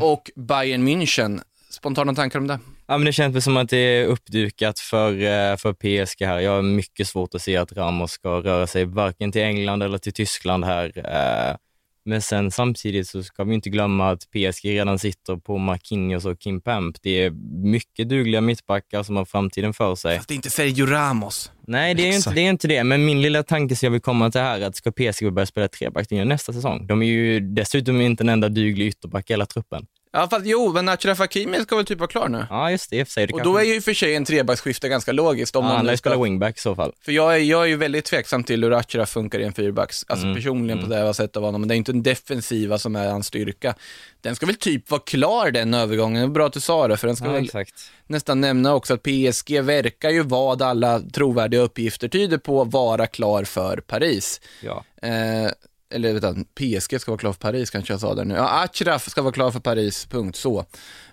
och 0.00 0.30
Bayern 0.36 0.88
München. 0.88 1.40
Spontana 1.70 2.14
tankar 2.14 2.38
om 2.38 2.46
det? 2.46 2.58
Ja, 2.86 2.98
men 2.98 3.04
det 3.04 3.12
känns 3.12 3.34
väl 3.34 3.42
som 3.42 3.56
att 3.56 3.68
det 3.68 3.76
är 3.76 4.06
uppdukat 4.06 4.78
för, 4.78 5.12
eh, 5.12 5.56
för 5.56 5.72
PSG 5.72 6.26
här. 6.26 6.38
Jag 6.40 6.52
har 6.52 6.62
mycket 6.62 7.08
svårt 7.08 7.34
att 7.34 7.42
se 7.42 7.56
att 7.56 7.72
Ramos 7.72 8.10
ska 8.12 8.28
röra 8.28 8.66
sig 8.66 8.84
varken 8.84 9.32
till 9.32 9.42
England 9.42 9.82
eller 9.82 9.98
till 9.98 10.12
Tyskland 10.12 10.64
här. 10.64 10.92
Eh, 10.96 11.56
Men 12.04 12.22
sen 12.22 12.50
samtidigt 12.50 13.08
så 13.08 13.22
ska 13.22 13.44
vi 13.44 13.54
inte 13.54 13.70
glömma 13.70 14.10
att 14.10 14.30
PSG 14.30 14.64
redan 14.64 14.98
sitter 14.98 15.36
på 15.36 15.58
Marquinhos 15.58 16.24
och 16.24 16.38
Kim 16.38 16.60
Pemp. 16.60 16.96
Det 17.02 17.24
är 17.24 17.30
mycket 17.70 18.08
dugliga 18.08 18.40
mittbackar 18.40 19.02
som 19.02 19.16
har 19.16 19.24
framtiden 19.24 19.72
för 19.74 19.94
sig. 19.94 20.16
Fast 20.16 20.28
det 20.28 20.34
är 20.34 20.36
inte 20.36 20.50
Sergio 20.50 20.86
Ramos. 20.86 21.52
Nej, 21.66 21.94
det 21.94 22.08
är, 22.08 22.16
inte, 22.16 22.30
det 22.30 22.40
är 22.40 22.50
inte 22.50 22.68
det, 22.68 22.84
men 22.84 23.04
min 23.04 23.22
lilla 23.22 23.42
tanke 23.42 23.76
som 23.76 23.86
jag 23.86 23.90
vill 23.90 24.00
komma 24.00 24.30
till 24.30 24.40
här 24.40 24.60
är 24.60 24.66
att 24.66 24.76
ska 24.76 24.92
PSG 24.92 25.32
börja 25.32 25.46
spela 25.46 25.68
trebackslinje 25.68 26.24
nästa 26.24 26.52
säsong? 26.52 26.86
De 26.86 27.02
är 27.02 27.06
ju 27.06 27.40
dessutom 27.40 28.00
inte 28.00 28.22
en 28.24 28.28
enda 28.28 28.48
duglig 28.48 28.86
ytterback 28.86 29.30
i 29.30 29.32
hela 29.32 29.46
truppen. 29.46 29.86
Ja, 30.12 30.28
fast 30.30 30.46
jo, 30.46 30.72
men 30.72 30.88
Achraf 30.88 31.18
Hakimi 31.18 31.60
ska 31.62 31.76
väl 31.76 31.84
typ 31.84 31.98
vara 31.98 32.08
klar 32.08 32.28
nu? 32.28 32.46
Ja, 32.50 32.70
just 32.70 32.90
det, 32.90 32.96
i 32.96 33.02
och 33.02 33.06
för 33.06 33.12
sig. 33.12 33.26
Det 33.26 33.32
Och 33.32 33.38
kanske- 33.38 33.52
då 33.52 33.58
är 33.58 33.64
ju 33.64 33.76
i 33.76 33.78
och 33.78 33.84
för 33.84 33.94
sig 33.94 34.14
en 34.14 34.24
trebacksskifte 34.24 34.88
ganska 34.88 35.12
logiskt. 35.12 35.56
Om 35.56 35.64
ja, 35.64 35.68
man 35.68 35.76
han 35.76 35.84
lär 35.86 35.90
nu 35.90 35.94
ju 35.94 35.96
ska... 35.96 36.10
spela 36.10 36.24
wingback 36.24 36.56
i 36.56 36.60
så 36.60 36.74
fall. 36.74 36.92
För 37.04 37.12
jag 37.12 37.34
är, 37.34 37.38
jag 37.38 37.62
är 37.62 37.66
ju 37.66 37.76
väldigt 37.76 38.04
tveksam 38.04 38.44
till 38.44 38.64
hur 38.64 38.72
Achraf 38.72 39.10
funkar 39.10 39.38
i 39.38 39.44
en 39.44 39.52
fyrbacks. 39.52 40.04
Alltså 40.08 40.24
Mm, 40.26 40.36
personligen 40.36 40.78
på 40.78 40.84
mm. 40.86 40.90
det 40.90 40.98
jag 40.98 41.06
har 41.06 41.12
sett 41.12 41.36
av 41.36 41.42
honom. 41.42 41.60
Men 41.60 41.68
det 41.68 41.74
är 41.74 41.76
inte 41.76 41.92
en 41.92 42.02
defensiva 42.02 42.78
som 42.78 42.96
är 42.96 43.10
hans 43.10 43.26
styrka. 43.26 43.74
Den 44.20 44.36
ska 44.36 44.46
väl 44.46 44.54
typ 44.56 44.90
vara 44.90 45.00
klar 45.06 45.50
den 45.50 45.74
övergången. 45.74 46.20
Det 46.20 46.26
var 46.26 46.34
bra 46.34 46.46
att 46.46 46.52
du 46.52 46.60
sa 46.60 46.88
det, 46.88 46.96
för 46.96 47.06
den 47.06 47.16
ska 47.16 47.26
Ja, 47.26 47.32
väl 47.32 47.44
exakt. 47.44 47.74
nästan 48.06 48.40
nämna 48.40 48.74
också 48.74 48.94
att 48.94 49.02
PSG 49.02 49.60
verkar 49.62 50.10
ju 50.10 50.22
vad 50.22 50.62
alla 50.62 51.00
trovärdiga 51.00 51.60
uppgifter 51.60 52.08
tyder 52.08 52.38
på 52.38 52.64
vara 52.64 53.06
klar 53.06 53.44
för 53.44 53.76
Paris. 53.76 54.40
Ja. 54.62 54.84
Eh, 55.02 55.50
eller 55.90 56.12
vänta, 56.12 56.34
PSG 56.54 57.00
ska 57.00 57.10
vara 57.10 57.18
klar 57.18 57.32
för 57.32 57.40
Paris 57.40 57.70
kanske 57.70 57.92
jag 57.92 58.00
sa 58.00 58.14
där 58.14 58.24
nu. 58.24 58.34
Ja, 58.34 58.62
Achraf 58.62 59.08
ska 59.08 59.22
vara 59.22 59.32
klar 59.32 59.50
för 59.50 59.60
Paris, 59.60 60.06
punkt 60.06 60.36
så. 60.36 60.64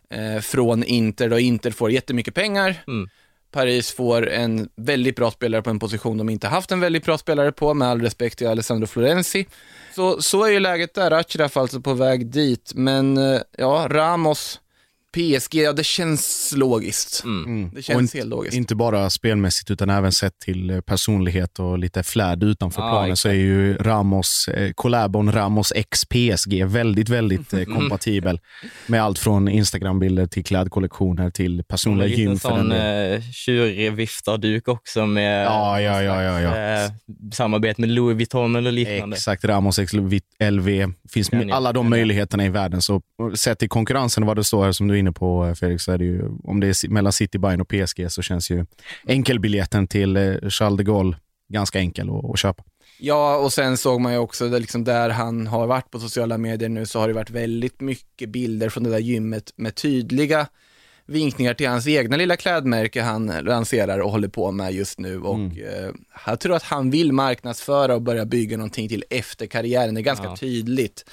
Eh, 0.10 0.42
från 0.42 0.84
Inter 0.84 1.30
då, 1.30 1.40
Inter 1.40 1.72
får 1.72 1.92
jättemycket 1.92 2.34
pengar. 2.34 2.84
Mm. 2.88 3.10
Paris 3.52 3.92
får 3.92 4.30
en 4.30 4.70
väldigt 4.76 5.16
bra 5.16 5.32
spelare 5.32 5.62
på 5.62 5.70
en 5.70 5.80
position 5.80 6.18
de 6.18 6.30
inte 6.30 6.48
haft 6.48 6.72
en 6.72 6.80
väldigt 6.80 7.06
bra 7.06 7.18
spelare 7.18 7.52
på, 7.52 7.74
med 7.74 7.88
all 7.88 8.02
respekt 8.02 8.38
till 8.38 8.48
Alessandro 8.48 8.88
Florenzi. 8.88 9.48
Så, 9.96 10.22
så 10.22 10.44
är 10.44 10.50
ju 10.50 10.60
läget 10.60 10.94
där, 10.94 11.12
Achraf 11.12 11.58
alltså 11.58 11.82
på 11.82 11.94
väg 11.94 12.28
dit. 12.28 12.72
Men 12.76 13.18
eh, 13.18 13.42
ja, 13.58 13.88
Ramos, 13.90 14.60
PSG, 15.16 15.56
ja 15.56 15.74
det 15.74 15.84
känns 15.86 16.54
logiskt. 16.58 17.24
Mm. 17.24 17.70
Det 17.74 17.78
Och 17.78 17.84
känns 17.84 18.02
inte- 18.02 18.18
helt 18.18 18.30
logiskt. 18.30 18.56
Inte 18.58 18.76
bara 18.76 19.10
spelmässigt 19.10 19.72
utan 19.72 19.90
även 19.90 20.12
sett 20.12 20.40
till 20.40 20.70
eh, 20.70 20.82
personlighet 20.82 21.60
och 21.60 21.78
lite 21.80 22.04
flärd 22.04 22.44
utanför 22.44 22.82
Ja, 22.82 22.90
planen 22.90 23.06
exakt. 23.12 23.22
så 23.22 23.30
är 23.30 23.34
ju 23.34 23.74
Ramos, 23.78 24.48
eh, 24.48 24.72
collabon 24.76 25.32
Ramos 25.32 25.74
X 25.76 26.06
PSG 26.06 26.64
väldigt, 26.66 27.10
väldigt 27.10 27.54
Mm. 27.54 27.70
eh, 27.72 27.76
kompatibel 27.78 28.40
med 28.88 29.04
allt 29.04 29.20
från 29.20 29.48
Instagram-bilder 29.48 30.26
till 30.26 30.44
klädkollektioner 30.46 31.30
till 31.30 31.64
personliga 31.64 32.08
En 32.10 32.14
gym 32.20 32.30
den 32.30 32.40
sån 32.40 32.72
eh, 32.72 33.22
tjurig 33.34 33.94
viftarduk 33.94 34.68
också 34.68 35.06
med 35.06 35.46
Ja, 35.46 35.82
ja, 35.82 36.04
ja, 36.04 36.24
ja, 36.24 36.42
ja. 36.42 36.84
eh, 36.86 36.92
samarbete 37.34 37.82
med 37.82 37.90
Louis 37.90 38.16
Vuitton 38.18 38.56
eller 38.56 38.72
liknande. 38.72 39.16
Exakt, 39.16 39.46
Ramos 39.46 39.80
X 39.80 39.94
LV. 40.40 40.88
finns 41.14 41.30
alla 41.52 41.74
de 41.74 41.90
möjligheterna 41.90 42.46
i 42.46 42.50
världen. 42.50 42.82
Så 42.82 43.02
sett 43.36 43.60
till 43.60 43.70
konkurrensen 43.70 44.26
vad 44.26 44.36
det 44.36 44.44
står 44.44 44.66
här 44.66 44.72
som 44.72 44.88
du 44.88 44.94
är 44.94 44.98
inne 45.08 45.12
på 45.14 45.46
eh, 45.46 45.54
Fredrik, 45.54 45.82
så 45.82 45.92
är 45.92 45.98
det 45.98 46.06
ju, 46.06 46.22
om 46.44 46.60
det 46.60 46.68
är 46.68 46.90
mellan 46.90 47.14
City, 47.14 47.38
Bayern 47.38 47.62
och 47.62 47.68
PSG 47.68 48.12
så 48.12 48.22
känns 48.22 48.50
ju 48.52 48.66
enkelbiljetten 49.08 49.88
till 49.88 50.18
eh, 50.18 50.36
Charles 50.50 50.78
de 50.78 50.84
Gaulle 50.84 51.18
ganska 51.50 51.80
enkel 51.80 52.10
att, 52.10 52.26
att 52.32 52.40
köpa. 52.40 52.64
Ja, 53.00 53.38
och 53.38 53.54
sen 53.54 53.78
såg 53.78 54.02
man 54.02 54.14
ju 54.14 54.20
också 54.20 54.50
det 54.50 54.60
liksom 54.60 54.84
där 54.84 55.10
han 55.10 55.48
har 55.48 55.68
varit 55.68 55.92
på 55.92 56.00
sociala 56.00 56.38
medier 56.38 56.70
nu 56.70 56.86
så 56.86 57.00
har 57.00 57.08
det 57.08 57.14
varit 57.14 57.30
väldigt 57.30 57.82
mycket 57.82 58.30
bilder 58.30 58.70
från 58.70 58.84
det 58.84 58.90
där 58.90 58.98
gymmet 59.00 59.54
med 59.56 59.76
tydliga 59.76 60.48
vinkningar 61.06 61.54
till 61.54 61.68
hans 61.68 61.88
egna 61.88 62.18
lilla 62.18 62.36
klädmärke 62.38 63.02
han 63.02 63.28
lanserar 63.28 64.00
och 64.00 64.12
håller 64.12 64.28
på 64.28 64.52
med 64.52 64.74
just 64.74 65.00
nu. 65.00 65.20
Och 65.20 65.40
eh, 65.40 65.92
jag 66.26 66.40
tror 66.40 66.56
att 66.56 66.64
han 66.64 66.92
vill 66.92 67.12
marknadsföra 67.12 67.96
och 67.96 68.02
börja 68.02 68.26
bygga 68.26 68.58
någonting 68.58 68.90
till 68.90 69.04
efter 69.10 69.46
karriären. 69.46 69.94
Det 69.96 70.02
är 70.02 70.04
ganska 70.04 70.26
Ja. 70.26 70.36
tydligt. 70.38 71.06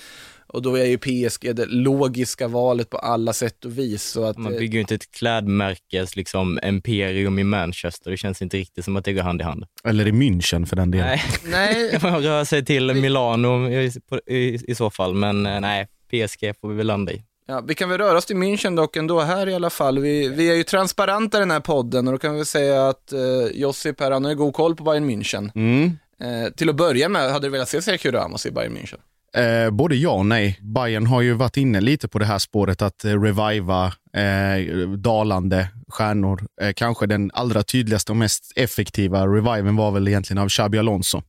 Och 0.55 0.63
då 0.63 0.79
är 0.79 0.85
ju 0.85 0.99
PSG 0.99 1.57
det 1.57 1.67
logiska 1.67 2.49
valet 2.49 2.91
på 2.91 2.99
alla 2.99 3.33
sätt 3.33 3.65
och 3.65 3.79
vis. 3.79 4.03
Så 4.03 4.25
att, 4.25 4.39
Man 4.39 4.53
eh, 4.53 4.59
bygger 4.59 4.75
ju 4.75 4.81
inte 4.81 4.95
ett 4.95 5.11
klädmärkes 5.11 6.17
liksom, 6.17 6.59
imperium 6.63 7.39
i 7.39 7.45
Manchester. 7.45 8.11
Det 8.11 8.17
känns 8.17 8.43
inte 8.43 8.57
riktigt 8.57 8.85
som 8.85 8.97
att 8.97 9.05
det 9.05 9.13
går 9.13 9.23
hand 9.23 9.41
i 9.41 9.45
hand. 9.45 9.65
Eller 9.85 10.09
i 10.09 10.13
München 10.13 10.67
för 10.67 10.77
den 10.77 10.91
delen. 10.91 11.07
Nej, 11.07 11.23
nej, 11.45 11.99
man 12.03 12.23
rör 12.23 12.45
sig 12.45 12.65
till 12.65 12.95
Milano 12.95 13.71
i, 13.71 13.93
i, 14.27 14.61
i 14.71 14.75
så 14.75 14.91
fall, 14.91 15.15
men 15.15 15.47
eh, 15.47 15.61
nej, 15.61 15.89
PSG 16.11 16.53
får 16.61 16.69
vi 16.69 16.75
väl 16.75 16.87
landa 16.87 17.13
i. 17.13 17.23
Ja, 17.47 17.63
vi 17.69 17.75
kan 17.75 17.89
väl 17.89 17.99
röra 17.99 18.19
oss 18.19 18.27
till 18.27 18.37
München 18.37 18.77
dock 18.77 18.97
ändå 18.97 19.21
här 19.21 19.49
i 19.49 19.55
alla 19.55 19.71
fall. 19.71 19.99
Vi, 19.99 20.29
vi 20.29 20.51
är 20.51 20.55
ju 20.55 20.63
transparenta 20.63 21.37
i 21.39 21.41
den 21.41 21.51
här 21.51 21.61
podden 21.61 22.07
och 22.07 22.13
då 22.13 22.19
kan 22.19 22.35
vi 22.35 22.45
säga 22.45 22.89
att 22.89 23.13
eh, 23.13 23.21
Josip 23.55 24.01
här, 24.01 24.11
han 24.11 24.25
har 24.25 24.31
ju 24.31 24.37
god 24.37 24.55
koll 24.55 24.77
på 24.77 24.85
Bayern 24.85 25.11
München. 25.11 25.51
Mm. 25.55 25.99
Eh, 26.21 26.53
till 26.53 26.69
att 26.69 26.77
börja 26.77 27.09
med, 27.09 27.31
hade 27.31 27.47
du 27.47 27.51
velat 27.51 27.69
se 27.69 27.83
Sergio 27.83 28.13
Ramos 28.13 28.47
i 28.47 28.51
Bayern 28.51 28.77
München? 28.77 28.99
Eh, 29.37 29.71
både 29.71 29.97
ja 29.97 30.11
och 30.11 30.27
nej. 30.27 30.59
Bayern 30.63 31.07
har 31.07 31.21
ju 31.21 31.33
varit 31.33 31.57
inne 31.57 31.81
lite 31.81 32.09
på 32.09 32.19
det 32.19 32.25
här 32.25 32.39
spåret 32.39 32.83
att 32.83 33.05
eh, 33.05 33.21
reviva 33.21 33.93
eh, 34.13 34.89
dalande 34.89 35.69
stjärnor. 35.89 36.47
Eh, 36.61 36.73
kanske 36.77 37.07
den 37.07 37.31
allra 37.35 37.63
tydligaste 37.63 38.13
och 38.13 38.17
mest 38.17 38.53
effektiva 38.57 39.27
reviven 39.27 39.77
var 39.77 39.91
väl 39.91 40.09
egentligen 40.09 40.43
av 40.43 40.49
Xabi 40.49 40.79
Alonso. 40.79 41.23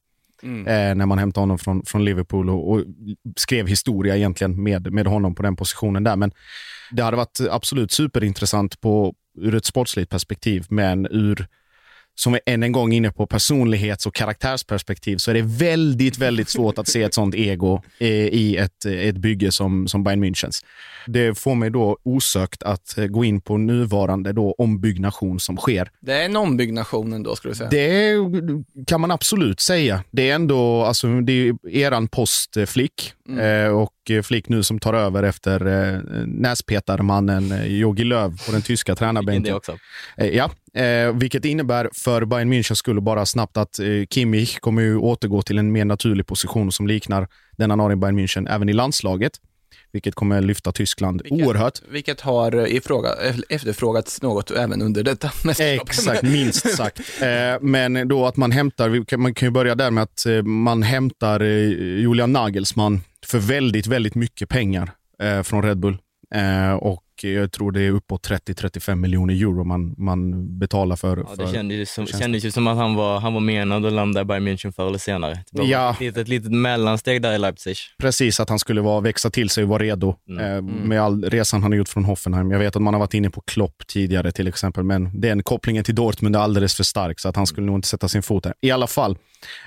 Mm. 0.43 0.67
Eh, 0.67 0.95
när 0.95 1.05
man 1.05 1.17
hämtade 1.17 1.41
honom 1.41 1.59
från, 1.59 1.85
från 1.85 2.05
Liverpool 2.05 2.49
och, 2.49 2.71
och 2.71 2.83
skrev 3.35 3.67
historia 3.67 4.15
egentligen 4.15 4.63
med, 4.63 4.93
med 4.93 5.07
honom 5.07 5.35
på 5.35 5.43
den 5.43 5.55
positionen 5.55 6.03
där. 6.03 6.15
Men 6.15 6.31
det 6.91 7.03
hade 7.03 7.17
varit 7.17 7.39
absolut 7.51 7.91
superintressant 7.91 8.81
på, 8.81 9.13
ur 9.37 9.55
ett 9.55 9.65
sportsligt 9.65 10.09
perspektiv, 10.09 10.65
men 10.69 11.07
ur 11.11 11.47
som 12.15 12.33
vi 12.33 12.39
än 12.45 12.63
en 12.63 12.71
gång 12.71 12.93
är 12.93 12.97
inne 12.97 13.11
på 13.11 13.27
personlighets 13.27 14.05
och 14.05 14.15
karaktärsperspektiv, 14.15 15.17
så 15.17 15.31
är 15.31 15.35
det 15.35 15.41
väldigt, 15.41 16.17
väldigt 16.17 16.49
svårt 16.49 16.77
att 16.77 16.87
se 16.87 17.03
ett 17.03 17.13
sånt 17.13 17.35
ego 17.35 17.81
eh, 17.99 18.09
i 18.09 18.57
ett, 18.57 18.85
ett 18.85 19.17
bygge 19.17 19.51
som, 19.51 19.87
som 19.87 20.03
Bayern 20.03 20.23
Münchens. 20.23 20.65
Det 21.07 21.39
får 21.39 21.55
mig 21.55 21.69
då 21.69 21.97
osökt 22.03 22.63
att 22.63 22.97
eh, 22.97 23.05
gå 23.05 23.25
in 23.25 23.41
på 23.41 23.57
nuvarande 23.57 24.33
då 24.33 24.55
ombyggnation 24.57 25.39
som 25.39 25.57
sker. 25.57 25.91
Det 25.99 26.13
är 26.13 26.25
en 26.25 26.35
ombyggnation 26.35 27.13
ändå, 27.13 27.35
skulle 27.35 27.51
du 27.51 27.55
säga. 27.55 27.69
Det 27.69 28.15
kan 28.87 29.01
man 29.01 29.11
absolut 29.11 29.59
säga. 29.59 30.03
Det 30.11 30.29
är 30.29 30.35
ändå 30.35 30.83
alltså, 30.83 31.21
det 31.21 31.33
är 31.33 31.69
eran 31.69 32.07
post 32.07 32.57
eh, 32.57 32.65
Flick 32.65 33.13
Mm. 33.29 33.65
eh, 33.65 33.71
och 33.71 34.11
eh, 34.11 34.21
Flick 34.21 34.49
nu 34.49 34.63
som 34.63 34.79
tar 34.79 34.93
över 34.93 35.23
efter 35.23 35.65
eh, 35.65 35.99
näspetarmannen 36.25 37.51
eh, 37.51 37.65
Jogi 37.65 38.03
Löw 38.03 38.45
på 38.45 38.51
den 38.51 38.61
tyska 38.61 38.95
tränarbänken. 38.95 39.59
Eh, 40.17 40.27
Ja, 40.27 40.51
eh, 40.81 41.13
vilket 41.13 41.45
innebär 41.45 41.89
för 41.93 42.25
Bayern 42.25 42.53
München 42.53 42.73
skulle 42.73 43.01
bara 43.01 43.25
snabbt 43.25 43.57
att 43.57 43.79
eh, 43.79 43.85
Kimmich 44.09 44.59
kommer 44.59 44.81
ju 44.81 44.97
återgå 44.97 45.41
till 45.41 45.57
en 45.57 45.71
mer 45.71 45.85
naturlig 45.85 46.27
position 46.27 46.71
som 46.71 46.87
liknar 46.87 47.27
den 47.57 47.69
han 47.69 47.79
har 47.79 47.91
i 47.91 47.95
Bayern 47.95 48.19
München 48.19 48.49
även 48.49 48.69
i 48.69 48.73
landslaget, 48.73 49.33
vilket 49.91 50.15
kommer 50.15 50.41
lyfta 50.41 50.71
Tyskland 50.71 51.21
Vilket- 51.21 51.47
oerhört. 51.47 51.81
Vilket 51.89 52.21
har 52.21 52.67
ifråga, 52.67 53.09
efterfrågats 53.49 54.21
något 54.21 54.51
även 54.51 54.81
under 54.81 55.03
detta 55.03 55.31
mästerskap. 55.43 55.89
Exakt, 55.89 56.23
minst 56.23 56.75
sagt. 56.75 56.99
Eh, 57.21 57.27
men 57.61 58.07
då 58.07 58.25
att 58.25 58.37
man 58.37 58.51
hämtar, 58.51 59.17
man 59.17 59.33
kan 59.33 59.47
ju 59.47 59.51
börja 59.51 59.75
där 59.75 59.91
med 59.91 60.03
att 60.03 60.25
eh, 60.25 60.43
man 60.43 60.83
hämtar 60.83 61.39
eh, 61.41 61.47
Julian 61.99 62.33
Nagelsmann 62.33 63.01
för 63.25 63.39
väldigt, 63.39 63.87
väldigt 63.87 64.15
mycket 64.15 64.49
pengar 64.49 64.91
eh, 65.23 65.41
från 65.43 65.63
Red 65.63 65.77
Bull. 65.77 65.97
Eh, 66.35 66.73
och 66.73 67.01
jag 67.23 67.51
tror 67.51 67.71
det 67.71 67.81
är 67.81 67.91
uppåt 67.91 68.29
30-35 68.29 68.95
miljoner 68.95 69.33
euro 69.33 69.63
man, 69.63 69.95
man 69.97 70.47
betalar 70.59 70.95
för. 70.95 71.17
Ja, 71.17 71.35
det 71.37 71.47
för 71.47 71.53
kändes 71.53 71.77
ju 71.77 71.85
som, 71.85 72.05
kändes 72.07 72.43
ju 72.45 72.51
som 72.51 72.67
att 72.67 72.77
han 72.77 72.95
var, 72.95 73.19
han 73.19 73.33
var 73.33 73.41
menad 73.41 73.85
att 73.85 73.93
landa 73.93 74.21
i 74.21 74.25
Bayern 74.25 74.47
München 74.47 74.71
förr 74.71 74.87
eller 74.87 74.97
senare. 74.97 75.39
Det 75.51 75.61
var 75.61 75.67
Ja. 75.67 75.91
ett, 75.93 75.99
litet, 75.99 76.17
ett 76.21 76.27
litet 76.27 76.51
mellansteg 76.51 77.21
där 77.21 77.33
i 77.33 77.37
Leipzig. 77.37 77.75
Precis, 77.97 78.39
att 78.39 78.49
han 78.49 78.59
skulle 78.59 78.81
vara, 78.81 79.01
växa 79.01 79.29
till 79.29 79.49
sig 79.49 79.63
och 79.63 79.69
vara 79.69 79.83
redo 79.83 80.15
Mm. 80.29 80.55
eh, 80.55 80.61
med 80.61 81.01
all 81.01 81.23
resan 81.23 81.61
han 81.61 81.71
har 81.71 81.77
gjort 81.77 81.89
från 81.89 82.05
Hoffenheim. 82.05 82.51
Jag 82.51 82.59
vet 82.59 82.75
att 82.75 82.81
man 82.81 82.93
har 82.93 82.99
varit 82.99 83.13
inne 83.13 83.29
på 83.29 83.41
Klopp 83.41 83.87
tidigare 83.87 84.31
till 84.31 84.47
exempel, 84.47 84.83
men 84.83 85.21
den 85.21 85.43
kopplingen 85.43 85.83
till 85.83 85.95
Dortmund 85.95 86.35
är 86.35 86.39
alldeles 86.39 86.75
för 86.75 86.83
stark, 86.83 87.19
så 87.19 87.29
att 87.29 87.35
han 87.35 87.47
skulle 87.47 87.67
nog 87.67 87.77
inte 87.77 87.87
sätta 87.87 88.07
sin 88.07 88.23
fot 88.23 88.43
där. 88.43 88.53
I 88.61 88.71
alla 88.71 88.87
fall. 88.87 89.17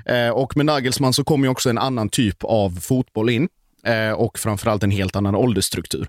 Eh, 0.06 0.28
och 0.30 0.56
med 0.56 0.66
Nagelsmann 0.66 1.12
så 1.12 1.24
kommer 1.24 1.46
ju 1.46 1.50
också 1.50 1.70
en 1.70 1.78
annan 1.78 2.08
typ 2.08 2.37
av 2.44 2.70
fotboll 2.80 3.30
in 3.30 3.48
eh, 3.84 4.12
och 4.12 4.38
framförallt 4.38 4.82
en 4.82 4.90
helt 4.90 5.16
annan 5.16 5.34
åldersstruktur. 5.34 6.08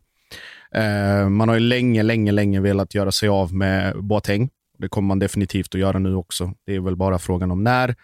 Eh, 0.76 1.30
man 1.30 1.50
har 1.50 1.56
ju 1.56 1.62
länge, 1.62 2.04
länge, 2.04 2.32
länge 2.32 2.60
velat 2.62 2.96
göra 2.96 3.12
sig 3.12 3.30
av 3.30 3.54
med 3.54 4.04
Boateng. 4.04 4.50
Det 4.78 4.90
kommer 4.90 5.08
man 5.08 5.20
definitivt 5.20 5.76
att 5.76 5.82
göra 5.82 6.00
nu 6.00 6.16
också. 6.16 6.54
Det 6.66 6.76
är 6.76 6.80
väl 6.80 6.96
bara 6.96 7.20
frågan 7.20 7.52
om 7.52 7.64
när. 7.64 7.96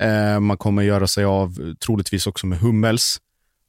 Eh, 0.00 0.40
man 0.40 0.56
kommer 0.56 0.82
göra 0.82 1.06
sig 1.06 1.24
av 1.24 1.74
troligtvis 1.86 2.26
också 2.26 2.46
med 2.46 2.58
Hummels. 2.58 3.20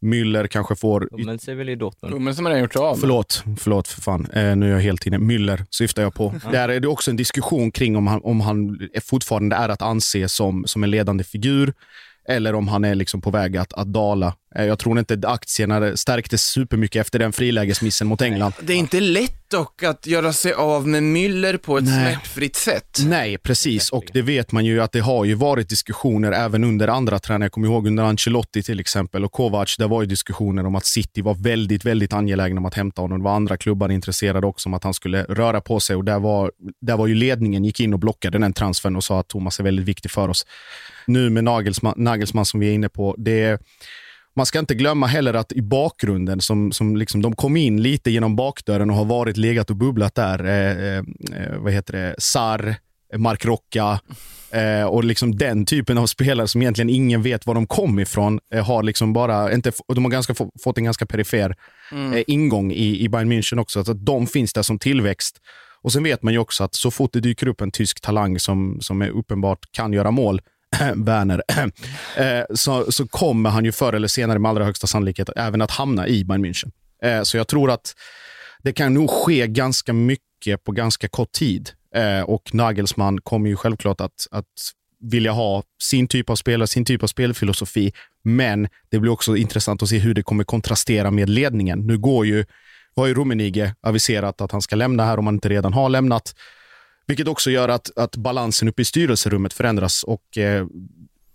Müller 0.02 0.48
kanske 0.48 0.76
får... 0.76 1.10
Men 1.26 1.40
ser 1.40 1.56
väl 1.56 1.70
i 1.70 1.76
Dortmund. 1.76 2.36
Som 2.36 2.46
har 2.46 2.52
redan 2.52 2.62
gjort 2.62 2.76
av. 2.76 2.96
Förlåt, 2.96 3.44
förlåt 3.60 3.88
för 3.88 4.02
fan. 4.02 4.28
Eh, 4.34 4.56
nu 4.56 4.70
är 4.70 4.74
jag 4.74 4.80
helt 4.80 5.06
inne. 5.06 5.18
Müller 5.18 5.66
syftar 5.70 6.02
jag 6.02 6.14
på. 6.14 6.34
Där 6.52 6.70
är 6.70 6.80
det 6.80 6.88
också 6.88 7.12
en 7.12 7.18
diskussion 7.18 7.72
kring 7.72 7.96
om 7.96 8.08
han, 8.08 8.22
om 8.24 8.42
han 8.42 8.90
är 8.94 9.02
fortfarande 9.02 9.56
är 9.56 9.70
att 9.70 9.82
anse 9.82 10.30
som, 10.30 10.64
som 10.68 10.84
en 10.84 10.92
ledande 10.92 11.24
figur 11.24 11.74
eller 12.28 12.56
om 12.56 12.68
han 12.68 12.86
är 12.86 12.96
liksom 12.96 13.22
på 13.22 13.32
väg 13.32 13.58
att, 13.58 13.74
att 13.74 13.88
dala. 13.88 14.34
Eh, 14.56 14.66
jag 14.66 14.80
tror 14.80 15.00
inte 15.00 15.20
aktierna 15.24 15.98
stärktes 15.98 16.44
supermycket 16.44 17.02
efter 17.02 17.20
den 17.20 17.34
frilägesmissen 17.34 18.08
mot 18.08 18.22
England. 18.22 18.54
Det 18.62 18.74
är 18.74 18.78
inte 18.78 19.00
lätt 19.00 19.50
dock 19.50 19.84
att 19.84 20.08
göra 20.08 20.34
sig 20.34 20.54
av 20.54 20.88
med 20.88 21.04
Müller 21.04 21.58
på 21.58 21.78
ett 21.78 21.84
Nej. 21.84 22.14
smärtfritt 22.14 22.56
sätt. 22.56 23.00
Nej, 23.06 23.38
precis. 23.38 23.90
Och 23.90 24.06
det 24.14 24.22
vet 24.22 24.52
man 24.52 24.66
ju 24.66 24.82
att 24.82 24.92
det 24.92 25.00
har 25.00 25.26
ju 25.26 25.34
varit 25.34 25.70
diskussioner 25.70 26.32
även 26.32 26.64
under 26.64 26.88
andra 26.88 27.20
tränare. 27.20 27.44
Jag 27.46 27.52
kommer 27.52 27.68
ihåg 27.68 27.88
under 27.88 28.04
Ancelotti 28.04 28.64
till 28.64 28.80
exempel 28.80 29.26
och 29.26 29.32
Kovac. 29.32 29.76
Det 29.78 29.88
var 29.88 30.02
ju 30.02 30.08
diskussioner 30.08 30.66
om 30.66 30.76
att 30.76 30.86
City 30.86 31.22
var 31.22 31.34
väldigt, 31.34 31.86
väldigt 31.86 32.14
angelägna 32.14 32.60
om 32.60 32.66
att 32.66 32.74
hämta 32.74 33.02
honom. 33.02 33.20
Det 33.20 33.24
var 33.24 33.36
andra 33.36 33.58
klubbar 33.58 33.92
intresserade 33.92 34.48
också 34.48 34.70
om 34.70 34.74
att 34.74 34.84
han 34.84 34.94
skulle 34.94 35.24
röra 35.24 35.62
på 35.62 35.80
sig 35.80 35.96
och 35.96 36.06
där 36.06 36.20
var, 36.20 36.52
där 36.82 36.98
var 36.98 37.08
ju 37.08 37.16
ledningen 37.16 37.66
gick 37.66 37.80
in 37.80 37.94
och 37.94 38.00
blockade 38.00 38.38
den 38.38 38.54
transfern 38.54 38.96
och 38.96 39.04
sa 39.04 39.20
att 39.20 39.28
Thomas 39.28 39.60
är 39.60 39.64
väldigt 39.64 39.86
viktig 39.86 40.12
för 40.12 40.30
oss. 40.30 40.46
Nu 41.08 41.30
med 41.30 41.44
Nagelsmann, 41.44 41.94
Nagelsmann 41.98 42.46
som 42.46 42.60
vi 42.60 42.70
är 42.70 42.74
inne 42.74 42.90
på, 42.90 43.16
det 43.18 43.44
är 43.44 43.60
man 44.36 44.46
ska 44.46 44.60
inte 44.60 44.76
glömma 44.76 45.08
heller 45.08 45.34
att 45.34 45.52
i 45.52 45.62
bakgrunden, 45.62 46.42
som, 46.42 46.72
som 46.72 46.96
liksom, 46.96 47.22
de 47.22 47.36
kom 47.36 47.58
in 47.58 47.82
lite 47.82 48.12
genom 48.12 48.36
bakdörren 48.36 48.90
och 48.90 48.96
har 48.96 49.06
varit 49.06 49.38
legat 49.38 49.70
och 49.70 49.76
bubblat 49.76 50.16
där. 50.16 50.46
Eh, 50.46 50.98
eh, 50.98 51.04
vad 51.58 51.74
heter 51.74 51.94
det? 51.94 52.16
Sar, 52.18 52.76
Mark 53.18 53.46
Rocca 53.46 54.00
eh, 54.52 54.84
och 54.84 55.04
liksom 55.04 55.36
den 55.38 55.66
typen 55.66 55.98
av 55.98 56.06
spelare 56.06 56.48
som 56.48 56.62
egentligen 56.62 56.90
ingen 56.90 57.22
vet 57.22 57.46
var 57.46 57.54
de 57.54 57.68
kom 57.68 58.00
ifrån. 58.00 58.40
Eh, 58.54 58.66
har 58.66 58.84
liksom 58.84 59.14
bara, 59.14 59.54
inte, 59.54 59.72
de 59.96 60.04
har 60.06 60.12
ganska, 60.12 60.34
få- 60.34 60.52
fått 60.64 60.78
en 60.78 60.84
ganska 60.84 61.06
perifer 61.06 61.56
eh, 62.16 62.24
ingång 62.28 62.72
i, 62.72 63.00
i 63.04 63.10
Bayern 63.10 63.32
München 63.32 63.60
också. 63.60 63.84
Så 63.84 63.92
att 63.92 64.06
de 64.06 64.28
finns 64.28 64.54
där 64.54 64.62
som 64.64 64.80
tillväxt. 64.80 65.38
Och 65.82 65.92
Sen 65.92 66.04
vet 66.04 66.24
man 66.24 66.34
ju 66.34 66.40
också 66.40 66.64
att 66.64 66.76
så 66.76 66.92
fort 66.92 67.14
det 67.14 67.20
dyker 67.20 67.48
upp 67.48 67.62
en 67.62 67.72
tysk 67.72 68.02
talang 68.02 68.40
som, 68.40 68.78
som 68.82 69.02
är 69.02 69.10
uppenbart 69.10 69.60
kan 69.72 69.94
göra 69.94 70.12
mål, 70.12 70.42
Werner, 70.96 71.44
eh, 72.18 72.56
så, 72.56 72.92
så 72.92 73.08
kommer 73.08 73.50
han 73.50 73.66
ju 73.66 73.72
förr 73.72 73.94
eller 73.94 74.08
senare 74.08 74.40
med 74.40 74.50
allra 74.50 74.66
högsta 74.66 74.88
sannolikhet 74.88 75.30
även 75.36 75.62
att 75.62 75.72
hamna 75.72 76.08
i 76.08 76.24
Bayern 76.24 76.46
München. 76.46 76.72
Eh, 77.04 77.24
så 77.24 77.38
jag 77.38 77.48
tror 77.48 77.72
att 77.72 77.94
det 78.64 78.74
kan 78.74 78.94
nog 78.94 79.10
ske 79.10 79.48
ganska 79.48 79.94
mycket 79.94 80.64
på 80.64 80.72
ganska 80.72 81.08
kort 81.08 81.32
tid. 81.32 81.70
Eh, 81.96 82.22
och 82.22 82.54
Nagelsmann 82.54 83.22
kommer 83.22 83.50
ju 83.50 83.56
självklart 83.56 84.02
att, 84.02 84.28
att 84.32 84.46
vilja 85.12 85.32
ha 85.32 85.64
sin 85.84 86.08
typ 86.08 86.30
av 86.30 86.36
spelare, 86.36 86.68
sin 86.68 86.86
typ 86.86 87.04
av 87.04 87.08
spelfilosofi. 87.08 87.94
Men 88.24 88.68
det 88.90 89.00
blir 89.00 89.12
också 89.12 89.36
intressant 89.36 89.84
att 89.84 89.90
se 89.90 89.98
hur 89.98 90.14
det 90.14 90.24
kommer 90.24 90.44
kontrastera 90.44 91.12
med 91.12 91.30
ledningen. 91.30 91.80
Nu 91.88 91.98
går 91.98 92.26
ju, 92.26 92.46
har 92.96 93.08
ju 93.08 93.14
Rummenigge 93.14 93.76
aviserat 93.82 94.42
att 94.42 94.52
han 94.52 94.62
ska 94.62 94.76
lämna 94.76 95.06
här 95.06 95.20
om 95.20 95.26
han 95.26 95.36
inte 95.36 95.50
redan 95.50 95.74
har 95.74 95.90
lämnat. 95.90 96.36
Vilket 97.08 97.28
också 97.28 97.52
gör 97.52 97.70
att, 97.70 97.98
att 97.98 98.18
balansen 98.18 98.68
uppe 98.68 98.82
i 98.82 98.86
styrelserummet 98.86 99.54
förändras 99.54 100.04
och 100.04 100.38
eh, 100.38 100.66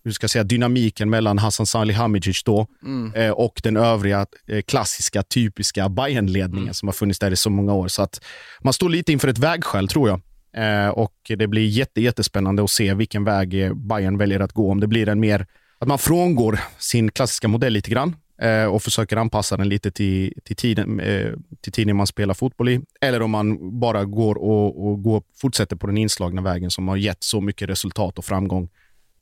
hur 0.05 0.13
ska 0.13 0.25
jag 0.25 0.31
säga, 0.31 0.45
dynamiken 0.45 1.11
mellan 1.11 1.39
Hassan 1.39 1.67
Salihamidzic 1.67 2.43
då 2.45 2.67
eh, 3.15 3.31
och 3.31 3.61
den 3.63 3.77
övriga 3.77 4.27
eh, 4.47 4.63
klassiska, 4.63 5.23
typiska 5.23 5.89
Bayern-ledningen 5.89 6.75
som 6.75 6.89
har 6.89 6.93
funnits 6.93 7.19
där 7.19 7.31
i 7.31 7.37
så 7.37 7.51
många 7.51 7.75
år. 7.75 7.89
Så 7.89 8.03
att 8.03 8.21
man 8.61 8.73
står 8.73 8.89
lite 8.89 9.13
inför 9.13 9.29
ett 9.29 9.39
vägskäl, 9.39 9.89
tror 9.89 10.09
jag. 10.09 10.21
Eh, 10.57 10.89
och 10.89 11.15
det 11.29 11.47
blir 11.47 11.67
jätte, 11.67 12.01
jättespännande 12.01 12.65
att 12.65 12.71
se 12.71 12.95
vilken 12.95 13.25
väg 13.25 13.65
eh, 13.65 13.75
Bayern 13.75 14.19
väljer 14.19 14.41
att 14.41 14.53
gå. 14.53 14.71
Om 14.71 14.81
det 14.81 14.87
blir 14.87 15.09
en 15.09 15.21
mer, 15.21 15.47
att 15.79 15.89
man 15.89 15.99
frångår 15.99 16.61
sin 16.79 17.11
klassiska 17.11 17.49
modell 17.49 17.73
lite 17.73 17.91
grann 17.91 18.17
eh, 18.41 18.65
och 18.65 18.83
försöker 18.83 19.17
anpassa 19.17 19.57
den 19.57 19.69
lite 19.69 19.91
till, 19.91 20.33
till, 20.45 20.57
tiden, 20.57 21.01
eh, 21.01 21.33
till 21.61 21.73
tiden 21.73 21.97
man 21.97 22.07
spelar 22.07 22.35
fotboll 22.35 22.69
i. 22.69 22.81
Eller 23.01 23.23
om 23.23 23.31
man 23.31 23.79
bara 23.81 24.05
går 24.05 24.35
och, 24.35 24.87
och 24.87 25.03
går, 25.03 25.23
fortsätter 25.41 25.77
på 25.77 25.87
den 25.87 25.99
inslagna 25.99 26.43
vägen 26.43 26.71
som 26.71 26.89
har 26.89 26.97
gett 26.97 27.25
så 27.25 27.41
mycket 27.41 27.69
resultat 27.69 28.19
och 28.19 28.25
framgång 28.25 28.69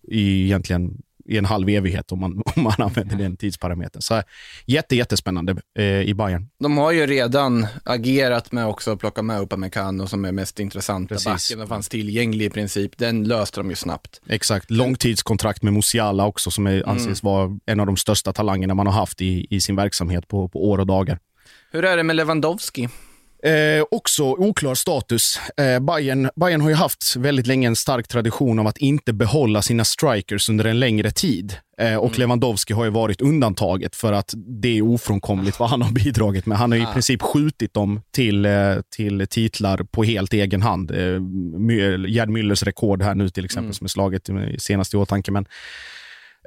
i 0.08 0.44
egentligen 0.44 1.02
i 1.28 1.38
en 1.38 1.44
halv 1.44 1.68
evighet 1.68 2.12
om 2.12 2.20
man, 2.20 2.42
om 2.56 2.62
man 2.62 2.74
använder 2.78 3.16
den 3.16 3.36
tidsparametern. 3.36 4.02
Så 4.02 4.22
jätte, 4.66 4.96
jättespännande 4.96 5.56
eh, 5.78 5.84
i 5.84 6.14
Bayern. 6.14 6.48
De 6.60 6.78
har 6.78 6.92
ju 6.92 7.06
redan 7.06 7.66
agerat 7.84 8.52
med 8.52 8.66
också 8.66 8.92
att 8.92 8.98
plocka 8.98 9.22
med 9.22 9.40
Upamecano 9.40 10.06
som 10.06 10.24
är 10.24 10.32
mest 10.32 10.60
intressanta 10.60 11.14
Precis. 11.14 11.26
backen 11.26 11.62
och 11.62 11.68
fanns 11.68 11.88
tillgänglig 11.88 12.44
i 12.44 12.50
princip. 12.50 12.98
Den 12.98 13.24
löste 13.24 13.60
de 13.60 13.70
ju 13.70 13.76
snabbt. 13.76 14.20
Exakt. 14.26 14.70
Långtidskontrakt 14.70 15.62
med 15.62 15.72
Musiala 15.72 16.26
också 16.26 16.50
som 16.50 16.66
är, 16.66 16.88
anses 16.88 17.22
vara 17.22 17.58
en 17.66 17.80
av 17.80 17.86
de 17.86 17.96
största 17.96 18.32
talangerna 18.32 18.74
man 18.74 18.86
har 18.86 18.94
haft 18.94 19.20
i, 19.20 19.46
i 19.50 19.60
sin 19.60 19.76
verksamhet 19.76 20.28
på, 20.28 20.48
på 20.48 20.70
år 20.70 20.78
och 20.78 20.86
dagar. 20.86 21.18
Hur 21.70 21.84
är 21.84 21.96
det 21.96 22.02
med 22.02 22.16
Lewandowski? 22.16 22.88
Eh, 23.42 23.84
också 23.90 24.24
oklar 24.24 24.74
status. 24.74 25.40
Eh, 25.56 25.80
Bayern, 25.80 26.30
Bayern 26.36 26.60
har 26.60 26.68
ju 26.68 26.74
haft 26.74 27.16
väldigt 27.16 27.46
länge 27.46 27.66
en 27.66 27.76
stark 27.76 28.08
tradition 28.08 28.58
av 28.58 28.66
att 28.66 28.78
inte 28.78 29.12
behålla 29.12 29.62
sina 29.62 29.84
strikers 29.84 30.48
under 30.48 30.64
en 30.64 30.80
längre 30.80 31.10
tid. 31.10 31.56
Eh, 31.80 31.96
och 31.96 32.18
Lewandowski 32.18 32.72
har 32.72 32.84
ju 32.84 32.90
varit 32.90 33.20
undantaget 33.20 33.96
för 33.96 34.12
att 34.12 34.34
det 34.62 34.78
är 34.78 34.82
ofrånkomligt 34.82 35.60
vad 35.60 35.70
han 35.70 35.82
har 35.82 35.92
bidragit 35.92 36.46
med. 36.46 36.58
Han 36.58 36.72
har 36.72 36.78
i 36.78 36.86
princip 36.92 37.22
skjutit 37.22 37.74
dem 37.74 38.00
till, 38.10 38.44
eh, 38.44 38.76
till 38.96 39.26
titlar 39.30 39.78
på 39.78 40.04
helt 40.04 40.32
egen 40.32 40.62
hand. 40.62 40.90
Eh, 40.90 41.20
Gerd 42.08 42.28
Müllers 42.28 42.64
rekord 42.64 43.02
här 43.02 43.14
nu 43.14 43.28
till 43.28 43.44
exempel 43.44 43.74
som 43.74 43.84
är 43.84 43.88
slaget 43.88 44.28
senast 44.58 44.94
i 44.94 44.96
åtanke. 44.96 45.30
Men, 45.30 45.46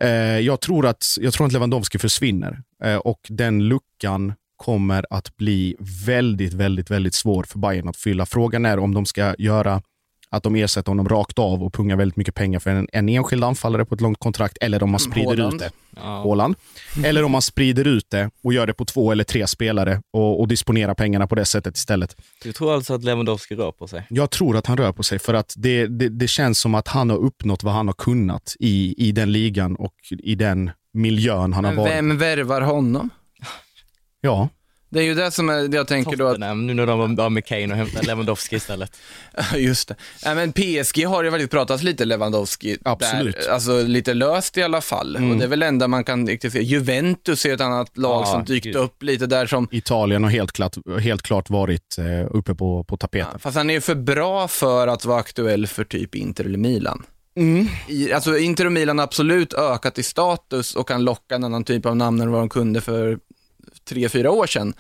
eh, 0.02 0.40
jag, 0.40 0.62
tror 0.62 0.86
att, 0.86 1.06
jag 1.20 1.34
tror 1.34 1.48
att 1.48 1.54
Lewandowski 1.54 2.00
försvinner 2.00 2.62
eh, 2.84 2.96
och 2.96 3.20
den 3.30 3.64
luckan 3.68 4.34
kommer 4.66 5.06
att 5.10 5.38
bli 5.38 5.76
väldigt, 6.06 6.54
väldigt, 6.54 6.92
väldigt 6.92 7.14
svår 7.14 7.44
för 7.44 7.60
Bayern 7.60 7.88
att 7.88 7.98
fylla. 7.98 8.26
Frågan 8.26 8.66
är 8.66 8.80
om 8.80 8.94
de 8.94 9.06
ska 9.06 9.36
göra 9.38 9.82
Att 10.34 10.44
de 10.44 10.56
ersätter 10.56 10.92
honom 10.92 11.10
rakt 11.10 11.40
av 11.40 11.64
och 11.64 11.74
pungar 11.74 11.96
väldigt 11.96 12.18
mycket 12.18 12.36
pengar 12.36 12.60
för 12.60 12.70
en, 12.70 12.88
en 12.92 13.10
enskild 13.10 13.44
anfallare 13.44 13.86
på 13.86 13.96
ett 13.96 14.02
långt 14.02 14.20
kontrakt 14.20 14.58
eller 14.62 14.84
om 14.84 14.92
man 14.92 15.00
sprider 15.00 15.28
Haaland. 15.28 15.54
ut 15.54 15.60
det. 15.60 15.72
Ja. 15.96 16.02
Haaland. 16.24 16.56
Eller 17.04 17.24
om 17.24 17.32
man 17.32 17.42
sprider 17.42 17.88
ut 17.88 18.10
det 18.10 18.30
och 18.44 18.54
gör 18.54 18.68
det 18.68 18.74
på 18.74 18.86
två 18.86 19.12
eller 19.12 19.24
tre 19.24 19.48
spelare 19.48 20.02
och, 20.14 20.40
och 20.40 20.48
disponerar 20.48 20.94
pengarna 20.94 21.28
på 21.28 21.36
det 21.36 21.46
sättet 21.46 21.78
istället. 21.78 22.16
Du 22.44 22.52
tror 22.54 22.74
alltså 22.74 22.94
att 22.94 23.04
Lewandowski 23.04 23.56
rör 23.56 23.72
på 23.72 23.88
sig? 23.88 24.04
Jag 24.10 24.30
tror 24.30 24.58
att 24.58 24.68
han 24.68 24.78
rör 24.78 24.92
på 24.92 25.04
sig 25.04 25.20
för 25.20 25.34
att 25.34 25.54
det, 25.58 25.88
det, 25.88 26.10
det 26.10 26.28
känns 26.28 26.60
som 26.60 26.76
att 26.76 26.88
han 26.88 27.10
har 27.10 27.18
uppnått 27.18 27.64
vad 27.64 27.74
han 27.74 27.88
har 27.88 27.94
kunnat 27.96 28.56
i, 28.60 28.96
i 29.08 29.12
den 29.12 29.32
ligan 29.32 29.76
och 29.76 29.94
i 30.24 30.36
den 30.36 30.72
miljön 30.94 31.54
han 31.54 31.66
har 31.66 31.72
Men 31.72 31.76
varit. 31.84 31.94
vem 31.94 32.18
värvar 32.18 32.62
honom? 32.62 33.10
Ja, 34.22 34.50
Det 34.90 35.00
är 35.00 35.04
ju 35.04 35.14
det 35.16 35.32
som 35.32 35.50
är, 35.50 35.76
jag 35.76 35.88
tänker 35.88 36.16
då 36.18 36.26
att, 36.28 36.34
Tottenham, 36.34 36.68
nu 36.68 36.74
när 36.74 36.86
de 36.86 37.16
var 37.16 37.30
med 37.30 37.46
Kane 37.46 37.68
och 37.68 37.76
hämtade 37.76 38.08
Lewandowski 38.08 38.56
istället. 38.56 38.98
just 39.56 39.88
det. 39.88 39.96
Nej, 40.26 40.36
men 40.36 40.54
PSG 40.54 41.06
har 41.06 41.24
ju 41.24 41.32
faktiskt 41.32 41.52
pratat 41.52 41.84
lite 41.84 42.06
Lewandowski. 42.06 42.78
Absolut. 42.86 43.36
Där, 43.36 43.50
alltså 43.54 43.82
lite 43.82 44.14
löst 44.14 44.58
i 44.58 44.64
alla 44.64 44.82
fall. 44.82 45.16
Och 45.16 45.38
det 45.38 45.44
är 45.44 45.48
väl 45.48 45.64
enda 45.64 45.88
man 45.88 46.04
kan 46.04 46.28
riktigt 46.28 46.54
se. 46.54 46.62
Juventus 46.62 47.46
är 47.46 47.54
ett 47.54 47.62
annat 47.62 47.98
lag 47.98 48.22
Ja, 48.22 48.26
som 48.26 48.46
dykt 48.46 48.64
gud. 48.66 48.76
upp 48.76 49.04
lite 49.04 49.26
där 49.26 49.46
som 49.46 49.68
Italien 49.72 50.24
har 50.24 50.32
helt 50.32 50.52
klart, 50.52 50.76
helt 51.02 51.22
klart 51.22 51.50
varit 51.50 51.98
eh, 51.98 52.28
uppe 52.36 52.56
på, 52.56 52.84
på 52.84 52.98
tapeten. 52.98 53.40
Fast 53.40 53.58
han 53.58 53.70
är 53.70 53.74
ju 53.74 53.82
för 53.82 53.96
bra 53.96 54.48
för 54.48 54.88
att 54.88 55.06
vara 55.06 55.20
aktuell 55.20 55.68
för 55.68 55.84
typ 55.84 56.16
Inter 56.16 56.44
eller 56.46 56.58
Milan. 56.58 57.04
I, 57.88 58.14
alltså 58.14 58.38
Inter 58.38 58.66
och 58.66 58.72
Milan 58.72 58.98
har 59.00 59.04
absolut 59.04 59.54
ökat 59.54 59.98
i 59.98 60.04
status 60.04 60.76
och 60.76 60.88
kan 60.88 61.04
locka 61.04 61.36
en 61.36 61.44
annan 61.44 61.64
typ 61.64 61.86
av 61.86 61.96
namn 61.98 62.22
än 62.22 62.32
vad 62.32 62.42
de 62.42 62.50
kunde 62.50 62.82
för 62.82 63.18
tre, 63.92 64.10
fyra 64.10 64.32
år 64.32 64.48
sedan. 64.48 64.74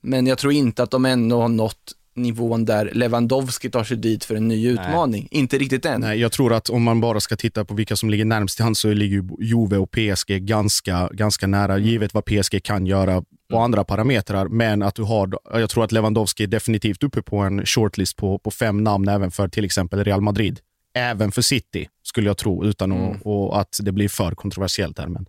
Men 0.00 0.26
jag 0.26 0.38
tror 0.38 0.52
inte 0.52 0.82
att 0.82 0.90
de 0.90 1.04
ännu 1.04 1.34
har 1.34 1.48
nått 1.48 1.92
nivån 2.14 2.64
där 2.64 2.90
Lewandowski 2.94 3.70
tar 3.70 3.84
sig 3.84 3.96
dit 3.96 4.24
för 4.24 4.34
en 4.34 4.48
ny 4.48 4.68
utmaning. 4.68 5.28
Inte 5.30 5.58
riktigt 5.58 5.84
än. 5.86 6.00
Nej, 6.00 6.20
jag 6.20 6.32
tror 6.32 6.52
att 6.52 6.70
om 6.70 6.82
man 6.82 7.00
bara 7.00 7.20
ska 7.20 7.36
titta 7.36 7.64
på 7.64 7.74
vilka 7.74 7.96
som 7.96 8.10
ligger 8.10 8.24
närmst 8.24 8.56
till 8.56 8.64
hand 8.64 8.76
så 8.76 8.92
ligger 8.92 9.16
ju 9.16 9.28
Juve 9.40 9.76
och 9.76 9.90
PSG 9.90 10.42
ganska, 10.42 11.08
ganska 11.12 11.46
nära, 11.46 11.78
givet 11.78 12.14
vad 12.14 12.24
PSG 12.24 12.62
kan 12.62 12.86
göra 12.86 13.22
på 13.50 13.58
andra 13.58 13.84
parametrar. 13.84 14.48
Men 14.48 14.82
att 14.82 14.94
du 14.94 15.02
har, 15.02 15.38
jag 15.52 15.70
tror 15.70 15.84
att 15.84 15.92
Lewandowski 15.92 16.42
är 16.42 16.46
definitivt 16.46 17.02
uppe 17.02 17.22
på 17.22 17.36
en 17.36 17.66
shortlist 17.66 18.16
på, 18.16 18.38
på 18.38 18.50
fem 18.50 18.84
namn 18.84 19.08
även 19.08 19.30
för 19.30 19.48
till 19.48 19.64
exempel 19.64 20.04
Real 20.04 20.20
Madrid. 20.20 20.60
Även 20.94 21.32
för 21.32 21.42
City, 21.42 21.88
skulle 22.02 22.26
jag 22.26 22.36
tro, 22.36 22.64
utan 22.64 22.92
att, 22.92 23.22
och 23.22 23.60
att 23.60 23.78
det 23.82 23.92
blir 23.92 24.08
för 24.08 24.34
kontroversiellt 24.34 24.98
här. 24.98 25.06
Men 25.06 25.26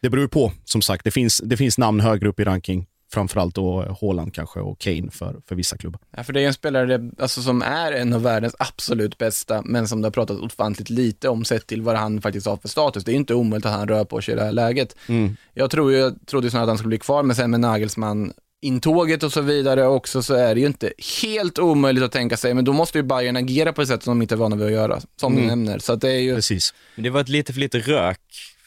Det 0.00 0.10
beror 0.10 0.28
på, 0.28 0.52
som 0.64 0.82
sagt. 0.82 1.04
Det 1.04 1.10
finns, 1.10 1.40
det 1.44 1.56
finns 1.56 1.78
namn 1.78 2.00
högre 2.00 2.28
upp 2.28 2.40
i 2.40 2.44
ranking. 2.44 2.86
Framförallt 3.12 3.54
då 3.54 3.96
Haaland 4.00 4.34
kanske 4.34 4.60
och 4.60 4.78
Kane 4.78 5.10
för, 5.10 5.40
för 5.48 5.54
vissa 5.54 5.76
klubbar. 5.76 6.00
Ja, 6.16 6.22
för 6.22 6.32
det 6.32 6.40
är 6.40 6.46
en 6.46 6.54
spelare 6.54 7.10
alltså, 7.18 7.42
som 7.42 7.62
är 7.62 7.92
en 7.92 8.12
av 8.12 8.22
världens 8.22 8.56
absolut 8.58 9.18
bästa, 9.18 9.62
men 9.64 9.88
som 9.88 10.02
det 10.02 10.06
har 10.06 10.12
pratat 10.12 10.38
ofantligt 10.40 10.90
lite 10.90 11.28
om 11.28 11.44
sett 11.44 11.66
till 11.66 11.82
vad 11.82 11.96
han 11.96 12.20
faktiskt 12.20 12.46
har 12.46 12.56
för 12.56 12.68
status. 12.68 13.04
Det 13.04 13.12
är 13.12 13.16
inte 13.16 13.34
omöjligt 13.34 13.66
att 13.66 13.72
han 13.72 13.88
rör 13.88 14.04
på 14.04 14.20
sig 14.20 14.34
i 14.34 14.36
det 14.36 14.44
här 14.44 14.52
läget. 14.52 14.96
Jag, 15.54 15.70
tror 15.70 15.92
jag 15.92 16.26
trodde 16.26 16.50
snarare 16.50 16.64
att 16.64 16.68
han 16.68 16.78
skulle 16.78 16.88
bli 16.88 16.98
kvar, 16.98 17.22
men 17.22 17.36
sen 17.36 17.50
med 17.50 17.60
Nagelsmann 17.60 18.32
intåget 18.60 19.22
och 19.22 19.32
så 19.32 19.40
vidare 19.40 19.86
också 19.86 20.22
så 20.22 20.34
är 20.34 20.54
det 20.54 20.60
ju 20.60 20.66
inte 20.66 20.92
helt 21.22 21.58
omöjligt 21.58 22.04
att 22.04 22.12
tänka 22.12 22.36
sig, 22.36 22.54
men 22.54 22.64
då 22.64 22.72
måste 22.72 22.98
ju 22.98 23.02
Bayern 23.02 23.36
agera 23.36 23.72
på 23.72 23.82
ett 23.82 23.88
sätt 23.88 24.02
som 24.02 24.18
de 24.18 24.22
inte 24.22 24.34
är 24.34 24.36
vana 24.36 24.56
vid 24.56 24.66
att 24.66 24.72
göra, 24.72 25.00
som 25.16 25.36
du 25.36 25.42
nämner. 25.42 25.78
Så 25.78 25.92
att 25.92 26.00
det 26.00 26.10
är 26.10 26.20
ju, 26.20 26.34
Precis. 26.34 26.74
Men 26.94 27.04
det 27.04 27.10
var 27.10 27.20
ett 27.20 27.28
lite 27.28 27.52
för 27.52 27.60
lite 27.60 27.78
rök 27.78 28.20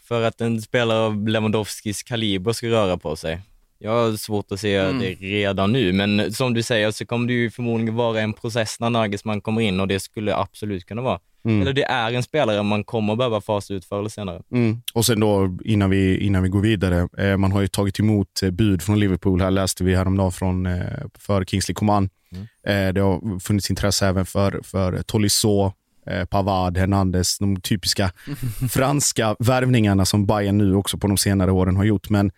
för 0.08 0.22
att 0.22 0.42
en 0.42 0.62
spelare 0.62 1.00
av 1.00 1.28
Lewandowskis 1.28 2.04
kaliber 2.04 2.54
ska 2.54 2.68
röra 2.68 2.98
på 2.98 3.16
sig. 3.16 3.42
Jag 3.84 3.92
har 3.92 4.18
svårt 4.18 4.52
att 4.52 4.60
se 4.60 4.78
det 4.78 5.14
redan 5.14 5.72
nu, 5.72 5.94
men 5.94 6.34
som 6.34 6.54
du 6.54 6.64
säger 6.64 6.92
så 6.92 7.06
kommer 7.06 7.28
det 7.28 7.34
ju 7.34 7.50
förmodligen 7.50 7.96
vara 7.96 8.22
en 8.22 8.34
process 8.34 8.80
när 8.80 8.90
Nagelsmann 8.90 9.42
kommer 9.42 9.62
in 9.62 9.80
och 9.80 9.88
det 9.88 10.00
skulle 10.00 10.36
absolut 10.36 10.86
kunna 10.86 11.02
vara. 11.02 11.20
Eller 11.46 11.74
det 11.74 11.84
är 11.84 12.12
en 12.12 12.24
spelare 12.24 12.64
man 12.64 12.84
kommer 12.84 13.16
behöva 13.16 13.42
fasa 13.42 13.74
ut 13.74 13.86
förr 13.86 14.00
eller 14.00 14.10
senare. 14.10 14.42
Mm. 14.52 14.82
Och 14.94 15.06
sen 15.06 15.20
då 15.20 15.58
innan 15.66 15.90
vi, 15.90 16.18
innan 16.18 16.44
vi 16.44 16.50
går 16.50 16.62
vidare, 16.62 17.08
eh, 17.18 17.38
man 17.38 17.52
har 17.52 17.62
ju 17.62 17.68
tagit 17.68 18.00
emot 18.00 18.44
eh, 18.44 18.52
bud 18.52 18.82
från 18.82 19.00
Liverpool. 19.00 19.42
Här 19.42 19.52
läste 19.52 19.84
vi 19.84 19.96
häromdagen 19.96 20.32
från, 20.32 20.66
eh, 20.66 20.82
för 21.20 21.46
Kingsley 21.46 21.76
Coman. 21.76 22.10
Eh, 22.68 22.94
det 22.94 23.02
har 23.02 23.40
funnits 23.40 23.70
intresse 23.70 24.08
även 24.08 24.26
för, 24.26 24.62
för 24.64 25.02
Tolisso, 25.02 25.72
eh, 26.08 26.26
Pavard, 26.26 26.78
Hernandez, 26.78 27.38
de 27.38 27.62
typiska 27.62 28.12
franska 28.70 29.36
värvningarna 29.40 30.06
som 30.06 30.26
Bayern 30.26 30.58
nu 30.58 30.76
också 30.76 30.98
på 30.98 31.08
de 31.08 31.18
senare 31.18 31.52
åren 31.52 31.76
har 31.76 31.84
gjort. 31.84 32.10
Men 32.10 32.32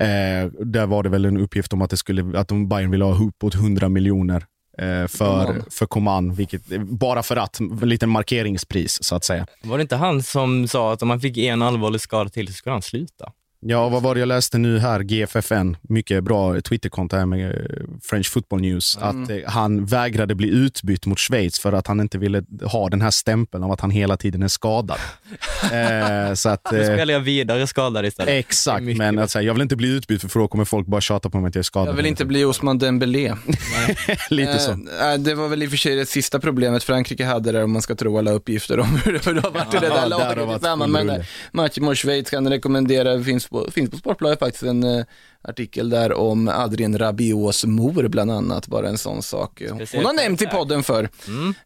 eh, 0.00 0.50
där 0.64 0.86
var 0.86 1.02
det 1.02 1.08
väl 1.08 1.24
en 1.24 1.36
uppgift 1.36 1.72
om 1.72 1.82
att, 1.82 1.90
det 1.90 1.96
skulle, 1.96 2.38
att 2.38 2.48
de 2.48 2.68
Bayern 2.68 2.90
ville 2.90 3.04
ha 3.04 3.24
uppåt 3.24 3.54
100 3.54 3.88
miljoner 3.88 4.44
eh, 4.78 5.06
för, 5.06 5.46
Coman. 5.46 5.64
för 5.70 5.86
Coman, 5.86 6.34
vilket, 6.34 6.62
bara 6.80 7.22
för 7.22 7.36
att, 7.36 7.60
en 7.60 7.88
liten 7.88 8.10
markeringspris 8.10 9.04
så 9.04 9.14
att 9.14 9.24
säga. 9.24 9.46
Var 9.62 9.78
det 9.78 9.82
inte 9.82 9.96
han 9.96 10.22
som 10.22 10.68
sa 10.68 10.92
att 10.92 11.02
om 11.02 11.10
han 11.10 11.20
fick 11.20 11.38
en 11.38 11.62
allvarlig 11.62 12.00
skada 12.00 12.30
till 12.30 12.46
så 12.46 12.52
skulle 12.52 12.72
han 12.72 12.82
sluta? 12.82 13.32
Ja, 13.60 13.88
vad 13.88 14.02
var 14.02 14.14
det 14.14 14.20
jag 14.20 14.26
läste 14.26 14.58
nu 14.58 14.78
här? 14.78 15.00
GFFN, 15.00 15.76
mycket 15.82 16.24
bra 16.24 16.60
Twitterkonto 16.60 17.16
här 17.16 17.26
med 17.26 17.50
eh, 17.50 17.56
French 18.02 18.30
Football 18.30 18.60
News, 18.60 18.96
att 19.00 19.30
eh, 19.30 19.36
han 19.46 19.84
vägrade 19.84 20.34
bli 20.34 20.48
utbytt 20.48 21.06
mot 21.06 21.18
Schweiz 21.18 21.58
för 21.58 21.72
att 21.72 21.86
han 21.86 22.00
inte 22.00 22.18
ville 22.18 22.42
ha 22.62 22.88
den 22.88 23.00
här 23.00 23.10
stämpeln 23.10 23.64
av 23.64 23.72
att 23.72 23.80
han 23.80 23.90
hela 23.90 24.16
tiden 24.16 24.42
är 24.42 24.48
skadad. 24.48 24.98
eh, 25.72 26.34
så 26.34 26.48
att, 26.48 26.72
Nu 26.72 26.80
eh, 26.80 26.94
spelar 26.94 27.14
jag 27.14 27.20
vidare 27.20 27.66
skadad 27.66 28.06
istället. 28.06 28.34
exakt, 28.34 28.84
men 28.84 29.28
säga, 29.28 29.42
jag 29.42 29.54
vill 29.54 29.62
inte 29.62 29.76
bli 29.76 29.96
utbytt 29.96 30.32
för 30.32 30.40
då 30.40 30.48
kommer 30.48 30.64
folk 30.64 30.86
bara 30.86 31.00
tjata 31.00 31.30
på 31.30 31.38
mig 31.38 31.48
att 31.48 31.54
jag 31.54 31.62
är 31.62 31.64
skadad. 31.64 31.88
jag 31.88 31.96
vill 31.96 32.06
inte 32.06 32.24
bli 32.24 32.44
Osman 32.44 32.78
Dembélé. 32.78 33.34
Lite 34.30 34.58
så. 34.58 34.70
Eh, 34.70 35.12
eh, 35.12 35.18
det 35.18 35.34
var 35.34 35.48
väl 35.48 35.62
i 35.62 35.66
och 35.66 35.70
för 35.70 35.76
sig 35.76 35.96
det 35.96 36.06
sista 36.06 36.40
problemet 36.40 36.84
Frankrike 36.84 37.24
hade 37.24 37.52
där 37.52 37.64
om 37.64 37.72
man 37.72 37.82
ska 37.82 37.94
tro 37.94 38.18
alla 38.18 38.30
uppgifter 38.30 38.80
om 38.80 39.00
hur 39.04 39.12
det 39.34 39.40
har 39.40 39.50
varit 39.50 39.74
i 39.74 39.78
det 39.78 39.88
där 39.88 40.08
laget 40.08 41.26
matchen 41.52 41.84
mot 41.84 41.98
Schweiz 41.98 42.30
kan 42.30 42.50
rekommendera, 42.50 43.14
det 43.14 43.24
finns 43.24 43.47
på, 43.50 43.70
finns 43.70 43.90
på 43.90 43.96
Sportbladet 43.96 44.38
faktiskt 44.38 44.62
en 44.62 44.82
eh, 44.84 45.04
artikel 45.42 45.90
där 45.90 46.12
om 46.12 46.48
Adrien 46.48 46.98
Rabios 46.98 47.64
mor 47.64 48.08
bland 48.08 48.30
annat, 48.30 48.66
bara 48.66 48.88
en 48.88 48.98
sån 48.98 49.22
sak. 49.22 49.62
Hon 49.68 49.78
Speciellt 49.78 50.06
har 50.06 50.14
nämnt 50.14 50.42
i 50.42 50.46
podden 50.46 50.82
för. 50.82 51.08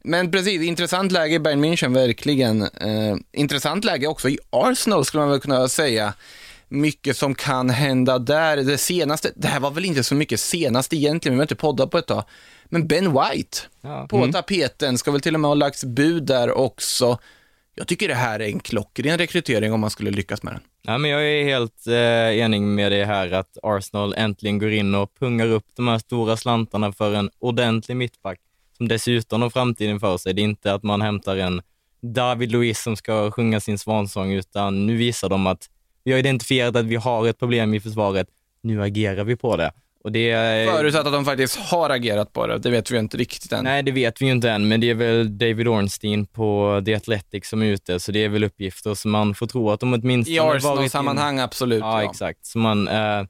Men 0.03 0.31
precis, 0.31 0.63
intressant 0.63 1.13
läge 1.13 1.35
i 1.35 1.39
Bayern 1.39 1.65
München, 1.65 1.95
verkligen. 1.95 2.63
Eh, 2.63 3.17
intressant 3.33 3.85
läge 3.85 4.07
också 4.07 4.29
i 4.29 4.39
Arsenal 4.51 5.05
skulle 5.05 5.21
man 5.21 5.31
väl 5.31 5.41
kunna 5.41 5.69
säga. 5.69 6.15
Mycket 6.69 7.17
som 7.17 7.35
kan 7.35 7.71
hända 7.71 8.19
där. 8.19 8.57
Det 8.57 8.79
senaste, 8.79 9.33
det 9.37 9.49
här 9.49 9.61
var 9.61 9.71
väl 9.71 9.85
inte 9.85 10.05
så 10.05 10.15
mycket 10.15 10.41
senast 10.41 10.93
egentligen, 10.93 11.35
vi 11.37 11.39
har 11.41 11.45
inte 11.45 11.55
poddat 11.55 11.91
på 11.91 11.99
ett 11.99 12.07
tag. 12.07 12.25
Men 12.65 12.87
Ben 12.87 13.13
White 13.13 13.59
Ja. 13.81 14.07
på 14.11 14.33
tapeten, 14.33 14.99
ska 14.99 15.11
väl 15.11 15.21
till 15.21 15.35
och 15.35 15.41
med 15.41 15.49
ha 15.49 15.55
lagts 15.55 15.85
bud 15.85 16.23
där 16.27 16.51
också. 16.53 17.19
Jag 17.75 17.89
tycker 17.89 18.09
det 18.09 18.15
här 18.15 18.41
är 18.41 18.47
en 18.47 18.61
klockren 18.61 19.19
rekrytering 19.19 19.73
om 19.73 19.81
man 19.81 19.91
skulle 19.91 20.11
lyckas 20.11 20.43
med 20.43 20.53
den. 20.53 20.63
Ja, 20.83 20.99
men 20.99 21.11
jag 21.11 21.25
är 21.31 21.45
helt 21.45 21.87
eh, 21.87 22.39
enig 22.45 22.63
med 22.63 22.93
det 22.93 23.05
här 23.05 23.33
att 23.33 23.59
Arsenal 23.63 24.15
äntligen 24.15 24.59
går 24.59 24.71
in 24.71 24.95
och 24.95 25.15
pungar 25.19 25.47
upp 25.47 25.67
de 25.77 25.89
här 25.89 25.99
stora 25.99 26.37
slantarna 26.37 26.93
för 26.93 27.15
en 27.15 27.31
ordentlig 27.39 27.97
mittback 27.97 28.39
som 28.77 28.89
dessutom 28.89 29.43
har 29.43 29.51
framtiden 29.51 30.01
för 30.01 30.17
sig. 30.17 30.35
Det 30.35 30.43
är 30.43 30.45
inte 30.45 30.75
att 30.75 30.83
man 30.83 31.03
hämtar 31.03 31.37
en 31.37 31.63
David 32.03 32.53
Luiz 32.53 32.83
som 32.83 32.97
ska 32.97 33.31
sjunga 33.31 33.61
sin 33.61 33.79
svansång, 33.79 34.33
utan 34.33 34.87
nu 34.87 34.97
visar 34.97 35.29
de 35.29 35.47
att 35.47 35.71
vi 36.05 36.13
har 36.13 36.19
identifierat 36.19 36.77
att 36.77 36.87
vi 36.87 36.97
har 36.97 37.29
ett 37.29 37.39
problem 37.39 37.75
i 37.75 37.81
försvaret. 37.81 38.29
Nu 38.61 38.83
agerar 38.83 39.25
vi 39.25 39.37
på 39.37 39.57
det. 39.57 39.73
Och 40.05 40.13
det 40.13 40.31
är... 40.31 40.67
Förutsatt 40.77 41.07
att 41.07 41.13
de 41.13 41.25
faktiskt 41.25 41.57
har 41.57 41.91
agerat 41.91 42.33
på 42.33 42.47
det, 42.47 42.59
det 42.59 42.71
vet 42.71 42.91
vi 42.91 42.95
ju 42.95 43.01
inte 43.01 43.17
riktigt 43.17 43.53
än. 43.53 43.65
Nej, 43.65 43.83
det 43.83 43.93
vet 43.93 44.23
vi 44.23 44.27
ju 44.27 44.33
inte 44.33 44.51
än, 44.51 44.69
men 44.69 44.81
det 44.81 44.91
är 44.91 44.95
väl 44.95 45.39
David 45.39 45.69
Ornstein 45.69 46.27
på 46.27 46.83
The 46.87 46.95
Athletic 46.95 47.49
som 47.49 47.63
är 47.63 47.67
ute, 47.67 48.01
så 48.01 48.13
det 48.13 48.25
är 48.25 48.29
väl 48.29 48.45
uppgifter 48.45 48.95
som 48.95 49.11
man 49.11 49.35
får 49.35 49.47
tro 49.47 49.71
att 49.71 49.81
de 49.81 49.93
åtminstone 49.95 50.37
I 50.37 50.41
varit 50.41 50.63
in- 50.63 50.69
Arsenal-sammanhang, 50.71 51.39
absolut. 51.39 51.81
Ja, 51.81 52.03
exakt. 52.03 52.47
Så 52.47 52.59
man, 52.59 52.89
eh, 52.89 53.23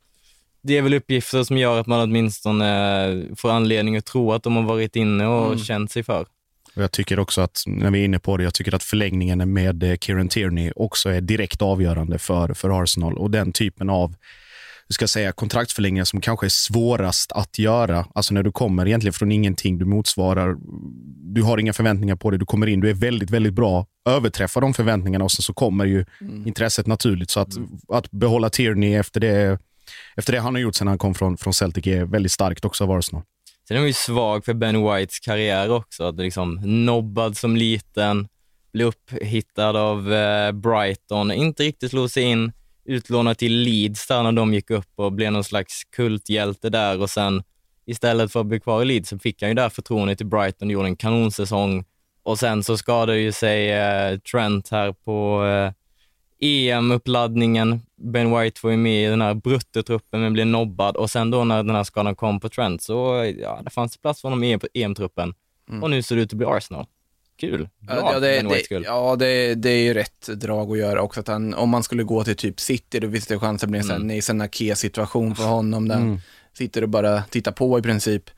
det 0.62 0.78
är 0.78 0.82
väl 0.82 0.94
uppgifter 0.94 1.42
som 1.44 1.58
gör 1.58 1.80
att 1.80 1.86
man 1.86 2.00
åtminstone 2.00 3.04
eh, 3.08 3.34
får 3.36 3.50
anledning 3.50 3.96
att 3.96 4.04
tro 4.06 4.32
att 4.32 4.42
de 4.42 4.56
har 4.56 4.62
varit 4.62 4.96
inne 4.96 5.26
och 5.26 5.46
Mm. 5.46 5.58
känt 5.58 5.90
sig 5.90 6.02
för. 6.02 6.20
Och 6.76 6.82
jag 6.82 6.92
tycker 6.92 7.18
också 7.18 7.40
att, 7.40 7.62
när 7.66 7.90
vi 7.90 8.00
är 8.00 8.04
inne 8.04 8.18
på 8.18 8.36
det, 8.36 8.44
jag 8.44 8.54
tycker 8.54 8.74
att 8.74 8.82
förlängningen 8.82 9.52
med 9.52 9.82
eh, 9.82 9.96
Kieran 9.96 10.28
Tierney 10.28 10.72
också 10.76 11.08
är 11.10 11.20
direkt 11.20 11.62
avgörande 11.62 12.18
för, 12.18 12.54
för 12.54 12.82
Arsenal. 12.82 13.18
Och 13.18 13.30
den 13.30 13.52
typen 13.52 13.90
av 13.90 14.14
ska 14.92 15.08
säga, 15.08 15.32
kontraktsförlängningar 15.32 16.04
som 16.04 16.20
kanske 16.20 16.46
är 16.46 16.48
svårast 16.48 17.32
att 17.32 17.58
göra. 17.58 18.06
Alltså 18.14 18.34
när 18.34 18.42
du 18.42 18.52
kommer 18.52 18.86
egentligen 18.86 19.12
från 19.12 19.32
ingenting, 19.32 19.78
du 19.78 19.84
motsvarar, 19.84 20.56
du 21.34 21.42
har 21.42 21.58
inga 21.58 21.72
förväntningar 21.72 22.16
på 22.16 22.30
det, 22.30 22.38
du 22.38 22.46
kommer 22.46 22.66
in, 22.66 22.80
du 22.80 22.90
är 22.90 22.94
väldigt, 22.94 23.30
väldigt 23.30 23.52
bra, 23.52 23.86
överträffar 24.08 24.60
de 24.60 24.74
förväntningarna 24.74 25.24
och 25.24 25.32
sen 25.32 25.42
så 25.42 25.54
kommer 25.54 25.84
ju 25.84 26.04
intresset 26.46 26.86
naturligt. 26.86 27.30
Så 27.30 27.40
att, 27.40 27.48
att 27.88 28.10
behålla 28.10 28.50
Tierney 28.50 28.94
efter 28.94 29.20
det, 29.20 29.58
efter 30.16 30.32
det 30.32 30.40
han 30.40 30.54
har 30.54 30.60
gjort 30.60 30.74
sen 30.74 30.88
han 30.88 30.98
kom 30.98 31.14
från, 31.14 31.36
från 31.36 31.54
Celtic 31.54 31.86
är 31.86 32.04
väldigt 32.04 32.32
starkt 32.32 32.64
också 32.64 32.84
av 32.84 32.90
Arsenal. 32.90 33.22
Sen 33.68 33.76
är 33.76 33.80
man 33.80 33.86
ju 33.86 33.92
svag 33.92 34.44
för 34.44 34.54
Ben 34.54 34.84
Whites 34.84 35.20
karriär 35.20 35.70
också, 35.70 36.04
att 36.04 36.16
liksom 36.16 36.60
nobbad 36.84 37.36
som 37.36 37.56
liten, 37.56 38.28
blev 38.72 38.86
upphittad 38.86 39.76
av 39.76 40.12
eh, 40.12 40.52
Brighton, 40.52 41.32
inte 41.32 41.62
riktigt 41.62 41.90
slog 41.90 42.10
sig 42.10 42.22
in, 42.22 42.52
utlånad 42.84 43.38
till 43.38 43.52
Leeds 43.52 44.06
där 44.06 44.22
när 44.22 44.32
de 44.32 44.54
gick 44.54 44.70
upp 44.70 44.90
och 44.96 45.12
blev 45.12 45.32
någon 45.32 45.44
slags 45.44 45.84
kulthjälte 45.84 46.70
där 46.70 47.00
och 47.00 47.10
sen 47.10 47.42
istället 47.86 48.32
för 48.32 48.40
att 48.40 48.46
bli 48.46 48.60
kvar 48.60 48.82
i 48.82 48.84
Leeds 48.84 49.08
så 49.08 49.18
fick 49.18 49.42
han 49.42 49.50
ju 49.50 49.54
där 49.54 49.68
förtroendet 49.68 50.18
till 50.18 50.26
Brighton, 50.26 50.70
gjorde 50.70 50.88
en 50.88 50.96
kanonsäsong 50.96 51.84
Och 52.22 52.38
sen 52.38 52.62
så 52.62 52.76
skadade 52.76 53.20
ju 53.20 53.32
sig 53.32 53.72
eh, 53.72 54.18
Trent 54.18 54.68
här 54.68 54.92
på 54.92 55.44
eh, 55.44 55.72
EM-uppladdningen. 56.40 57.80
Ben 57.96 58.38
White 58.38 58.60
var 58.62 58.70
ju 58.70 58.76
med 58.76 59.04
i 59.04 59.10
den 59.10 59.20
här 59.20 59.34
bruttotruppen 59.34 60.20
men 60.20 60.32
blev 60.32 60.46
nobbad 60.46 60.96
och 60.96 61.10
sen 61.10 61.30
då 61.30 61.44
när 61.44 61.62
den 61.62 61.76
här 61.76 61.84
skadan 61.84 62.16
kom 62.16 62.40
på 62.40 62.48
Trent 62.48 62.82
så 62.82 63.32
ja, 63.38 63.60
det 63.64 63.70
fanns 63.70 63.96
plats 63.96 64.20
för 64.20 64.28
honom 64.28 64.44
i 64.44 64.58
EM-truppen. 64.74 65.34
Och 65.82 65.90
nu 65.90 66.02
ser 66.02 66.16
det 66.16 66.22
ut 66.22 66.32
att 66.32 66.36
bli 66.38 66.46
Arsenal. 66.46 66.86
Kul. 67.42 67.68
Bra 67.78 67.96
Ja, 68.12 68.20
det, 68.20 68.42
det, 68.42 68.84
ja 68.84 69.16
det, 69.16 69.54
det 69.54 69.70
är 69.70 69.82
ju 69.82 69.94
rätt 69.94 70.26
drag 70.26 70.72
att 70.72 70.78
göra 70.78 71.02
också. 71.02 71.20
Att 71.20 71.28
han, 71.28 71.54
om 71.54 71.70
man 71.70 71.82
skulle 71.82 72.02
gå 72.02 72.24
till 72.24 72.36
typ 72.36 72.60
City, 72.60 73.00
då 73.00 73.10
finns 73.10 73.26
det 73.26 73.38
chans 73.38 73.62
att 73.62 73.68
det 73.68 73.70
blir 73.70 73.80
en 73.80 74.02
Mm. 74.02 74.16
Nathan 74.16 74.40
Ake-situation 74.40 75.34
för 75.34 75.44
honom. 75.44 75.88
Där 75.88 75.94
han 75.94 76.20
sitter 76.52 76.82
och 76.82 76.88
bara 76.88 77.22
tittar 77.22 77.52
på 77.52 77.78
i 77.78 77.82
princip. 77.82 78.30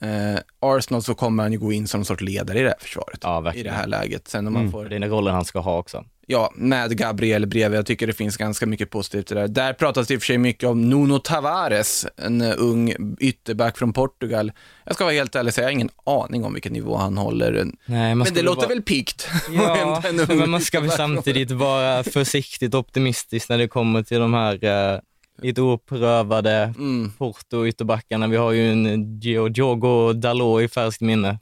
Eh, 0.00 0.38
Arsenal 0.60 1.02
så 1.02 1.14
kommer 1.14 1.42
han 1.42 1.52
ju 1.52 1.58
gå 1.58 1.72
in 1.72 1.88
som 1.88 2.00
en 2.00 2.04
sorts 2.04 2.22
ledare 2.22 2.58
i 2.58 2.62
det 2.62 2.68
här 2.68 2.76
försvaret. 2.80 3.18
Ja, 3.22 3.54
I 3.54 3.62
det 3.62 3.70
här 3.70 3.86
läget. 3.86 4.28
Sen 4.28 4.46
om 4.46 4.52
man 4.52 4.70
får, 4.72 4.84
Det 4.84 4.96
är 4.96 5.00
den 5.00 5.10
rollen 5.10 5.34
han 5.34 5.44
ska 5.44 5.58
ha 5.58 5.78
också. 5.78 6.04
Ja, 6.26 6.52
med 6.54 6.98
Gabriel 6.98 7.46
bredvid. 7.46 7.78
Jag 7.78 7.86
tycker 7.86 8.06
det 8.06 8.12
finns 8.12 8.36
ganska 8.36 8.66
mycket 8.66 8.90
positivt 8.90 9.30
i 9.30 9.34
det 9.34 9.40
där. 9.40 9.48
Där 9.48 9.72
pratas 9.72 10.06
det 10.06 10.14
i 10.14 10.16
och 10.16 10.20
för 10.22 10.26
sig 10.26 10.38
mycket 10.38 10.68
om 10.68 10.88
Nuno 10.90 11.18
Tavares, 11.18 12.06
en 12.16 12.40
eh, 12.40 12.54
ung 12.58 12.94
ytterback 13.20 13.78
från 13.78 13.92
Portugal. 13.92 14.52
Jag 14.84 14.94
ska 14.94 15.04
vara 15.04 15.14
helt 15.14 15.34
ärlig 15.34 15.50
och 15.50 15.54
säga, 15.54 15.62
jag 15.64 15.68
har 15.68 15.72
ingen 15.72 15.90
aning 16.06 16.44
om 16.44 16.52
vilken 16.52 16.72
nivå 16.72 16.96
han 16.96 17.16
håller. 17.18 17.66
Nej, 17.86 18.14
Men 18.14 18.26
det 18.34 18.42
låter 18.42 18.60
vara- 18.60 18.68
väl 18.68 18.82
pikt? 18.82 19.28
Ja, 19.52 20.02
men 20.28 20.50
man 20.50 20.60
ska 20.60 20.80
väl 20.80 20.90
samtidigt 20.90 21.50
vara 21.50 22.04
försiktigt 22.04 22.74
optimistisk 22.74 23.48
när 23.48 23.58
det 23.58 23.68
kommer 23.68 24.02
till 24.02 24.18
de 24.18 24.34
här 24.34 24.64
eh, 24.94 25.00
lite 25.42 25.60
oprövade 25.62 26.74
Mm. 26.78 27.12
Porto-ytterbackarna. 27.18 28.26
Vi 28.28 28.36
har 28.36 28.52
ju 28.52 28.72
en 28.72 29.20
Diogo 29.20 30.12
Dalot 30.12 30.62
i 30.62 30.68
färskt 30.68 31.00
minne. 31.00 31.38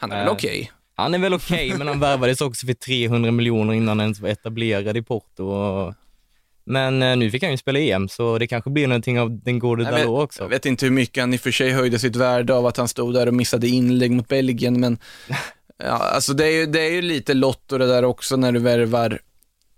Han 0.00 0.12
är 0.12 0.16
väl 0.18 0.26
Eh, 0.26 0.32
okej? 0.32 0.70
Han 0.94 1.14
är 1.14 1.18
väl 1.18 1.34
okej, 1.34 1.74
men 1.78 1.88
han 1.88 2.00
värvades 2.00 2.40
också 2.40 2.66
för 2.66 2.74
300 2.74 3.30
miljoner 3.30 3.74
innan 3.74 3.88
han 3.88 4.00
ens 4.00 4.20
var 4.20 4.28
etablerad 4.28 4.96
i 4.96 5.02
Porto. 5.02 5.44
Och... 5.44 5.94
Men 6.66 7.02
eh, 7.02 7.16
nu 7.16 7.30
fick 7.30 7.42
han 7.42 7.52
ju 7.52 7.58
spela 7.58 7.78
EM, 7.78 8.08
så 8.08 8.38
det 8.38 8.46
kanske 8.46 8.70
blir 8.70 8.86
någonting 8.86 9.20
av 9.20 9.40
den 9.42 9.58
gode 9.58 9.84
Dalot 9.84 10.24
också. 10.24 10.42
Jag 10.42 10.48
vet 10.48 10.66
inte 10.66 10.86
hur 10.86 10.92
mycket 10.92 11.22
han 11.22 11.34
i 11.34 11.36
och 11.36 11.40
för 11.40 11.50
sig 11.50 11.70
höjde 11.70 11.98
sitt 11.98 12.16
värde 12.16 12.54
av 12.54 12.66
att 12.66 12.76
han 12.76 12.88
stod 12.88 13.14
där 13.14 13.26
och 13.26 13.34
missade 13.34 13.68
inlägg 13.68 14.10
mot 14.10 14.28
Belgien, 14.28 14.80
men 14.80 14.98
ja, 15.78 15.90
alltså 15.90 16.32
det 16.34 16.46
är, 16.46 16.50
ju, 16.50 16.66
det 16.66 16.80
är 16.80 16.90
ju 16.90 17.02
lite 17.02 17.34
lotto 17.34 17.78
det 17.78 17.86
där 17.86 18.04
också 18.04 18.36
när 18.36 18.52
du 18.52 18.58
värvar 18.58 19.18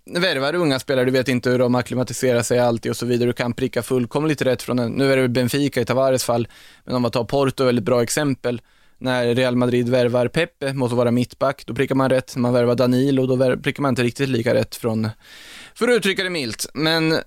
värvar 0.05 0.55
unga 0.55 0.79
spelare, 0.79 1.05
du 1.05 1.11
vet 1.11 1.27
inte 1.27 1.49
hur 1.49 1.59
de 1.59 1.75
akklimatiserar 1.75 2.41
sig 2.41 2.59
alltid 2.59 2.89
och 2.89 2.97
så 2.97 3.05
vidare. 3.05 3.29
Du 3.29 3.33
kan 3.33 3.53
pricka 3.53 3.83
fullkomligt 3.83 4.41
rätt 4.41 4.61
från 4.61 4.79
en, 4.79 4.91
nu 4.91 5.13
är 5.13 5.17
det 5.17 5.27
Benfica 5.27 5.81
i 5.81 5.85
Tavares 5.85 6.23
fall, 6.23 6.47
men 6.85 6.95
om 6.95 7.01
man 7.01 7.11
tar 7.11 7.23
Porto, 7.23 7.65
väldigt 7.65 7.85
bra 7.85 8.03
exempel. 8.03 8.61
När 8.97 9.35
Real 9.35 9.55
Madrid 9.55 9.89
värvar 9.89 10.27
Pepe, 10.27 10.73
måste 10.73 10.95
vara 10.95 11.11
mittback, 11.11 11.63
då 11.65 11.73
prickar 11.73 11.95
man 11.95 12.09
rätt. 12.09 12.35
När 12.35 12.41
man 12.41 12.53
värvar 12.53 12.75
Danilo, 12.75 13.25
då 13.25 13.57
prickar 13.57 13.81
man 13.81 13.89
inte 13.89 14.03
riktigt 14.03 14.29
lika 14.29 14.53
rätt 14.53 14.75
från, 14.75 15.09
för 15.75 15.87
att 15.87 15.95
uttrycka 15.97 16.23
det 16.23 16.29
milt. 16.29 16.69
Men 16.73 17.19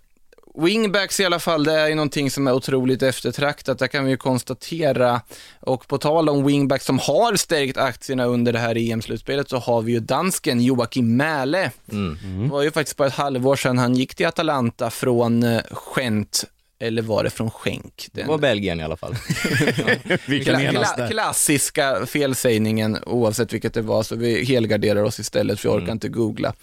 Wingbacks 0.54 1.20
i 1.20 1.24
alla 1.24 1.38
fall, 1.38 1.64
det 1.64 1.72
är 1.72 1.88
ju 1.88 1.94
någonting 1.94 2.30
som 2.30 2.46
är 2.46 2.52
otroligt 2.52 3.02
eftertraktat, 3.02 3.78
det 3.78 3.88
kan 3.88 4.04
vi 4.04 4.11
ju 4.11 4.16
konstatera. 4.16 5.20
Och 5.61 5.87
på 5.87 5.98
tal 5.98 6.28
om 6.28 6.46
wingbacks 6.46 6.85
som 6.85 6.98
har 6.98 7.37
stärkt 7.37 7.76
aktierna 7.76 8.24
under 8.24 8.52
det 8.52 8.59
här 8.59 8.76
EM-slutspelet 8.78 9.48
så 9.48 9.59
har 9.59 9.83
vi 9.83 9.92
ju 9.92 10.00
dansken 10.00 10.61
Joakim 10.61 11.16
Mähle. 11.16 11.70
Mm. 11.92 12.18
Det 12.42 12.52
var 12.52 12.62
ju 12.62 12.70
faktiskt 12.70 12.96
bara 12.96 13.09
ett 13.09 13.14
halvår 13.14 13.56
sedan 13.56 13.78
han 13.78 13.94
gick 13.94 14.14
till 14.14 14.26
Atalanta 14.26 14.90
från 14.90 15.42
eh, 15.42 15.61
Gent, 15.96 16.44
eller 16.81 17.03
var 17.03 17.25
det 17.25 17.31
från 17.31 17.51
Schenk? 17.51 18.09
Det 18.12 18.21
Den 18.21 18.29
var 18.29 18.38
Belgien 18.38 18.81
i 18.81 18.83
alla 18.83 18.97
fall. 18.97 19.14
Vi 20.27 20.45
kan 20.45 20.55
kla- 20.57 20.61
enas 20.69 20.95
kla- 20.97 21.11
klassiska 21.11 22.07
felsägningen, 22.07 22.99
oavsett 23.07 23.53
vilket 23.53 23.75
det 23.75 23.83
var, 23.83 24.03
så 24.03 24.16
vi 24.16 24.45
helgarderar 24.45 25.03
oss 25.03 25.19
istället, 25.21 25.61
för 25.61 25.69
jag 25.69 25.75
orkar 25.75 25.85
Mm. 25.85 25.93
inte 25.97 26.09
googla. 26.09 26.55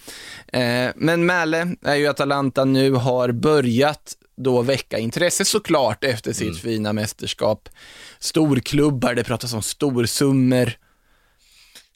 Eh, 0.52 0.90
men 0.96 1.26
Mähle 1.26 1.74
är 1.82 1.94
ju 1.94 2.06
Atalanta 2.06 2.64
nu 2.64 2.92
har 2.92 3.32
börjat 3.32 4.14
då 4.36 4.62
väcka 4.62 4.98
intresse 4.98 5.44
såklart 5.44 6.04
efter 6.04 6.32
sitt 6.32 6.48
Mm. 6.48 6.58
fina 6.60 6.92
mästerskap. 6.92 7.68
Storklubbar, 8.18 9.14
det 9.14 9.24
pratas 9.24 9.52
om 9.54 9.62
storsummor. 9.62 10.72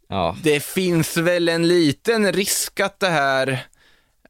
Ja, 0.08 0.36
Det 0.42 0.62
finns 0.64 1.16
väl 1.16 1.48
en 1.48 1.68
liten 1.68 2.32
risk 2.32 2.80
att 2.80 3.00
det 3.00 3.08
här 3.08 3.66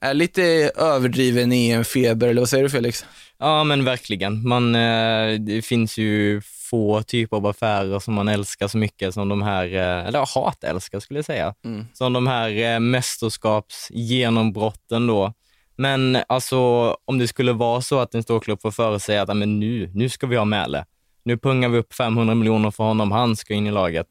är 0.01 0.15
lite 0.15 0.43
överdriven 0.77 1.53
EM-feber, 1.53 2.29
eller 2.29 2.41
vad 2.43 2.49
säger 2.49 2.65
du 2.65 2.71
Felix? 2.71 3.05
Ja 3.43 3.65
men 3.65 3.85
verkligen. 3.85 4.49
Man, 4.49 4.75
eh, 4.75 5.39
det 5.41 5.63
finns 5.65 5.99
ju 5.99 6.41
få 6.71 7.03
typer 7.03 7.37
av 7.37 7.47
affärer 7.47 7.99
som 7.99 8.15
man 8.15 8.29
älskar 8.29 8.69
så 8.69 8.79
mycket 8.79 9.15
som 9.15 9.29
de 9.29 9.43
här, 9.43 9.65
eh, 9.75 10.07
eller 10.07 10.35
hatälskar 10.35 11.01
skulle 11.01 11.19
jag 11.19 11.25
säga, 11.25 11.55
Mm. 11.65 11.87
som 11.93 12.13
de 12.13 12.27
här 12.27 12.75
eh, 12.75 12.81
mästerskapsgenombrotten 12.81 15.07
då. 15.07 15.33
Men 15.77 16.19
alltså 16.29 16.59
om 17.05 17.19
det 17.19 17.29
skulle 17.29 17.53
vara 17.53 17.81
så 17.81 17.99
att 17.99 18.15
en 18.15 18.23
storklubb 18.23 18.61
får 18.63 18.71
för 18.71 18.99
sig 18.99 19.19
att 19.19 19.29
"Ja, 19.29 19.35
men 19.35 19.61
nu, 19.61 19.91
nu 19.95 20.09
ska 20.09 20.27
vi 20.27 20.37
ha 20.37 20.45
Mäle. 20.45 20.85
Nu 21.25 21.39
pungar 21.39 21.69
vi 21.69 21.79
upp 21.79 21.95
500 21.95 22.35
miljoner 22.35 22.71
för 22.71 22.85
honom, 22.85 23.13
han 23.13 23.37
ska 23.37 23.55
in 23.55 23.67
i 23.67 23.71
laget. 23.71 24.07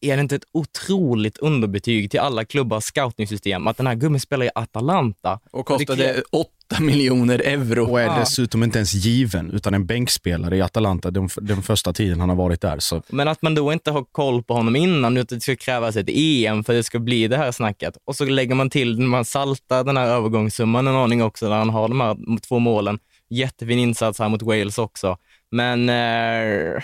Är 0.00 0.16
det 0.16 0.20
inte 0.20 0.36
ett 0.36 0.44
otroligt 0.52 1.38
underbetyg 1.38 2.10
till 2.10 2.20
alla 2.20 2.44
klubbars 2.44 2.84
scouting-system 2.84 3.66
att 3.66 3.76
den 3.76 3.86
här 3.86 3.94
gubben 3.94 4.20
spelar 4.20 4.46
i 4.46 4.50
Atalanta? 4.54 5.40
Och 5.50 5.66
kostade 5.66 6.02
kräver- 6.02 6.22
8 6.32 6.80
miljoner 6.80 7.38
euro. 7.38 7.90
Och 7.90 8.00
är 8.00 8.20
dessutom 8.20 8.62
inte 8.62 8.78
ens 8.78 8.94
given, 8.94 9.50
utan 9.50 9.74
en 9.74 9.86
bänkspelare 9.86 10.56
i 10.56 10.62
Atalanta 10.62 11.10
den, 11.10 11.28
den 11.36 11.62
första 11.62 11.92
tiden 11.92 12.20
han 12.20 12.28
har 12.28 12.36
varit 12.36 12.60
där. 12.60 12.78
Så 12.78 13.02
Men 13.08 13.28
att 13.28 13.42
man 13.42 13.54
då 13.54 13.72
inte 13.72 13.90
har 13.90 14.04
koll 14.12 14.42
på 14.42 14.54
honom 14.54 14.76
innan, 14.76 15.16
utan 15.16 15.38
det 15.38 15.42
ska 15.42 15.56
krävas 15.56 15.96
ett 15.96 16.08
EM 16.08 16.64
för 16.64 16.72
att 16.72 16.78
det 16.78 16.82
ska 16.82 16.98
bli 16.98 17.28
det 17.28 17.36
här 17.36 17.52
snacket. 17.52 17.94
Och 18.04 18.16
så 18.16 18.24
lägger 18.24 18.54
man 18.54 18.70
till, 18.70 18.98
när 18.98 19.06
man 19.06 19.24
saltar 19.24 19.84
den 19.84 19.96
här 19.96 20.06
övergångssumman 20.06 20.86
en 20.86 20.94
aning 20.94 21.22
också, 21.22 21.48
när 21.48 21.56
han 21.58 21.70
har 21.70 21.88
de 21.88 22.00
här 22.00 22.40
två 22.40 22.58
målen. 22.58 22.98
Jättefin 23.30 23.78
insats 23.78 24.18
här 24.18 24.28
mot 24.28 24.42
Wales 24.42 24.78
också. 24.78 25.16
Men 25.50 25.88
eh, 25.88 26.82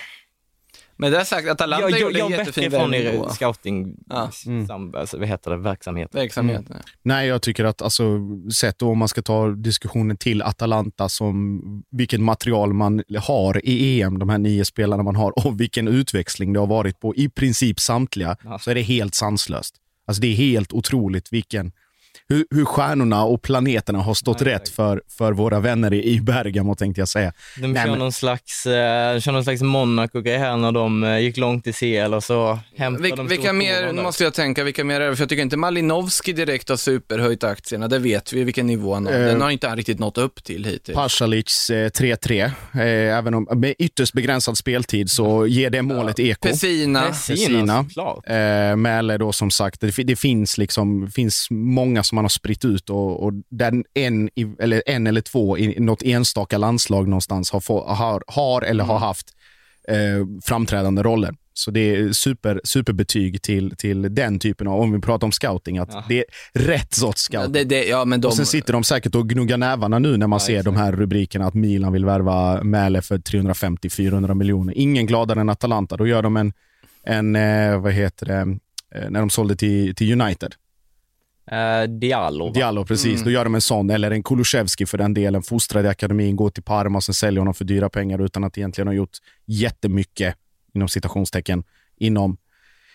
Men 0.98 1.12
det 1.12 1.18
är 1.18 1.24
sagt, 1.24 1.48
Atalanta 1.48 1.82
jag, 1.82 1.90
jag, 1.90 2.00
gjorde 2.00 2.14
en 2.14 2.18
jag 2.18 2.28
väcker 2.38 2.62
jättefin 2.62 2.94
er 2.94 3.12
då. 3.18 3.28
scouting, 3.28 3.96
Ja. 4.06 4.30
sam, 4.68 4.94
alltså, 4.94 5.18
vad 5.18 5.28
heter 5.28 5.50
det, 5.50 5.56
verksamhet. 5.56 6.14
Verksamhet. 6.14 6.64
Nej, 7.02 7.28
jag 7.28 7.42
tycker 7.42 7.64
att 7.64 7.82
alltså, 7.82 8.04
sett 8.54 8.78
då 8.78 8.88
om 8.90 8.98
man 8.98 9.09
ska 9.09 9.22
ta 9.22 9.48
diskussionen 9.48 10.16
till 10.16 10.42
Atalanta 10.42 11.09
som 11.09 11.61
vilket 11.90 12.20
material 12.20 12.72
man 12.72 13.02
har 13.18 13.66
i 13.66 14.00
EM, 14.02 14.18
de 14.18 14.28
här 14.28 14.38
nio 14.38 14.64
spelarna 14.64 15.02
man 15.02 15.16
har 15.16 15.46
och 15.46 15.61
vilken 15.61 15.88
utväxling 15.88 16.52
det 16.52 16.61
har 16.61 16.66
varit 16.66 17.00
på 17.00 17.14
i 17.16 17.28
princip 17.28 17.80
samtliga, 17.80 18.37
Ja. 18.44 18.59
så 18.59 18.70
är 18.70 18.74
det 18.74 18.82
helt 18.82 19.14
sanslöst. 19.14 19.74
Alltså 20.06 20.20
det 20.20 20.26
är 20.28 20.35
helt 20.35 20.72
otroligt 20.72 21.32
vilken, 21.32 21.72
hur, 22.29 22.44
hur 22.50 22.64
stjärnorna 22.64 23.24
och 23.24 23.42
planeterna 23.42 23.98
har 23.98 24.14
stått 24.14 24.40
Ja, 24.40 24.46
rätt 24.46 24.68
för, 24.68 25.02
för 25.18 25.33
våra 25.33 25.61
vänner 25.61 25.94
i, 25.94 26.05
i 26.14 26.20
Bergamo 26.20 26.74
tänkte 26.74 27.00
jag 27.00 27.09
säga. 27.09 27.33
De 27.61 27.66
Nej, 27.72 27.83
kör, 27.83 27.90
men- 27.90 27.98
någon 27.98 28.12
slags, 28.12 28.66
eh, 28.66 29.20
kör 29.20 29.33
någon 29.33 29.44
slags 29.44 29.62
Monaco-grej 29.62 30.38
här 30.38 30.57
när 30.57 30.72
de 30.72 31.05
eh, 31.05 31.18
gick 31.18 31.37
långt 31.37 31.66
i 31.66 31.72
CL 31.72 32.14
och 32.14 32.24
så 32.24 32.59
hämtade 32.76 33.02
Vil, 33.09 33.16
de 33.16 33.26
vilka 33.29 33.52
mer, 33.52 33.83
där. 33.83 33.92
måste 33.92 34.24
jag 34.24 34.35
tänka, 34.35 34.64
vilka 34.64 34.85
mer 34.85 35.00
är 35.00 35.11
det? 35.11 35.16
För 35.16 35.22
jag 35.22 35.29
tycker 35.29 35.42
inte 35.42 35.57
Malinowski 35.57 36.33
direkt 36.33 36.68
har 36.68 36.76
superhöjt 36.76 37.44
aktierna, 37.44 37.88
det 37.88 37.98
vet 37.98 38.33
vi 38.33 38.44
vilken 38.44 38.66
nivå 38.66 38.94
han 38.94 39.07
har. 39.07 39.12
Eh, 39.12 39.18
Den 39.18 39.40
har 39.40 39.50
inte 39.50 39.68
han 39.68 39.76
riktigt 39.76 39.98
nått 39.98 40.18
upp 40.18 40.44
till 40.44 40.64
hittills. 40.64 40.96
Pasalic 40.96 41.70
eh, 41.70 41.88
3-3, 41.90 42.44
eh, 42.74 42.81
även 43.18 43.35
om 43.35 43.48
med 43.55 43.74
ytterst 43.79 44.12
begränsad 44.12 44.59
speltid 44.59 45.11
så 45.11 45.46
ger 45.46 45.70
det 45.70 45.83
målet 45.83 46.18
eko. 46.18 46.48
Pessina, 46.48 47.02
Pessina, 47.02 47.37
Pessina. 47.37 47.85
såklart. 47.85 48.24
Eh, 48.29 48.76
Mäle 48.76 49.18
då 49.18 49.33
som 49.33 49.50
sagt, 49.50 49.81
det, 49.81 50.02
det 50.05 50.16
finns 50.16 50.59
liksom, 50.59 51.11
finns 51.14 51.46
många 51.50 52.02
som 52.07 52.16
man 52.16 52.25
har 52.25 52.29
spritt 52.29 52.64
ut 52.64 52.90
och, 52.90 53.23
och 53.25 53.33
där 53.49 53.85
en, 53.95 54.31
eller 54.59 54.83
en 54.87 55.07
eller 55.07 55.21
två 55.21 55.59
i 55.59 55.81
något 55.81 56.03
enstaka 56.03 56.59
landslag 56.59 57.09
någonstans 57.09 57.51
har, 57.51 57.61
få, 57.61 57.85
har, 57.88 58.23
har 58.27 58.62
eller 58.62 58.85
har 58.85 58.99
haft 58.99 59.27
eh, 59.88 59.97
framträdande 60.45 61.03
roller. 61.03 61.35
Så 61.53 61.71
det 61.71 61.81
är 61.97 62.12
super, 62.12 62.61
superbetyg 62.64 63.42
till, 63.42 63.77
till 63.77 64.14
den 64.14 64.38
typen 64.38 64.69
av, 64.69 64.81
om 64.81 64.92
vi 64.92 65.01
pratar 65.01 65.27
om 65.27 65.33
scouting, 65.33 65.79
att 65.79 65.88
Ja. 65.92 66.05
det 66.09 66.19
är 66.19 66.25
rätt 66.53 66.95
sorts 66.95 67.23
scouting. 67.23 67.53
det, 67.53 67.64
det, 67.64 67.85
ja 67.85 68.05
de, 68.05 68.25
Och 68.29 68.35
sen 68.35 68.47
sitter 68.47 68.73
de 68.73 68.85
säkert 68.85 69.14
och 69.14 69.29
gnuggar 69.29 69.57
nävarna 69.57 69.99
nu 69.99 70.16
när 70.16 70.27
man 70.27 70.37
Ja, 70.37 70.47
ser 70.47 70.53
exakt. 70.53 70.64
de 70.64 70.77
här 70.77 70.92
rubrikerna 70.92 71.47
att 71.47 71.55
Milan 71.55 71.92
vill 71.92 72.05
värva 72.05 72.62
Mäle 72.62 73.03
för 73.03 73.19
350-400 73.19 74.35
miljoner. 74.35 74.75
Ingen 74.79 75.07
gladare 75.07 75.40
än 75.40 75.49
Atalanta. 75.49 75.97
Då 75.97 76.07
gör 76.07 76.23
de 76.23 76.37
en, 76.37 76.53
en 77.03 77.37
eh, 77.37 77.81
vad 77.81 77.92
heter 77.92 78.27
det, 78.27 78.59
eh, 79.01 79.11
när 79.11 79.21
de 79.21 79.31
sålde 79.31 79.57
till, 79.57 79.95
till 79.95 80.21
United. 80.21 80.55
Eh, 81.52 81.82
Diallo, 81.82 82.46
va? 82.46 82.52
Diallo, 82.52 82.85
precis. 82.85 83.12
Mm. 83.12 83.24
Då 83.24 83.30
gör 83.30 83.44
de 83.44 83.54
en 83.54 83.61
sån, 83.61 83.90
eller 83.90 84.11
en 84.11 84.22
Kulusevski 84.22 84.87
för 84.87 84.98
den 84.98 85.14
delen. 85.14 85.42
Fostrad 85.42 85.85
i 85.85 85.88
akademin, 85.88 86.37
går 86.37 86.50
till 86.50 86.62
Parma 86.62 86.96
och 86.98 87.04
sen 87.04 87.14
säljer 87.14 87.38
honom 87.38 87.54
för 87.54 87.64
dyra 87.64 87.88
pengar 87.88 88.24
utan 88.24 88.44
att 88.44 88.59
egentligen 88.59 88.88
ha 88.88 88.94
gjort 88.94 89.18
jättemycket, 89.46 90.35
inom 90.74 90.88
citationstecken, 90.88 91.64
inom 91.96 92.37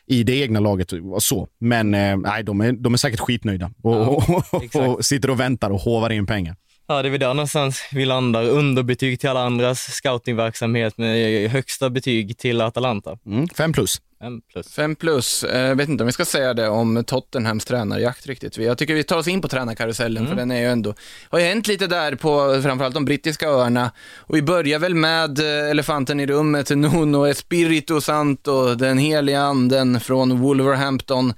i 0.07 0.23
det 0.23 0.35
egna 0.35 0.59
laget 0.59 0.91
och 0.91 1.23
så. 1.23 1.47
Men 1.59 1.93
eh, 1.93 2.17
nej, 2.17 2.43
de 2.43 2.61
är, 2.61 2.71
de 2.71 2.93
är 2.93 2.97
säkert 2.97 3.19
skitnöjda 3.19 3.71
och, 3.81 3.95
Ja, 3.95 4.23
och, 4.51 4.75
och, 4.75 5.05
sitter 5.05 5.29
och 5.29 5.39
väntar 5.39 5.69
och 5.69 5.79
hovar 5.79 6.09
in 6.09 6.25
pengar. 6.25 6.55
Ja, 6.87 7.01
det 7.01 7.07
är 7.07 7.11
väl 7.11 7.19
där 7.19 7.33
någonstans 7.33 7.89
vi 7.91 8.05
landar. 8.05 8.43
Underbetyg 8.49 9.19
till 9.19 9.29
alla 9.29 9.45
andras 9.45 9.79
scoutingverksamhet 9.79 10.97
med 10.97 11.49
högsta 11.51 11.89
betyg 11.89 12.37
till 12.37 12.61
Atalanta. 12.61 13.17
Mm, 13.25 13.47
fem 13.47 13.73
plus. 13.73 14.01
Fem 14.21 14.41
plus. 14.51 14.67
Fem 14.73 14.95
plus. 14.95 15.43
Eh, 15.43 15.67
Jag 15.67 15.75
vet 15.75 15.89
inte 15.89 16.03
om 16.03 16.05
vi 16.05 16.13
ska 16.13 16.25
säga 16.25 16.53
det 16.53 16.67
om 16.69 17.03
Tottenhams 17.07 17.65
tränarjakt 17.65 18.25
riktigt. 18.25 18.57
Jag 18.57 18.77
tycker 18.77 18.93
vi 18.93 19.03
tar 19.03 19.17
oss 19.17 19.27
in 19.27 19.41
på 19.41 19.47
tränarkarusellen, 19.47 20.27
för 20.27 20.35
den 20.35 20.51
är 20.51 20.59
ju 20.59 20.65
ändå, 20.65 20.93
har 21.29 21.39
ju 21.39 21.45
hänt 21.45 21.67
lite 21.67 21.87
där 21.87 22.15
på 22.15 22.61
framförallt 22.63 22.93
de 22.93 23.05
brittiska 23.05 23.49
öarna. 23.49 23.91
Och 24.15 24.35
vi 24.35 24.41
börjar 24.41 24.79
väl 24.79 24.95
med 24.95 25.39
eh, 25.39 25.69
elefanten 25.69 26.19
i 26.19 26.25
rummet, 26.25 26.69
Nuno 26.69 27.25
Espirito 27.27 28.01
Santo, 28.01 28.75
den 28.75 28.97
heliga 28.97 29.41
anden 29.41 29.99
från 29.99 30.39
Wolverhampton. 30.39 31.33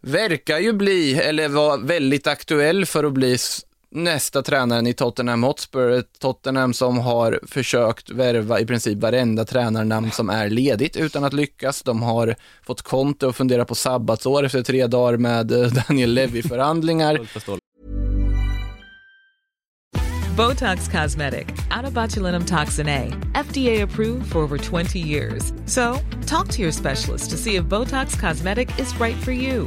Verkar 0.00 0.58
ju 0.58 0.72
bli, 0.72 1.14
eller 1.14 1.48
var 1.48 1.78
väldigt 1.78 2.26
aktuell 2.26 2.86
för 2.86 3.04
att 3.04 3.12
bli 3.12 3.38
nästa 3.96 4.42
tränaren 4.42 4.86
i 4.86 4.92
Tottenham 4.92 5.42
Hotspur. 5.42 5.90
Ett 5.90 6.18
Tottenham 6.18 6.74
som 6.74 6.98
har 6.98 7.40
försökt 7.46 8.10
värva 8.10 8.60
i 8.60 8.66
princip 8.66 8.98
varenda 8.98 9.44
tränarnamn 9.44 10.10
som 10.10 10.30
är 10.30 10.50
ledigt 10.50 10.96
utan 10.96 11.24
att 11.24 11.32
lyckas. 11.32 11.82
De 11.82 12.02
har 12.02 12.34
fått 12.66 12.82
Conte 12.82 13.28
att 13.28 13.36
fundera 13.36 13.64
på 13.64 13.74
sabbatsår 13.74 14.44
efter 14.44 14.62
tre 14.62 14.86
dagar 14.86 15.16
med 15.16 15.52
eh, 15.52 15.72
Daniel 15.72 16.14
Levy-förhandlingar. 16.14 17.20
Botox 20.36 20.88
Cosmetic, 20.88 21.46
out 21.70 21.86
of 21.86 21.94
botulinum 21.94 22.44
toxin 22.44 22.88
A, 22.88 23.10
FDA 23.44 23.82
approved 23.82 24.30
for 24.30 24.40
over 24.40 24.58
20 24.58 24.98
years. 24.98 25.54
So, 25.64 25.98
talk 26.26 26.48
to 26.48 26.60
your 26.62 26.72
specialist 26.72 27.30
to 27.30 27.38
see 27.38 27.56
if 27.56 27.64
Botox 27.64 28.20
Cosmetic 28.20 28.78
is 28.78 29.00
right 29.00 29.16
for 29.24 29.32
you. 29.32 29.66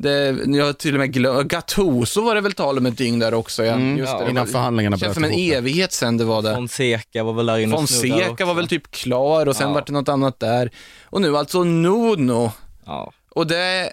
Det, 0.00 0.38
jag 0.46 0.64
har 0.66 0.72
till 0.72 0.94
och 0.94 0.98
med 1.00 1.12
glömt, 1.12 1.48
Gattuso 1.50 2.20
var 2.20 2.34
det 2.34 2.40
väl 2.40 2.52
tal 2.52 2.78
om 2.78 2.86
ett 2.86 2.98
dygn 2.98 3.18
där 3.18 3.34
också. 3.34 3.64
Ja. 3.64 3.72
Mm, 3.72 3.96
Just 3.98 4.12
det, 4.12 4.18
ja, 4.18 4.24
det 4.24 4.30
innan 4.30 4.46
var- 4.46 4.52
förhandlingarna 4.52 4.96
Det 4.96 5.00
känns 5.00 5.14
som 5.14 5.24
en 5.24 5.32
evighet 5.32 5.92
sedan 5.92 6.16
det 6.16 6.24
var 6.24 6.42
där. 6.42 6.54
Fonseca 6.54 7.22
var 7.24 7.32
väl 7.32 7.46
där 7.46 7.58
inne 7.58 7.76
Fonseca 7.76 8.30
också. 8.30 8.44
var 8.44 8.54
väl 8.54 8.68
typ 8.68 8.90
klar 8.90 9.46
och 9.48 9.56
sen 9.56 9.68
Ja. 9.68 9.74
var 9.74 9.82
det 9.86 9.92
något 9.92 10.08
annat 10.08 10.40
där. 10.40 10.70
Och 11.04 11.20
nu 11.22 11.36
alltså 11.36 11.64
Nuno. 11.64 12.52
Ja. 12.86 13.12
Och 13.30 13.46
det 13.46 13.92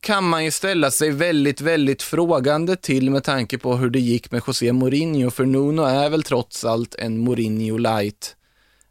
kan 0.00 0.24
man 0.28 0.44
ju 0.44 0.50
ställa 0.50 0.90
sig 0.90 1.10
väldigt, 1.10 1.60
väldigt 1.60 2.02
frågande 2.02 2.76
till 2.76 3.10
med 3.10 3.24
tanke 3.24 3.58
på 3.58 3.76
hur 3.76 3.90
det 3.90 4.00
gick 4.00 4.30
med 4.30 4.42
José 4.46 4.72
Mourinho, 4.72 5.30
för 5.30 5.44
Nuno 5.46 5.82
är 5.82 6.10
väl 6.10 6.22
trots 6.22 6.64
allt 6.64 6.94
en 6.94 7.18
Mourinho 7.18 7.78
light. 7.78 8.36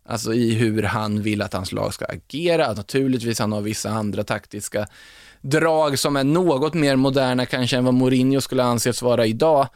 Alltså 0.10 0.34
i 0.34 0.54
hur 0.54 0.84
han 0.84 1.22
vill 1.22 1.42
att 1.42 1.54
hans 1.54 1.72
lag 1.72 1.94
ska 1.94 2.06
agera. 2.06 2.74
Naturligtvis 2.74 3.40
han 3.40 3.52
har 3.52 3.62
vissa 3.62 3.90
andra 3.90 4.24
taktiska 4.24 4.88
drag 5.50 6.00
som 6.00 6.16
är 6.16 6.24
något 6.24 6.74
mer 6.74 6.96
moderna 6.96 7.46
kanske 7.46 7.78
än 7.78 7.86
vad 7.86 7.94
Mourinho 7.94 8.42
skulle 8.42 8.64
anses 8.64 9.02
vara 9.02 9.26
idag. 9.26 9.68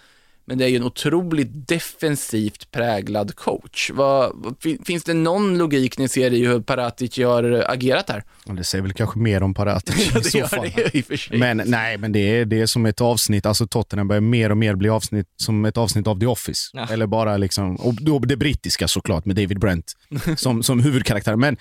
Men 0.49 0.57
det 0.57 0.65
är 0.65 0.69
ju 0.69 0.75
en 0.75 0.83
otroligt 0.83 1.67
defensivt 1.67 2.71
präglad 2.71 3.35
coach. 3.35 3.91
Vad, 3.93 4.31
vad- 4.35 4.55
fin- 4.61 4.83
finns 4.85 5.03
det 5.03 5.13
någon 5.13 5.57
logik 5.57 5.97
ni 5.97 6.07
ser 6.07 6.33
i 6.33 6.45
hur 6.45 6.59
Paratic 6.59 7.17
har 7.17 7.65
agerat 7.67 8.09
här? 8.09 8.23
Det 8.45 8.63
säger 8.63 8.81
väl 8.81 8.93
kanske 8.93 9.19
mer 9.19 9.43
om 9.43 9.53
Paratic 9.53 10.15
i 10.15 10.23
så 10.23 10.47
fall. 10.47 10.67
Men 11.31 11.61
nej, 11.65 11.97
men 11.97 12.11
det 12.11 12.19
är, 12.19 12.45
det 12.45 12.61
är 12.61 12.65
som 12.65 12.85
ett 12.85 13.01
avsnitt, 13.01 13.45
alltså 13.45 13.67
Tottenham 13.67 14.07
börjar 14.07 14.21
mer 14.21 14.49
och 14.49 14.57
mer 14.57 14.75
bli 14.75 14.89
avsnitt, 14.89 15.27
som 15.37 15.65
ett 15.65 15.77
avsnitt 15.77 16.07
av 16.07 16.19
The 16.19 16.25
Office. 16.25 16.69
Ja. 16.73 16.87
Eller 16.91 17.07
bara 17.07 17.37
liksom, 17.37 17.75
och 17.75 17.93
då 18.01 18.19
det 18.19 18.37
brittiska 18.37 18.87
såklart 18.87 19.25
med 19.25 19.35
David 19.35 19.59
Brent 19.59 19.93
som, 20.37 20.63
som 20.63 20.79
huvudkaraktär. 20.79 21.35
Men 21.35 21.57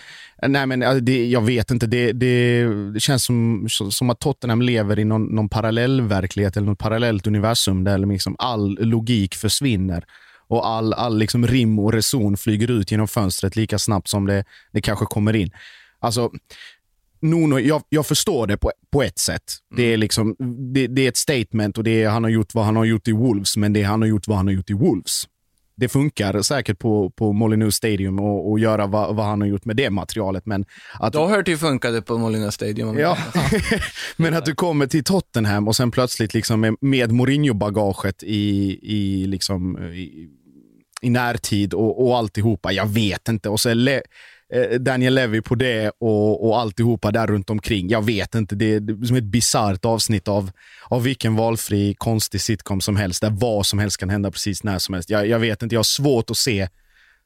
nej, 0.46 0.66
men 0.66 1.04
det, 1.04 1.26
jag 1.28 1.40
vet 1.40 1.70
inte, 1.70 1.86
det, 1.86 2.12
det, 2.12 2.64
det 2.92 3.00
känns 3.00 3.24
som, 3.24 3.66
som 3.68 4.10
att 4.10 4.20
Tottenham 4.20 4.62
lever 4.62 4.98
i 4.98 5.04
någon, 5.04 5.24
någon 5.24 5.48
parallell 5.48 6.00
verklighet 6.00 6.56
eller 6.56 6.66
något 6.66 6.78
parallellt 6.78 7.26
universum 7.26 7.84
där 7.84 7.98
liksom 7.98 8.36
all 8.38 8.77
logik 8.78 9.34
försvinner 9.34 10.04
och 10.48 10.66
all, 10.66 10.92
all 10.92 11.18
liksom 11.18 11.46
rim 11.46 11.78
och 11.78 11.92
reson 11.92 12.36
flyger 12.36 12.70
ut 12.70 12.90
genom 12.90 13.08
fönstret 13.08 13.56
lika 13.56 13.78
snabbt 13.78 14.08
som 14.08 14.26
det, 14.26 14.44
det 14.72 14.80
kanske 14.80 15.04
kommer 15.04 15.36
in. 15.36 15.50
Alltså, 15.98 16.30
Nuno, 17.20 17.58
jag, 17.58 17.82
jag 17.88 18.06
förstår 18.06 18.46
det 18.46 18.56
på, 18.56 18.72
på 18.92 19.02
ett 19.02 19.18
sätt. 19.18 19.42
Det, 19.76 19.82
är 19.82 19.96
liksom, 19.96 20.36
det, 20.74 20.86
det 20.86 21.02
är 21.02 21.08
ett 21.08 21.16
statement 21.16 21.78
och 21.78 21.84
det 21.84 22.02
är, 22.02 22.08
han 22.08 22.24
har 22.24 22.30
gjort 22.30 22.54
vad 22.54 22.64
han 22.64 22.76
har 22.76 22.84
gjort 22.84 23.08
i 23.08 23.12
Wolves, 23.12 23.56
men 23.56 23.72
det 23.72 23.82
är 23.82 23.86
han 23.86 24.02
har 24.02 24.08
gjort 24.08 24.28
vad 24.28 24.36
han 24.36 24.46
har 24.46 24.54
gjort 24.54 24.70
i 24.70 24.74
Wolves. 24.74 25.24
Det 25.78 25.88
funkar 25.88 26.42
säkert 26.42 26.78
på, 26.78 27.10
på 27.10 27.32
Molineux 27.32 27.74
Stadium 27.74 28.18
och, 28.18 28.50
och 28.50 28.58
göra 28.58 28.86
vad, 28.86 29.16
vad 29.16 29.26
han 29.26 29.40
har 29.40 29.48
gjort 29.48 29.64
med 29.64 29.76
det 29.76 29.90
materialet, 29.90 30.46
men 30.46 30.64
att, 31.00 31.12
Då 31.12 31.18
har 31.20 31.36
hört 31.36 31.48
hur 31.48 31.56
funkade 31.56 32.02
på 32.02 32.18
Molina 32.18 32.50
Stadium. 32.50 32.98
ja, 32.98 33.18
det. 33.34 33.80
men 34.16 34.34
att 34.34 34.44
du 34.44 34.54
kommer 34.54 34.86
till 34.86 35.04
Tottenham 35.04 35.68
och 35.68 35.76
sen 35.76 35.90
plötsligt 35.90 36.34
liksom 36.34 36.60
med, 36.60 36.76
med 36.80 37.12
Mourinho-bagaget 37.12 38.22
i, 38.22 38.78
i, 38.82 39.26
liksom, 39.26 39.78
i, 39.92 40.28
i 41.02 41.10
närtid 41.10 41.74
och, 41.74 42.06
och 42.06 42.18
alltihopa. 42.18 42.72
Jag 42.72 42.86
vet 42.86 43.28
inte. 43.28 43.48
Och 43.48 43.60
så 43.60 43.68
Daniel 44.80 45.14
Levy 45.14 45.40
på 45.40 45.54
det 45.54 45.92
och, 46.00 46.48
och 46.48 46.60
alltihopa 46.60 47.10
där 47.10 47.26
runt 47.26 47.50
omkring. 47.50 47.88
Jag 47.88 48.04
vet 48.04 48.34
inte. 48.34 48.54
Det 48.54 48.74
är, 48.74 49.06
som 49.06 49.16
ett 49.16 49.24
bisarrt 49.24 49.84
avsnitt 49.84 50.28
av, 50.28 50.50
av 50.88 51.02
vilken 51.02 51.36
valfri 51.36 51.94
konstig 51.98 52.40
sitcom 52.40 52.80
som 52.80 52.96
helst, 52.96 53.20
där 53.20 53.30
vad 53.30 53.66
som 53.66 53.78
helst 53.78 53.96
kan 53.96 54.10
hända 54.10 54.30
precis 54.30 54.62
när 54.64 54.78
som 54.78 54.94
helst. 54.94 55.10
Jag, 55.10 55.26
jag 55.26 55.38
vet 55.38 55.62
inte. 55.62 55.74
Jag 55.74 55.78
har 55.78 55.84
svårt 55.84 56.30
att 56.30 56.36
se 56.36 56.68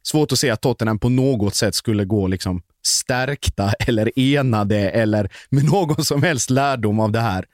svårt 0.02 0.32
att 0.32 0.38
se 0.38 0.50
att 0.50 0.60
Tottenham 0.60 0.98
på 0.98 1.08
något 1.08 1.54
sätt 1.54 1.74
skulle 1.74 2.04
gå 2.04 2.26
liksom 2.26 2.62
stärkta 2.86 3.72
eller 3.86 4.18
enade 4.18 4.90
eller 4.90 5.30
med 5.48 5.64
någon 5.64 6.04
som 6.04 6.22
helst 6.22 6.50
lärdom 6.50 7.00
av 7.00 7.12
det 7.12 7.20
här. 7.20 7.44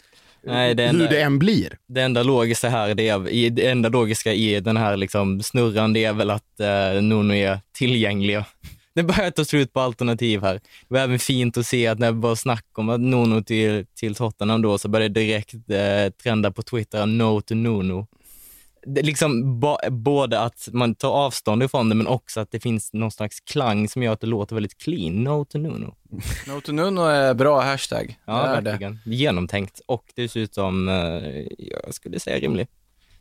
Nej, 0.46 0.74
det 0.74 0.82
Hur 0.82 0.88
enda, 0.88 1.10
det 1.10 1.20
än 1.20 1.38
blir. 1.38 1.78
det 1.88 2.00
enda 2.00 2.22
logiska 2.22 2.68
här, 2.68 2.94
det, 2.94 3.08
är, 3.08 3.50
det 3.50 3.66
enda 3.66 3.88
logiska 3.88 4.32
i 4.32 4.60
den 4.60 4.76
här 4.76 4.96
liksom 4.96 5.42
snurran, 5.42 5.92
det 5.92 6.04
är 6.04 6.12
väl 6.12 6.30
att 6.30 6.60
eh, 6.60 7.02
Nuno 7.02 7.34
är 7.34 7.60
tillgängliga. 7.72 8.44
Det 8.98 9.04
börjar 9.04 9.30
ta 9.30 9.44
slut 9.44 9.72
på 9.72 9.80
alternativ 9.80 10.42
här. 10.42 10.54
Det 10.54 10.94
var 10.94 11.00
även 11.00 11.18
fint 11.18 11.56
att 11.56 11.66
se 11.66 11.86
att 11.86 11.98
när 11.98 12.12
det 12.12 12.18
var 12.18 12.34
snack 12.34 12.64
om 12.74 12.88
att 12.88 13.00
Nuno 13.00 13.42
till, 13.42 13.86
till 13.94 14.14
Tottenham 14.14 14.62
då, 14.62 14.78
så 14.78 14.88
började 14.88 15.14
det 15.14 15.20
direkt 15.20 15.54
eh, 15.54 16.12
trenda 16.22 16.50
på 16.50 16.62
Twitter, 16.62 17.06
no 17.06 17.40
to 17.40 17.54
Nuno. 17.54 18.06
Det 18.86 19.02
liksom 19.02 19.60
ba, 19.60 19.78
både 19.90 20.40
att 20.40 20.68
man 20.72 20.94
tar 20.94 21.10
avstånd 21.10 21.62
ifrån 21.62 21.88
det, 21.88 21.94
men 21.94 22.06
också 22.06 22.40
att 22.40 22.50
det 22.50 22.60
finns 22.60 22.92
någon 22.92 23.10
slags 23.10 23.40
klang 23.40 23.88
som 23.88 24.02
gör 24.02 24.12
att 24.12 24.20
det 24.20 24.26
låter 24.26 24.54
väldigt 24.54 24.78
clean. 24.78 25.24
No 25.24 25.44
to 25.44 25.58
Nuno. 25.58 25.94
No 26.46 26.60
to 26.60 26.72
Nuno 26.72 27.02
är 27.02 27.34
bra 27.34 27.60
hashtag. 27.60 28.18
Ja, 28.24 28.42
det 28.42 28.48
är 28.48 28.60
det. 28.60 28.70
verkligen. 28.70 28.98
Genomtänkt 29.04 29.80
och 29.86 30.04
dessutom, 30.14 30.88
eh, 30.88 30.94
jag 31.58 31.94
skulle 31.94 32.20
säga 32.20 32.38
rimlig. 32.38 32.66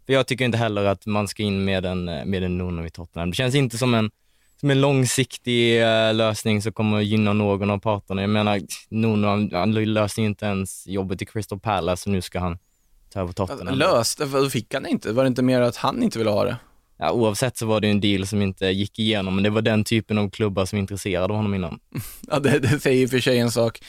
För 0.05 0.13
jag 0.13 0.28
tycker 0.28 0.45
inte 0.45 0.57
heller 0.57 0.86
att 0.86 1.05
man 1.05 1.28
ska 1.28 1.43
in 1.43 1.65
med 1.65 1.86
en, 1.86 2.09
eh, 2.09 2.25
med 2.25 2.43
en 2.43 2.57
Nuno 2.57 2.86
i 2.86 2.89
Tottenham. 2.89 3.30
Det 3.30 3.36
känns 3.36 3.55
inte 3.55 3.78
som 3.78 3.93
en, 3.93 4.11
som 4.59 4.69
en 4.69 4.81
långsiktig 4.81 5.81
eh, 5.81 6.13
lösning 6.13 6.61
som 6.61 6.73
kommer 6.73 6.97
att 6.97 7.05
gynna 7.05 7.33
någon 7.33 7.69
av 7.69 7.79
parterna. 7.79 8.21
Jag 8.21 8.29
menar, 8.29 8.61
Nuno, 8.89 9.27
han, 9.27 9.51
han 9.53 9.71
löste 9.73 10.21
ju 10.21 10.27
inte 10.27 10.45
ens 10.45 10.87
jobbet 10.87 11.21
i 11.21 11.25
Crystal 11.25 11.59
Palace 11.59 12.09
och 12.09 12.13
nu 12.13 12.21
ska 12.21 12.39
han 12.39 12.57
ta 13.13 13.19
över 13.19 13.33
Tottenham. 13.33 13.75
Löst, 13.75 14.21
fick 14.51 14.73
han 14.73 14.85
inte. 14.85 15.11
Var 15.11 15.23
det 15.23 15.27
inte 15.27 15.41
mer 15.41 15.61
att 15.61 15.77
han 15.77 16.03
inte 16.03 16.17
ville 16.17 16.31
ha 16.31 16.43
det? 16.43 16.57
Ja, 16.99 17.11
oavsett 17.11 17.57
så 17.57 17.65
var 17.65 17.81
det 17.81 17.87
ju 17.87 17.91
en 17.91 18.01
deal 18.01 18.27
som 18.27 18.41
inte 18.41 18.65
gick 18.65 18.99
igenom, 18.99 19.35
men 19.35 19.43
det 19.43 19.49
var 19.49 19.61
den 19.61 19.83
typen 19.83 20.17
av 20.17 20.29
klubbar 20.29 20.65
som 20.65 20.79
intresserade 20.79 21.33
honom 21.33 21.55
innan. 21.55 21.79
Ja, 22.29 22.39
det, 22.39 22.59
det 22.59 22.79
säger 22.79 23.05
och 23.05 23.11
för 23.11 23.19
sig 23.19 23.39
en 23.39 23.51
sak. 23.51 23.79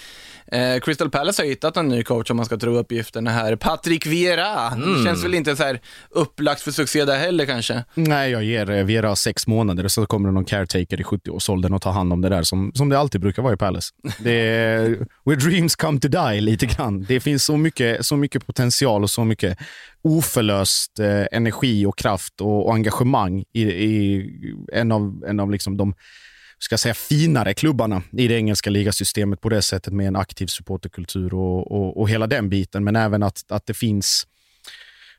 Eh, 0.53 0.81
Crystal 0.81 1.11
Palace 1.11 1.43
har 1.43 1.47
hittat 1.47 1.77
en 1.77 1.89
ny 1.89 2.03
coach 2.03 2.31
om 2.31 2.37
man 2.37 2.47
ska 2.47 2.57
tro 2.57 2.79
uppgifterna 2.79 3.31
här. 3.31 3.57
Patrick 3.57 4.07
Vieira. 4.07 4.71
Det 4.71 5.05
känns 5.05 5.25
väl 5.25 5.35
inte 5.35 5.57
så 5.57 5.63
här 5.63 5.81
upplagt 6.11 6.61
för 6.61 6.71
succé 6.71 7.05
där 7.05 7.19
heller 7.19 7.47
kanske. 7.47 7.85
Nej, 7.95 8.31
jag 8.31 8.45
ger 8.45 8.71
eh, 8.71 8.85
Vera 8.85 9.17
sex 9.17 9.47
månader 9.47 9.89
så 9.89 10.07
kommer 10.07 10.29
det 10.29 10.35
någon 10.35 10.45
caretaker 10.45 11.01
i 11.01 11.05
70-årsåldern 11.05 11.75
och 11.75 11.83
tar 11.83 11.93
hand 11.93 12.13
om 12.13 12.21
det 12.21 12.29
där 12.29 12.43
som, 12.43 12.73
som 12.75 12.89
det 12.89 12.99
alltid 12.99 13.21
brukar 13.21 13.43
vara 13.43 13.55
i 13.55 13.57
Palace. 13.57 13.95
Det 14.19 14.33
är 14.33 14.89
where 15.25 15.37
dreams 15.37 15.77
come 15.77 16.01
to 16.01 16.09
die 16.09 16.41
lite 16.41 16.67
grann. 16.67 17.05
Det 17.09 17.21
finns 17.21 17.45
så 17.45 17.57
mycket, 17.57 18.07
så 18.07 18.17
mycket 18.17 18.47
potential 18.47 19.03
och 19.03 19.11
så 19.11 19.25
mycket 19.25 19.59
oförlöst 20.03 20.99
eh, 20.99 21.25
energi 21.33 21.87
och 21.87 21.99
kraft 21.99 22.41
och, 22.41 22.67
och 22.67 22.75
engagemang 22.75 23.45
i, 23.53 23.63
i 23.63 24.25
en 24.73 24.93
av, 24.93 25.25
en 25.27 25.41
av 25.41 25.51
liksom 25.51 25.77
de 25.77 25.95
ska 26.59 26.79
säga, 26.79 26.95
finare 26.95 27.55
klubbarna 27.55 28.03
i 28.13 28.29
det 28.29 28.35
engelska 28.35 28.71
ligasystemet 28.71 29.41
på 29.41 29.49
det 29.49 29.63
sättet 29.63 29.93
med 29.93 30.07
en 30.09 30.17
aktiv 30.17 30.47
supporterkultur 30.47 31.35
och, 31.35 31.73
och, 31.73 32.01
och 32.01 32.11
hela 32.11 32.27
den 32.27 32.49
biten. 32.49 32.85
Men 32.85 32.97
även 32.97 33.23
att, 33.23 33.53
att 33.53 33.67
det 33.67 33.75
finns 33.75 34.27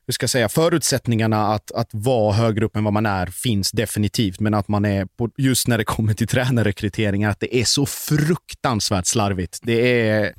hur 0.07 0.13
ska 0.13 0.23
jag 0.23 0.30
säga, 0.30 0.49
förutsättningarna 0.49 1.47
att, 1.47 1.71
att 1.71 1.89
vara 1.91 2.34
högre 2.34 2.65
upp 2.65 2.75
än 2.75 2.84
vad 2.84 2.93
man 2.93 3.05
är 3.05 3.25
finns 3.27 3.71
definitivt, 3.71 4.39
men 4.39 4.53
att 4.53 4.67
man 4.67 4.86
är, 4.86 5.05
på, 5.05 5.30
just 5.38 5.67
när 5.67 5.77
det 5.77 5.84
kommer 5.84 6.13
till 6.13 6.27
tränarrekryteringar, 6.36 7.30
att 7.30 7.39
det 7.39 7.55
är 7.55 7.65
så 7.65 7.86
fruktansvärt 7.86 9.05
slarvigt. 9.05 9.59
Det 9.61 10.09
är 10.09 10.34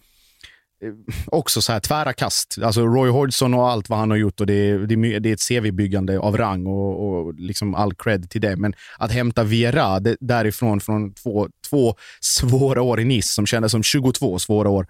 också 1.26 1.62
så 1.62 1.72
här 1.72 1.80
tvära 1.80 2.12
kast. 2.12 2.58
Alltså 2.62 2.86
Roy 2.86 3.10
Hodgson 3.10 3.54
och 3.54 3.68
allt 3.68 3.88
vad 3.88 3.98
han 3.98 4.10
har 4.10 4.16
gjort 4.16 4.40
och 4.40 4.46
det 4.46 4.54
är, 4.54 4.78
det 5.20 5.30
är, 5.30 5.32
ett 5.32 5.48
CV-byggande 5.48 6.18
av 6.18 6.36
rang 6.36 6.66
och, 6.66 7.08
och 7.08 7.34
liksom 7.34 7.74
all 7.74 7.94
cred 7.94 8.30
till 8.30 8.40
det. 8.40 8.56
Men 8.56 8.74
att 8.98 9.12
hämta 9.12 9.44
Viera 9.44 10.00
det, 10.00 10.16
därifrån 10.20 10.80
från 10.80 11.14
två, 11.14 11.48
två 11.70 11.94
svåra 12.20 12.82
år 12.82 13.00
i 13.00 13.04
Nice 13.04 13.28
som 13.34 13.46
kändes 13.46 13.72
som 13.72 13.82
22 13.82 14.38
svåra 14.38 14.68
år 14.68 14.86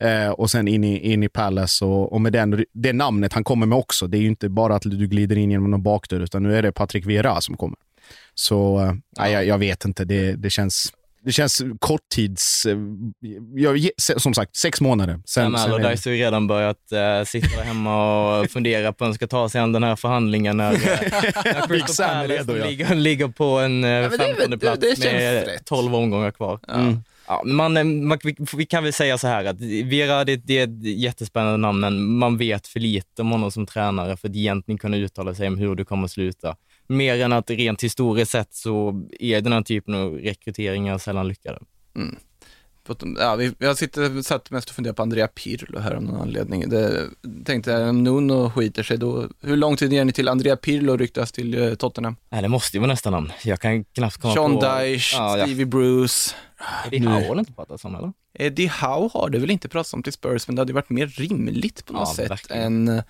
eh, 0.00 0.30
och 0.30 0.50
sen 0.50 0.68
in 0.68 0.84
i, 0.84 1.12
in 1.12 1.22
i 1.22 1.28
Palace 1.28 1.84
och, 1.84 2.12
och 2.12 2.20
med 2.20 2.32
den, 2.32 2.64
det 2.72 2.92
namnet 2.92 3.32
han 3.32 3.44
kommer 3.44 3.66
med 3.66 3.78
också. 3.78 4.06
Det 4.06 4.18
är 4.18 4.22
ju 4.22 4.28
inte 4.28 4.48
bara 4.48 4.74
att 4.74 4.82
du 4.82 5.06
glider 5.06 5.38
in 5.38 5.50
genom 5.50 5.70
någon 5.70 5.82
bakdörr 5.82 6.20
utan 6.20 6.42
nu 6.42 6.56
är 6.56 6.62
det 6.62 6.72
Patrick 6.72 7.06
Viera 7.06 7.40
som 7.40 7.56
kommer. 7.56 7.78
Så 8.34 8.80
eh, 8.80 8.92
nej, 9.18 9.32
jag, 9.32 9.46
jag 9.46 9.58
vet 9.58 9.84
inte, 9.84 10.04
det, 10.04 10.32
det 10.32 10.50
känns 10.50 10.92
det 11.24 11.32
känns 11.32 11.62
korttids... 11.78 12.66
eh, 12.66 12.76
Jag, 13.54 13.76
ge- 13.76 13.90
se- 13.98 14.20
som 14.20 14.34
sagt, 14.34 14.56
sex 14.56 14.80
månader. 14.80 15.20
Sen, 15.26 15.52
det- 15.52 15.58
Allardyce 15.58 16.08
har 16.10 16.14
ju 16.14 16.22
redan 16.22 16.46
börjat 16.46 16.76
uh, 16.92 17.24
sitta 17.24 17.62
hemma 17.62 18.38
och 18.40 18.50
fundera 18.50 18.92
på 18.92 19.04
hur 19.04 19.06
han 19.08 19.14
ska 19.14 19.26
ta 19.26 19.48
sig 19.48 19.60
an 19.60 19.72
den 19.72 19.82
här 19.82 19.96
förhandlingen 19.96 20.56
när, 20.56 20.72
uh, 20.72 20.78
när 21.44 21.68
Big 21.68 21.80
Crystal 21.86 21.94
Sam 22.06 22.08
är 22.16 22.28
Palace 22.28 22.34
redo, 22.52 22.56
ja. 22.56 22.66
ligger, 22.66 22.94
ligger 22.94 23.28
på 23.28 23.44
en 23.58 23.80
men 23.80 24.02
det 24.02 24.08
väl- 24.16 24.34
15 24.36 24.58
plats 24.58 24.80
det 24.80 24.86
känns 24.86 25.02
med 25.12 25.46
rätt. 25.46 25.64
12 25.64 25.94
omgångar 25.94 26.30
kvar. 26.30 26.60
Mm. 26.68 26.96
Ja, 27.26 27.42
men 27.44 27.54
man, 27.56 27.76
eh, 27.76 27.84
man, 27.84 28.18
vi, 28.24 28.36
vi 28.56 28.66
kan 28.66 28.84
väl 28.84 28.92
säga 28.92 29.18
så 29.18 29.26
här 29.26 29.44
att 29.44 29.60
Vera, 29.84 30.24
det, 30.24 30.36
det 30.36 30.58
är 30.58 30.64
ett 30.64 30.84
jättespännande 30.98 31.56
namn, 31.58 31.80
men 31.80 32.04
man 32.18 32.36
vet 32.38 32.66
för 32.66 32.80
lite 32.80 33.22
om 33.22 33.30
honom 33.30 33.50
som 33.50 33.66
tränare 33.66 34.16
för 34.16 34.28
att 34.28 34.34
egentligen 34.36 34.78
kunna 34.78 34.96
uttala 34.96 35.34
sig 35.34 35.48
om 35.48 35.58
hur 35.58 35.74
det 35.74 35.84
kommer 35.84 36.04
att 36.04 36.10
sluta. 36.10 36.56
Mer 36.86 37.20
än 37.20 37.32
att 37.32 37.50
rent 37.50 37.82
historiskt 37.84 38.30
sett 38.32 38.54
så 38.54 39.02
är 39.20 39.40
den 39.40 39.52
här 39.52 39.62
typen 39.62 39.94
av 39.94 40.14
rekryteringar 40.14 40.98
sällan 40.98 41.28
lyckade. 41.28 41.58
På- 42.86 42.96
Ja, 43.18 43.34
vi, 43.36 43.52
jag 43.58 43.76
sitter, 43.78 44.22
satt 44.22 44.50
mest 44.50 44.68
och 44.68 44.74
funderade 44.76 44.96
på 44.96 45.02
Andrea 45.02 45.28
Pirlo 45.28 45.78
här 45.78 45.92
av 45.94 46.02
någon 46.02 46.20
anledning. 46.20 46.68
Det, 46.68 47.06
tänkte 47.44 47.70
jag, 47.70 47.88
om 47.88 48.02
Nuno 48.04 48.50
skiter 48.50 48.82
sig 48.82 48.98
då, 48.98 49.28
hur 49.40 49.56
lång 49.56 49.76
tid 49.76 49.92
ger 49.92 50.04
ni 50.04 50.12
till 50.12 50.28
Andrea 50.28 50.56
Pirlo 50.56 50.96
ryktas 50.96 51.32
till 51.32 51.62
eh, 51.62 51.74
Tottenham? 51.74 52.16
Nej, 52.30 52.42
det 52.42 52.48
måste 52.48 52.76
ju 52.76 52.80
vara 52.80 52.90
nästa 52.92 53.10
namn. 53.10 53.32
Jag 53.44 53.60
kan 53.60 53.84
knappt 53.84 54.16
komma 54.16 54.34
Sean 54.34 54.54
på... 54.54 54.60
Dyche, 54.78 55.16
Ja, 55.16 55.38
ja. 55.38 55.44
Stevie 55.46 55.66
Bruce. 55.66 56.34
Eddie 56.86 57.06
Howe 57.06 57.28
har 57.28 57.34
det 57.34 57.38
inte 57.38 57.52
pratats 57.52 57.84
om 57.84 57.94
eller? 57.94 58.12
Eddie 58.38 58.66
Howe 58.68 59.10
har 59.12 59.28
det 59.30 59.38
väl 59.38 59.50
inte 59.50 59.68
pratats 59.68 59.94
om 59.94 60.02
till 60.02 60.12
Spurs, 60.12 60.48
men 60.48 60.56
det 60.56 60.60
hade 60.62 60.72
varit 60.72 60.90
mer 60.90 61.06
rimligt 61.06 61.84
på 61.86 61.92
något 61.92 62.08
Ja, 62.08 62.14
sätt 62.14 62.30
verkligen. 62.30 62.88
än, 62.88 63.02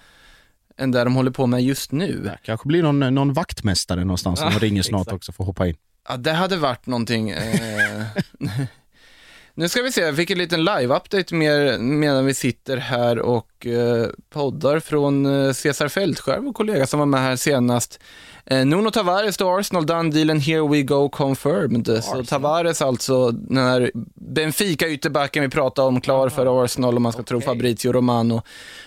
än 0.78 0.90
där 0.90 1.04
de 1.04 1.14
håller 1.14 1.30
på 1.30 1.46
med 1.46 1.62
just 1.62 1.92
nu. 1.92 2.20
Det 2.24 2.38
kanske 2.42 2.68
blir 2.68 2.82
någon, 2.82 3.14
någon 3.14 3.32
vaktmästare 3.32 4.04
någonstans 4.04 4.40
som 4.40 4.50
Ja, 4.52 4.58
ringer 4.58 4.82
snart 4.82 5.12
också 5.12 5.32
för 5.32 5.42
att 5.42 5.46
hoppa 5.46 5.66
in. 5.66 5.76
Ja, 6.08 6.16
det 6.16 6.32
hade 6.32 6.56
varit 6.56 6.86
någonting. 6.86 7.30
Eh... 7.30 8.04
nu 9.54 9.68
ska 9.68 9.82
vi 9.82 9.92
se, 9.92 10.00
jag 10.00 10.16
fick 10.16 10.30
en 10.30 10.38
liten 10.38 10.64
live-update 10.64 11.34
mer, 11.34 11.78
medan 11.78 12.26
vi 12.26 12.34
sitter 12.34 12.76
här 12.76 13.18
och 13.18 13.66
eh, 13.66 14.06
poddar 14.30 14.80
från 14.80 15.26
eh, 15.46 15.52
Cesar 15.52 15.88
Fältskär, 15.88 16.38
vår 16.38 16.52
kollega 16.52 16.86
som 16.86 16.98
var 16.98 17.06
med 17.06 17.20
här 17.20 17.36
senast. 17.36 18.00
Eh, 18.46 18.64
Nuno 18.64 18.90
Tavares 18.90 19.36
to 19.36 19.48
Arsenal, 19.58 19.86
done 19.86 20.10
deal 20.10 20.30
and 20.30 20.42
here 20.42 20.68
we 20.68 20.82
go 20.82 21.08
confirmed. 21.08 22.04
Så 22.04 22.24
Tavares 22.24 22.82
alltså, 22.82 23.30
den 23.30 23.56
här 23.56 23.90
Benfica-ytterbacken 24.14 25.42
vi 25.42 25.48
pratade 25.48 25.88
om, 25.88 26.00
klar 26.00 26.28
för 26.28 26.64
Arsenal 26.64 26.96
om 26.96 27.02
man 27.02 27.12
ska 27.12 27.22
tro 27.22 27.40
Fabrizio 27.40 27.92
Romano. 27.92 28.42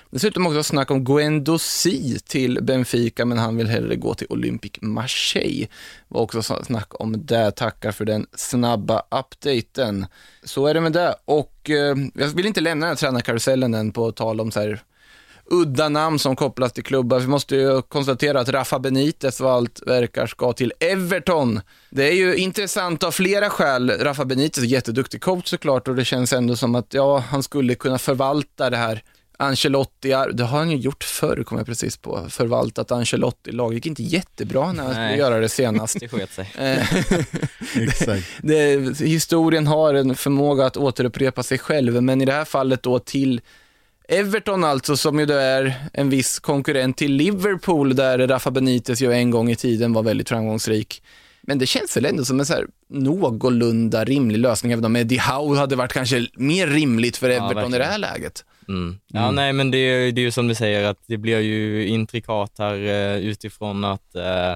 Dessutom 0.10 0.48
också 0.48 0.64
snack 0.64 0.92
om 0.92 1.04
Guendouzi 1.04 2.20
till 2.20 2.60
Benfica, 2.62 3.26
men 3.26 3.38
han 3.38 3.58
vill 3.58 3.68
hellre 3.68 3.96
gå 3.96 4.14
till 4.14 4.28
Olympic 4.30 4.72
Marseille. 4.82 5.68
var 6.08 6.22
också 6.22 6.42
så- 6.44 6.64
snack 6.64 6.88
om 7.02 7.26
det. 7.26 7.52
Tackar 7.52 7.92
för 7.92 8.06
den 8.06 8.26
snabba 8.36 9.04
updaten. 9.12 10.06
Så 10.44 10.68
är 10.68 10.74
det 10.74 10.82
med 10.82 10.92
det. 10.92 11.16
Och 11.26 11.70
eh, 11.70 11.96
jag 12.14 12.28
vill 12.28 12.46
inte 12.46 12.62
lämna 12.62 12.86
den 12.86 12.92
här 12.92 12.96
tränarkarusellen 12.96 13.74
än 13.74 13.92
på 13.92 14.12
tal 14.12 14.42
om 14.42 14.52
så 14.52 14.60
här 14.60 14.82
udda 15.50 15.90
namn 15.90 16.20
som 16.20 16.36
kopplas 16.36 16.74
till 16.74 16.84
klubbar. 16.84 17.20
Vi 17.20 17.28
måste 17.28 17.56
ju 17.56 17.82
konstatera 17.82 18.40
att 18.40 18.50
Rafa 18.50 18.80
Benitez 18.80 19.40
vad 19.40 19.54
allt 19.54 19.82
verkar 19.86 20.28
ska 20.28 20.54
till 20.54 20.74
Everton. 20.80 21.62
Det 21.90 22.08
är 22.10 22.14
ju 22.14 22.36
intressant 22.36 23.04
av 23.04 23.12
flera 23.12 23.50
skäl. 23.50 23.90
Rafa 23.90 24.26
Benitez 24.26 24.64
är 24.64 24.68
jätteduktig 24.68 25.22
coach 25.22 25.48
såklart 25.48 25.88
och 25.88 25.96
det 25.96 26.06
känns 26.06 26.34
ändå 26.34 26.56
som 26.56 26.76
att 26.76 26.94
ja, 26.94 27.18
han 27.18 27.44
skulle 27.44 27.76
kunna 27.76 27.98
förvalta 27.98 28.70
det 28.70 28.78
här 28.78 29.04
Ancelotti, 29.40 30.10
det 30.34 30.44
har 30.44 30.58
han 30.58 30.72
ju 30.72 30.78
gjort 30.78 31.04
förr, 31.04 31.44
kom 31.44 31.58
jag 31.58 31.68
precis 31.68 31.98
på. 31.98 32.26
Förvaltat 32.30 32.92
Ancelotti-lag. 32.92 33.72
Det 33.72 33.76
gick 33.76 33.86
inte 33.86 34.04
jättebra 34.04 34.72
när 34.72 34.84
han 34.84 34.94
skulle 34.94 35.18
göra 35.18 35.40
det 35.40 35.50
senast. 35.50 36.00
Det 36.00 36.08
sket 36.08 36.32
sig. 36.32 36.52
Eh, 36.58 36.94
Exakt. 37.84 38.24
det, 38.42 39.00
historien 39.00 39.68
har 39.68 39.94
en 39.94 40.16
förmåga 40.16 40.66
att 40.66 40.78
återupprepa 40.78 41.44
sig 41.44 41.58
själv, 41.58 42.04
men 42.04 42.22
i 42.22 42.26
det 42.26 42.32
här 42.32 42.46
fallet 42.46 42.84
då 42.84 43.00
till 43.00 43.42
Everton 44.08 44.64
alltså, 44.64 44.98
som 44.98 45.20
ju 45.20 45.26
då 45.26 45.34
är 45.34 45.74
en 45.94 46.10
viss 46.10 46.40
konkurrent 46.40 46.98
till 46.98 47.14
Liverpool, 47.14 47.96
där 47.96 48.28
Rafa 48.28 48.52
Benitez 48.52 49.02
ju 49.02 49.12
en 49.14 49.32
gång 49.32 49.52
i 49.52 49.56
tiden 49.56 49.94
var 49.94 50.04
väldigt 50.04 50.30
framgångsrik. 50.30 51.04
Men 51.42 51.60
det 51.60 51.66
känns 51.66 51.98
väl 51.98 52.06
ändå 52.06 52.26
som 52.26 52.40
en 52.40 52.46
så 52.46 52.54
här 52.54 52.66
någorlunda 52.90 54.06
rimlig 54.06 54.38
lösning, 54.40 54.72
även 54.72 54.86
om 54.86 54.96
Eddie 54.96 55.18
Howe 55.20 55.58
hade 55.60 55.76
varit 55.76 55.94
kanske 55.94 56.28
mer 56.38 56.68
rimligt 56.68 57.18
för 57.18 57.30
Ja, 57.30 57.36
Everton 57.36 57.52
i 57.52 57.56
verkligen. 57.56 57.80
det 57.82 57.86
här 57.86 57.98
läget. 58.14 58.46
Mm. 58.68 58.98
Ja, 59.08 59.32
nej, 59.32 59.54
men 59.54 59.72
det, 59.72 59.78
är- 59.78 60.12
det 60.12 60.22
är 60.22 60.24
ju 60.24 60.32
som 60.32 60.48
du 60.48 60.56
säger 60.56 60.84
att 60.84 60.98
det 61.08 61.18
blir 61.18 61.40
ju 61.40 61.88
intrikat 61.88 62.52
här 62.58 62.74
eh, 62.76 63.18
utifrån 63.18 63.84
att 63.84 64.16
eh, 64.16 64.54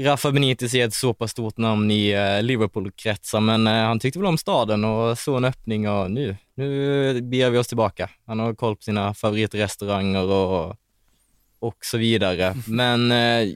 Rafa 0.00 0.32
Benitez 0.32 0.74
är 0.74 0.86
ett 0.86 0.94
så 0.94 1.14
pass 1.14 1.30
stort 1.30 1.56
namn 1.56 1.90
i 1.90 2.10
eh, 2.10 2.42
Liverpool-kretsar, 2.42 3.40
men 3.40 3.66
eh, 3.66 3.72
han 3.72 4.00
tyckte 4.00 4.18
väl 4.18 4.26
om 4.28 4.38
staden 4.38 4.84
och 4.84 5.18
såg 5.18 5.36
en 5.36 5.44
öppning 5.44 5.88
och 5.88 6.10
nu, 6.10 6.36
nu 6.54 7.22
beger 7.22 7.50
vi 7.50 7.58
oss 7.58 7.68
tillbaka. 7.68 8.10
Han 8.26 8.38
har 8.38 8.54
koll 8.54 8.76
på 8.76 8.82
sina 8.82 9.14
favoritrestauranger 9.14 10.24
och, 10.24 10.76
och 11.58 11.76
så 11.80 11.98
vidare. 11.98 12.54
Men 12.66 13.12
eh, 13.12 13.54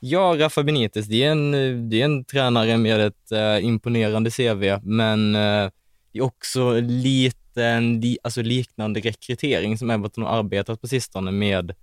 ja, 0.00 0.34
Rafa 0.38 0.62
Benitez, 0.62 1.06
det 1.06 1.24
är 1.24 1.30
en, 1.30 1.50
det 1.90 2.00
är 2.00 2.04
en 2.04 2.24
tränare 2.24 2.76
med 2.76 3.00
ett 3.00 3.62
imponerande 3.62 4.30
CV, 4.30 4.78
men 4.82 5.32
det 5.32 6.18
är 6.18 6.22
också 6.22 6.80
lite 6.80 7.64
en 7.64 8.02
alltså 8.22 8.42
liknande 8.42 9.00
rekrytering 9.00 9.78
som 9.78 9.90
Everton 9.90 10.24
har 10.24 10.38
arbetat 10.38 10.80
på 10.80 10.88
sistone 10.88 11.30
med, 11.30 11.74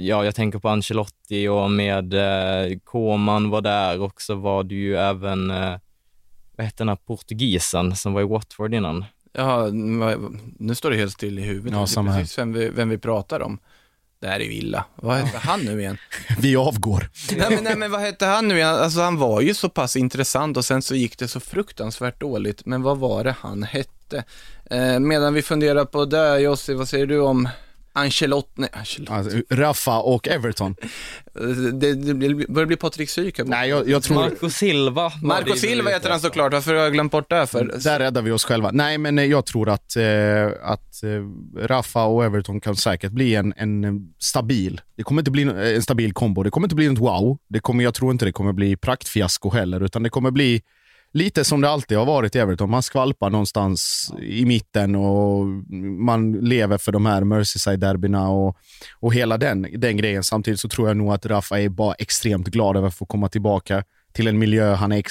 ja, 0.00 0.24
jag 0.24 0.34
tänker 0.34 0.58
på 0.58 0.68
Ancelotti 0.68 1.48
och 1.48 1.70
med 1.70 2.14
eh, 2.14 2.78
Koman 2.84 3.50
var 3.50 3.60
där 3.60 4.00
och 4.00 4.22
så 4.22 4.34
var 4.34 4.64
det 4.64 4.74
ju 4.74 4.96
även, 4.96 5.50
eh, 5.50 5.78
vad 6.56 6.64
hette 6.66 6.76
den 6.78 6.88
här 6.88 6.96
portugisen 6.96 7.96
som 7.96 8.12
var 8.12 8.20
i 8.20 8.24
Watford 8.24 8.74
innan? 8.74 9.04
Ja, 9.32 9.68
nu 10.58 10.74
står 10.74 10.90
det 10.90 10.96
helt 10.96 11.12
still 11.12 11.38
i 11.38 11.42
huvudet. 11.42 11.72
Ja, 11.72 11.86
samma 11.86 12.16
precis 12.16 12.38
vem 12.38 12.52
vi, 12.52 12.68
vem 12.68 12.88
vi 12.88 12.98
pratar 12.98 13.40
om. 13.40 13.58
Det 14.20 14.28
här 14.28 14.40
är 14.40 14.44
ju 14.44 14.52
illa. 14.52 14.84
Vad 14.94 15.18
heter 15.18 15.38
han 15.38 15.60
nu 15.60 15.80
igen? 15.80 15.98
Vi 16.38 16.56
avgår. 16.56 17.10
nej, 17.36 17.46
men, 17.50 17.64
nej 17.64 17.76
men 17.76 17.90
vad 17.90 18.00
hette 18.00 18.26
han 18.26 18.48
nu 18.48 18.56
igen? 18.56 18.74
Alltså 18.74 19.00
han 19.00 19.16
var 19.18 19.40
ju 19.40 19.54
så 19.54 19.68
pass 19.68 19.96
intressant 19.96 20.56
och 20.56 20.64
sen 20.64 20.82
så 20.82 20.94
gick 20.94 21.18
det 21.18 21.28
så 21.28 21.40
fruktansvärt 21.40 22.20
dåligt. 22.20 22.66
Men 22.66 22.82
vad 22.82 22.98
var 22.98 23.24
det 23.24 23.34
han 23.40 23.62
hette? 23.62 24.24
Eh, 24.70 24.98
medan 24.98 25.34
vi 25.34 25.42
funderar 25.42 25.84
på 25.84 26.04
det, 26.04 26.38
Jossi, 26.38 26.74
vad 26.74 26.88
säger 26.88 27.06
du 27.06 27.20
om 27.20 27.48
Ancelotti? 27.92 28.50
Nej, 28.54 28.70
Ancelotti. 28.72 29.12
Alltså, 29.12 29.38
Rafa 29.50 29.98
och 29.98 30.28
Everton. 30.28 30.74
Det, 31.72 31.94
det 31.94 32.14
börjar 32.48 32.66
bli 32.66 32.76
Patrik 32.76 33.10
Syk. 33.10 33.40
Nej, 33.44 33.68
jag, 33.68 33.88
jag 33.88 34.02
tror... 34.02 34.16
Marco 34.16 34.50
Silva. 34.50 35.12
Marco 35.22 35.56
Silva 35.56 35.90
heter 35.90 36.10
han 36.10 36.20
såklart, 36.20 36.52
varför 36.52 36.74
har 36.74 36.82
jag 36.82 36.92
glömt 36.92 37.12
bort 37.12 37.30
det 37.30 37.46
för? 37.46 37.64
Där 37.84 37.98
räddar 37.98 38.22
vi 38.22 38.30
oss 38.30 38.44
själva. 38.44 38.70
Nej, 38.72 38.98
men 38.98 39.18
eh, 39.18 39.24
jag 39.24 39.46
tror 39.46 39.68
att, 39.68 39.96
eh, 39.96 40.46
att 40.62 41.02
eh, 41.02 41.66
Rafa 41.66 42.04
och 42.04 42.24
Everton 42.24 42.60
kan 42.60 42.76
säkert 42.76 43.12
bli 43.12 43.34
en, 43.34 43.54
en 43.56 43.84
eh, 43.84 43.92
stabil, 44.18 44.80
det 44.96 45.02
kommer 45.02 45.20
inte 45.20 45.30
bli 45.30 45.42
en 45.42 45.82
stabil 45.82 46.12
kombo. 46.12 46.42
Det 46.42 46.50
kommer 46.50 46.66
inte 46.66 46.76
bli 46.76 46.88
något 46.88 46.98
wow. 46.98 47.38
Det 47.48 47.60
kommer, 47.60 47.84
jag 47.84 47.94
tror 47.94 48.12
inte 48.12 48.24
det 48.24 48.32
kommer 48.32 48.52
bli 48.52 48.76
praktfiasko 48.76 49.50
heller, 49.50 49.80
utan 49.80 50.02
det 50.02 50.10
kommer 50.10 50.30
bli 50.30 50.62
lite 51.12 51.44
som 51.44 51.60
det 51.60 51.68
alltid 51.68 51.98
har 51.98 52.06
varit 52.06 52.36
i 52.36 52.38
Everton. 52.38 52.70
Man 52.70 52.82
skvalpar 52.82 53.30
någonstans 53.30 54.12
i 54.22 54.44
mitten 54.44 54.94
och 54.94 55.46
man 56.06 56.32
lever 56.32 56.78
för 56.78 56.92
de 56.92 57.06
här 57.06 57.22
Merseyside-derbyna 57.22 58.28
och, 58.28 58.56
och 59.00 59.14
hela 59.14 59.38
den, 59.38 59.66
den 59.76 59.96
grejen. 59.96 60.24
Samtidigt 60.24 60.60
så 60.60 60.68
tror 60.68 60.88
jag 60.88 60.96
nog 60.96 61.12
att 61.12 61.26
Rafa 61.26 61.60
är 61.60 61.68
bara 61.68 61.94
extremt 61.94 62.48
glad 62.48 62.76
över 62.76 62.88
att 62.88 62.94
få 62.94 63.06
komma 63.06 63.28
tillbaka 63.28 63.84
till 64.12 64.26
en 64.26 64.38
miljö 64.38 64.74
han 64.74 64.92
är 64.92 65.04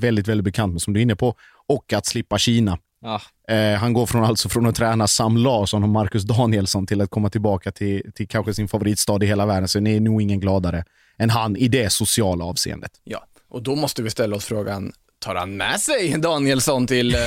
väldigt, 0.00 0.28
väldigt 0.28 0.44
bekant 0.44 0.72
med, 0.72 0.82
som 0.82 0.92
du 0.92 1.00
är 1.00 1.02
inne 1.02 1.16
på, 1.16 1.34
och 1.66 1.92
att 1.92 2.06
slippa 2.06 2.38
Kina. 2.38 2.78
Ja, 3.00 3.20
Eh, 3.48 3.78
han 3.78 3.92
går 3.92 4.06
från, 4.06 4.24
alltså 4.24 4.48
från 4.48 4.66
att 4.66 4.74
träna 4.74 5.08
Sam 5.08 5.36
Larsson 5.36 5.82
och 5.82 5.88
Marcus 5.88 6.22
Danielsson 6.22 6.86
till 6.86 7.00
att 7.00 7.10
komma 7.10 7.30
tillbaka 7.30 7.72
till, 7.72 8.12
till 8.14 8.28
kanske 8.28 8.54
sin 8.54 8.68
favoritstad 8.68 9.22
i 9.22 9.26
hela 9.26 9.46
världen. 9.46 9.68
Så 9.68 9.80
ni 9.80 9.96
är 9.96 10.00
nog 10.00 10.22
ingen 10.22 10.40
gladare 10.40 10.84
än 11.18 11.30
han 11.30 11.56
i 11.56 11.68
det 11.68 11.92
sociala 11.92 12.44
avseendet. 12.44 12.90
Ja, 13.04 13.24
och 13.48 13.62
då 13.62 13.76
måste 13.76 14.02
vi 14.02 14.10
ställa 14.10 14.36
oss 14.36 14.44
frågan, 14.44 14.92
tar 15.24 15.34
han 15.34 15.56
med 15.56 15.80
sig 15.80 16.18
Danielsson 16.18 16.86
till, 16.86 17.14
eh, 17.14 17.20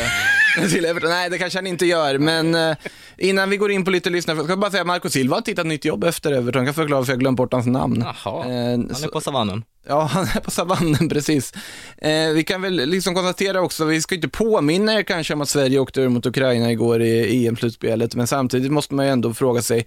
till 0.72 0.86
Everton? 0.86 1.10
Nej, 1.10 1.30
det 1.30 1.38
kanske 1.38 1.60
han 1.60 1.68
inte 1.68 1.86
gör, 1.86 2.18
men 2.18 2.56
eh, 2.56 2.76
Innan 3.20 3.50
vi 3.50 3.58
går 3.58 3.72
in 3.72 3.86
på 3.86 3.92
lite 3.92 4.10
lyssnare, 4.10 4.38
ska 4.38 4.52
jag 4.52 4.60
bara 4.60 4.72
säga 4.72 4.82
att 4.82 4.88
Marco 4.88 5.10
Silva 5.10 5.36
har 5.36 5.42
tittat 5.42 5.66
nytt 5.66 5.86
jobb 5.86 6.04
efter 6.04 6.32
Everton. 6.32 6.66
Jag 6.66 6.76
kan 6.76 6.84
förklara 6.84 7.06
för 7.06 7.12
jag 7.12 7.20
glömt 7.20 7.38
bort 7.38 7.54
hans 7.54 7.66
namn. 7.66 8.06
Jaha, 8.24 8.46
Eh, 8.46 8.52
han 8.52 9.04
är 9.04 9.08
på 9.08 9.22
savannen. 9.22 9.64
Ja, 9.88 10.02
han 10.02 10.24
är 10.24 10.40
på 10.40 10.52
savannen, 10.52 11.10
precis. 11.14 11.54
Eh, 11.98 12.30
vi 12.34 12.44
kan 12.44 12.62
väl 12.62 12.74
liksom 12.74 13.16
konstatera 13.16 13.62
också, 13.62 13.86
vi 13.86 14.02
ska 14.02 14.16
inte 14.16 14.28
påminna 14.28 14.94
er 14.94 15.04
kanske 15.04 15.34
om 15.34 15.42
att 15.42 15.50
Sverige 15.50 15.80
åkte 15.80 16.02
ur 16.02 16.10
mot 16.10 16.26
Ukraina 16.26 16.72
igår 16.72 17.02
i 17.02 17.48
EM-slutspelet, 17.48 18.16
men 18.16 18.28
samtidigt 18.28 18.72
måste 18.72 18.94
man 18.94 19.06
ju 19.06 19.12
ändå 19.12 19.34
fråga 19.34 19.62
sig 19.62 19.86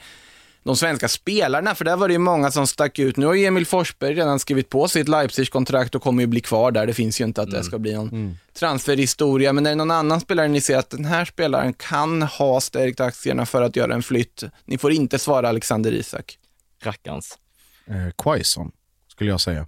de 0.63 0.77
svenska 0.77 1.09
spelarna, 1.09 1.75
för 1.75 1.85
där 1.85 1.97
var 1.97 2.09
det 2.09 2.13
ju 2.13 2.19
många 2.19 2.51
som 2.51 2.67
stack 2.67 2.99
ut. 2.99 3.17
Nu 3.17 3.27
har 3.27 3.35
ju 3.35 3.45
Emil 3.47 3.67
Forsberg 3.67 4.15
redan 4.15 4.39
skrivit 4.39 4.69
på 4.69 4.89
sitt 4.89 5.09
Leipzig-kontrakt 5.09 5.95
och 5.95 6.03
kommer 6.03 6.23
ju 6.23 6.27
bli 6.27 6.41
kvar 6.41 6.71
där. 6.71 6.87
Det 6.87 6.95
finns 6.95 7.21
ju 7.21 7.25
inte 7.25 7.43
att 7.43 7.51
det 7.51 7.65
ska 7.65 7.79
bli 7.79 7.95
någon 7.95 8.39
transferhistoria, 8.59 9.53
men 9.53 9.67
är 9.67 9.71
det 9.71 9.77
någon 9.77 9.91
annan 9.91 10.21
spelare 10.21 10.49
ni 10.49 10.61
ser 10.61 10.79
att 10.79 10.91
den 10.91 11.05
här 11.05 11.25
spelaren 11.25 11.73
kan 11.73 12.23
ha 12.23 12.61
stärkt 12.61 13.01
aktierna 13.01 13.47
för 13.47 13.63
att 13.63 13.77
göra 13.77 13.95
en 13.95 14.03
flytt? 14.03 14.45
Ni 14.65 14.79
får 14.79 14.93
inte 14.93 15.19
svara 15.19 15.49
Alexander 15.49 15.93
Isak. 15.93 16.39
Rackarns. 16.83 17.39
Eh, 17.87 18.11
Quaison, 18.23 18.73
skulle 19.09 19.31
jag 19.31 19.41
säga. 19.41 19.67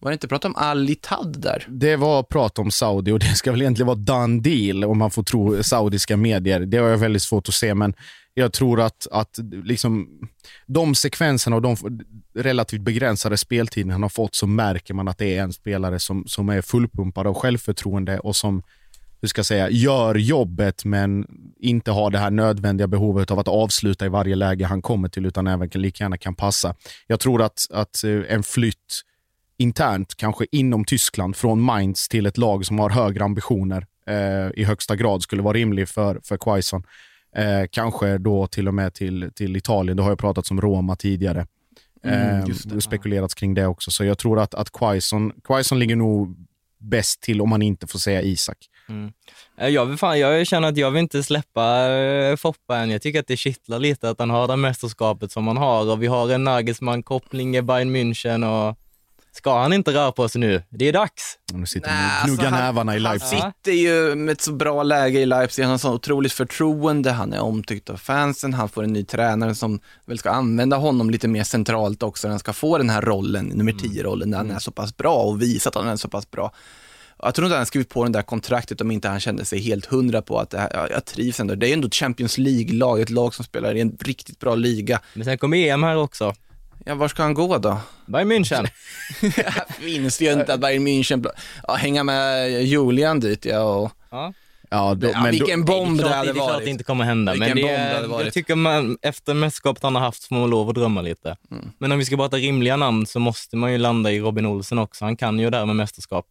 Var 0.00 0.10
det 0.10 0.12
inte 0.12 0.28
prat 0.28 0.44
om 0.44 0.56
Al-Ittad 0.56 1.40
där? 1.40 1.66
Det 1.68 1.96
var 1.96 2.22
prat 2.22 2.58
om 2.58 2.70
Saudi 2.70 3.12
och 3.12 3.18
det 3.18 3.34
ska 3.34 3.50
väl 3.50 3.62
egentligen 3.62 3.86
vara 3.86 3.96
done 3.96 4.40
deal 4.40 4.84
om 4.84 4.98
man 4.98 5.10
får 5.10 5.22
tro 5.22 5.62
saudiska 5.62 6.16
medier. 6.16 6.60
Det 6.60 6.78
har 6.78 6.88
jag 6.88 6.98
väldigt 6.98 7.22
svårt 7.22 7.48
att 7.48 7.54
se, 7.54 7.74
men 7.74 7.94
jag 8.34 8.52
tror 8.52 8.80
att, 8.80 9.06
att 9.10 9.38
liksom, 9.64 10.08
de 10.66 10.94
sekvenserna 10.94 11.56
och 11.56 11.62
de 11.62 11.76
relativt 12.34 12.80
begränsade 12.80 13.36
speltiden 13.36 13.90
han 13.90 14.02
har 14.02 14.08
fått 14.08 14.34
så 14.34 14.46
märker 14.46 14.94
man 14.94 15.08
att 15.08 15.18
det 15.18 15.36
är 15.36 15.42
en 15.42 15.52
spelare 15.52 15.98
som, 15.98 16.24
som 16.26 16.48
är 16.48 16.62
fullpumpad 16.62 17.26
av 17.26 17.34
självförtroende 17.34 18.18
och 18.18 18.36
som 18.36 18.62
hur 19.20 19.28
ska 19.28 19.38
jag 19.38 19.46
säga, 19.46 19.70
gör 19.70 20.14
jobbet 20.14 20.84
men 20.84 21.26
inte 21.58 21.90
har 21.90 22.10
det 22.10 22.18
här 22.18 22.30
nödvändiga 22.30 22.86
behovet 22.86 23.30
av 23.30 23.38
att 23.38 23.48
avsluta 23.48 24.06
i 24.06 24.08
varje 24.08 24.34
läge 24.34 24.64
han 24.64 24.82
kommer 24.82 25.08
till 25.08 25.26
utan 25.26 25.46
även 25.46 25.68
lika 25.74 26.04
gärna 26.04 26.18
kan 26.18 26.34
passa. 26.34 26.74
Jag 27.06 27.20
tror 27.20 27.42
att, 27.42 27.66
att 27.70 28.04
eh, 28.04 28.20
en 28.28 28.42
flytt 28.42 29.02
internt, 29.60 30.14
kanske 30.16 30.46
inom 30.52 30.84
Tyskland, 30.84 31.36
från 31.36 31.60
Mainz 31.60 32.08
till 32.08 32.26
ett 32.26 32.38
lag 32.38 32.66
som 32.66 32.78
har 32.78 32.90
högre 32.90 33.24
ambitioner 33.24 33.86
eh, 34.06 34.60
i 34.60 34.64
högsta 34.64 34.96
grad 34.96 35.22
skulle 35.22 35.42
vara 35.42 35.54
rimlig 35.54 35.88
för, 35.88 36.20
för 36.24 36.36
Quaison. 36.36 36.82
Eh, 37.36 37.62
kanske 37.70 38.18
då 38.18 38.46
till 38.46 38.68
och 38.68 38.74
med 38.74 38.94
till, 38.94 39.30
till 39.34 39.56
Italien. 39.56 39.96
Det 39.96 40.02
har 40.02 40.10
jag 40.10 40.18
pratat 40.18 40.50
om 40.50 40.60
Roma 40.60 40.96
tidigare. 40.96 41.46
Mm, 42.04 42.40
Eh, 42.40 42.48
just 42.48 42.68
det. 42.68 42.74
det 42.74 42.80
spekulerats 42.80 43.34
kring 43.34 43.54
det 43.54 43.66
också. 43.66 43.90
Så 43.90 44.04
jag 44.04 44.18
tror 44.18 44.40
att, 44.40 44.54
att 44.54 44.72
Quaison, 44.72 45.32
Quaison 45.44 45.78
ligger 45.78 45.96
nog 45.96 46.36
bäst 46.78 47.20
till 47.20 47.40
om 47.40 47.48
man 47.48 47.62
inte 47.62 47.86
får 47.86 47.98
säga 47.98 48.22
Isak. 48.22 48.56
Eh, 49.58 49.68
Jag, 49.68 49.86
vill 49.86 49.96
fan, 49.98 50.18
jag 50.18 50.46
känner 50.46 50.68
att 50.68 50.76
jag 50.76 50.90
vill 50.90 51.02
inte 51.02 51.22
släppa 51.22 51.90
eh, 51.90 52.36
Foppa 52.36 52.76
än. 52.78 52.90
Jag 52.90 53.02
tycker 53.02 53.20
att 53.20 53.26
det 53.26 53.36
kittlar 53.36 53.78
lite 53.78 54.10
att 54.10 54.18
han 54.18 54.30
har 54.30 54.48
det 54.48 54.56
mästerskapet 54.56 55.32
som 55.32 55.46
han 55.46 55.56
har 55.56 55.90
och 55.90 56.02
vi 56.02 56.06
har 56.06 56.30
en 56.30 56.44
Nagelsmann-koppling 56.44 57.56
i 57.56 57.62
Bayern 57.62 57.96
München 57.96 58.44
och 58.70 58.76
ska 59.32 59.58
han 59.62 59.72
inte 59.72 59.90
röra 59.94 60.12
på 60.12 60.28
sig 60.28 60.40
nu? 60.40 60.62
Det 60.70 60.88
är 60.88 60.92
dags. 60.92 61.38
Nu 61.52 61.66
sitter 61.66 61.88
Nej, 61.88 61.96
han 61.96 62.30
och 62.30 62.36
gnuggar 62.36 62.44
alltså 62.44 62.56
han- 62.56 62.64
nävarna 62.74 62.92
i 62.92 62.94
Han 62.94 63.02
Leipzig. 63.02 63.38
sitter 63.38 63.72
ju 63.72 64.14
med 64.14 64.32
ett 64.32 64.40
så 64.40 64.52
bra 64.52 64.82
läge 64.82 65.20
i 65.20 65.26
Leipzig, 65.26 65.62
han 65.62 65.70
har 65.70 65.78
så 65.78 65.92
otroligt 65.94 66.32
förtroende, 66.32 67.10
han 67.10 67.32
är 67.32 67.40
omtyckt 67.40 67.90
av 67.90 67.96
fansen, 67.96 68.54
han 68.54 68.68
får 68.68 68.82
en 68.84 68.92
ny 68.92 69.04
tränare 69.04 69.54
som 69.54 69.80
väl 70.06 70.18
ska 70.18 70.30
använda 70.30 70.76
honom 70.76 71.10
lite 71.10 71.28
mer 71.28 71.44
centralt 71.44 72.02
också, 72.02 72.28
han 72.28 72.38
ska 72.38 72.52
få 72.52 72.78
den 72.78 72.90
här 72.90 73.02
rollen, 73.02 73.46
nummer 73.46 73.72
10-rollen, 73.72 74.30
där 74.30 74.38
han 74.38 74.50
är 74.50 74.58
så 74.58 74.70
pass 74.70 74.96
bra 74.96 75.14
och 75.14 75.42
visa 75.42 75.68
att 75.68 75.74
han 75.74 75.88
är 75.88 75.96
så 75.96 76.08
pass 76.08 76.30
bra. 76.30 76.52
Jag 77.22 77.34
tror 77.34 77.46
inte 77.46 77.56
han 77.56 77.66
skrivit 77.66 77.88
på 77.88 78.04
det 78.04 78.10
där 78.10 78.22
kontraktet 78.22 78.80
om 78.80 78.90
inte 78.90 79.08
han 79.08 79.20
kände 79.20 79.44
sig 79.44 79.60
helt 79.60 79.86
hundra 79.86 80.22
på 80.22 80.38
att 80.38 80.50
det 80.50 80.58
här, 80.58 80.70
ja, 80.74 80.88
jag 80.90 81.04
trivs 81.04 81.40
ändå. 81.40 81.54
Det 81.54 81.66
är 81.66 81.68
ju 81.68 81.74
ändå 81.74 81.86
ett 81.88 81.94
Champions 81.94 82.38
League-lag, 82.38 83.00
ett 83.00 83.10
lag 83.10 83.34
som 83.34 83.44
spelar 83.44 83.74
i 83.74 83.80
en 83.80 83.96
riktigt 84.00 84.38
bra 84.38 84.54
liga. 84.54 85.00
Men 85.14 85.24
sen 85.24 85.38
kommer 85.38 85.56
EM 85.56 85.82
här 85.82 85.96
också. 85.96 86.34
Ja, 86.84 86.94
var 86.94 87.08
ska 87.08 87.22
han 87.22 87.34
gå 87.34 87.58
då? 87.58 87.78
Bayern 88.06 88.32
München. 88.32 88.68
Finns 89.80 90.20
ju 90.20 90.32
inte 90.32 90.54
att 90.54 90.60
Bayern 90.60 90.86
München, 90.86 91.26
ja, 91.68 91.74
hänga 91.74 92.04
med 92.04 92.50
Julian 92.62 93.20
dit 93.20 93.44
ja, 93.44 93.60
och 93.62 93.92
Ja. 94.10 94.32
Ja, 94.70 94.94
då, 94.94 95.08
Ja, 95.10 95.22
men 95.22 95.30
vilken 95.30 95.60
då, 95.60 95.66
bomb 95.66 95.98
det 95.98 96.04
det, 96.04 96.14
hade 96.14 96.26
det 96.26 96.30
är 96.30 96.34
klart 96.34 96.52
varit. 96.52 96.64
det 96.64 96.70
inte 96.70 96.84
kommer 96.84 97.04
hända, 97.04 97.32
Vilken 97.32 97.48
men 97.48 97.56
det 97.56 97.62
bomb 97.62 98.02
det 98.02 98.08
varit. 98.08 98.24
jag 98.24 98.34
tycker 98.34 98.54
man, 98.54 98.98
efter 99.02 99.34
mästerskapet 99.34 99.82
han 99.82 99.94
har 99.94 100.02
haft 100.02 100.24
får 100.24 100.36
man 100.36 100.50
lov 100.50 100.68
att 100.68 100.74
drömma 100.74 101.00
lite. 101.02 101.36
Mm. 101.50 101.70
Men 101.78 101.92
om 101.92 101.98
vi 101.98 102.04
ska 102.04 102.16
prata 102.16 102.36
rimliga 102.36 102.76
namn 102.76 103.06
så 103.06 103.18
måste 103.18 103.56
man 103.56 103.72
ju 103.72 103.78
landa 103.78 104.12
i 104.12 104.20
Robin 104.20 104.46
Olsen 104.46 104.78
också. 104.78 105.04
Han 105.04 105.16
kan 105.16 105.38
ju 105.38 105.50
där 105.50 105.66
med 105.66 105.76
mästerskap. 105.76 106.26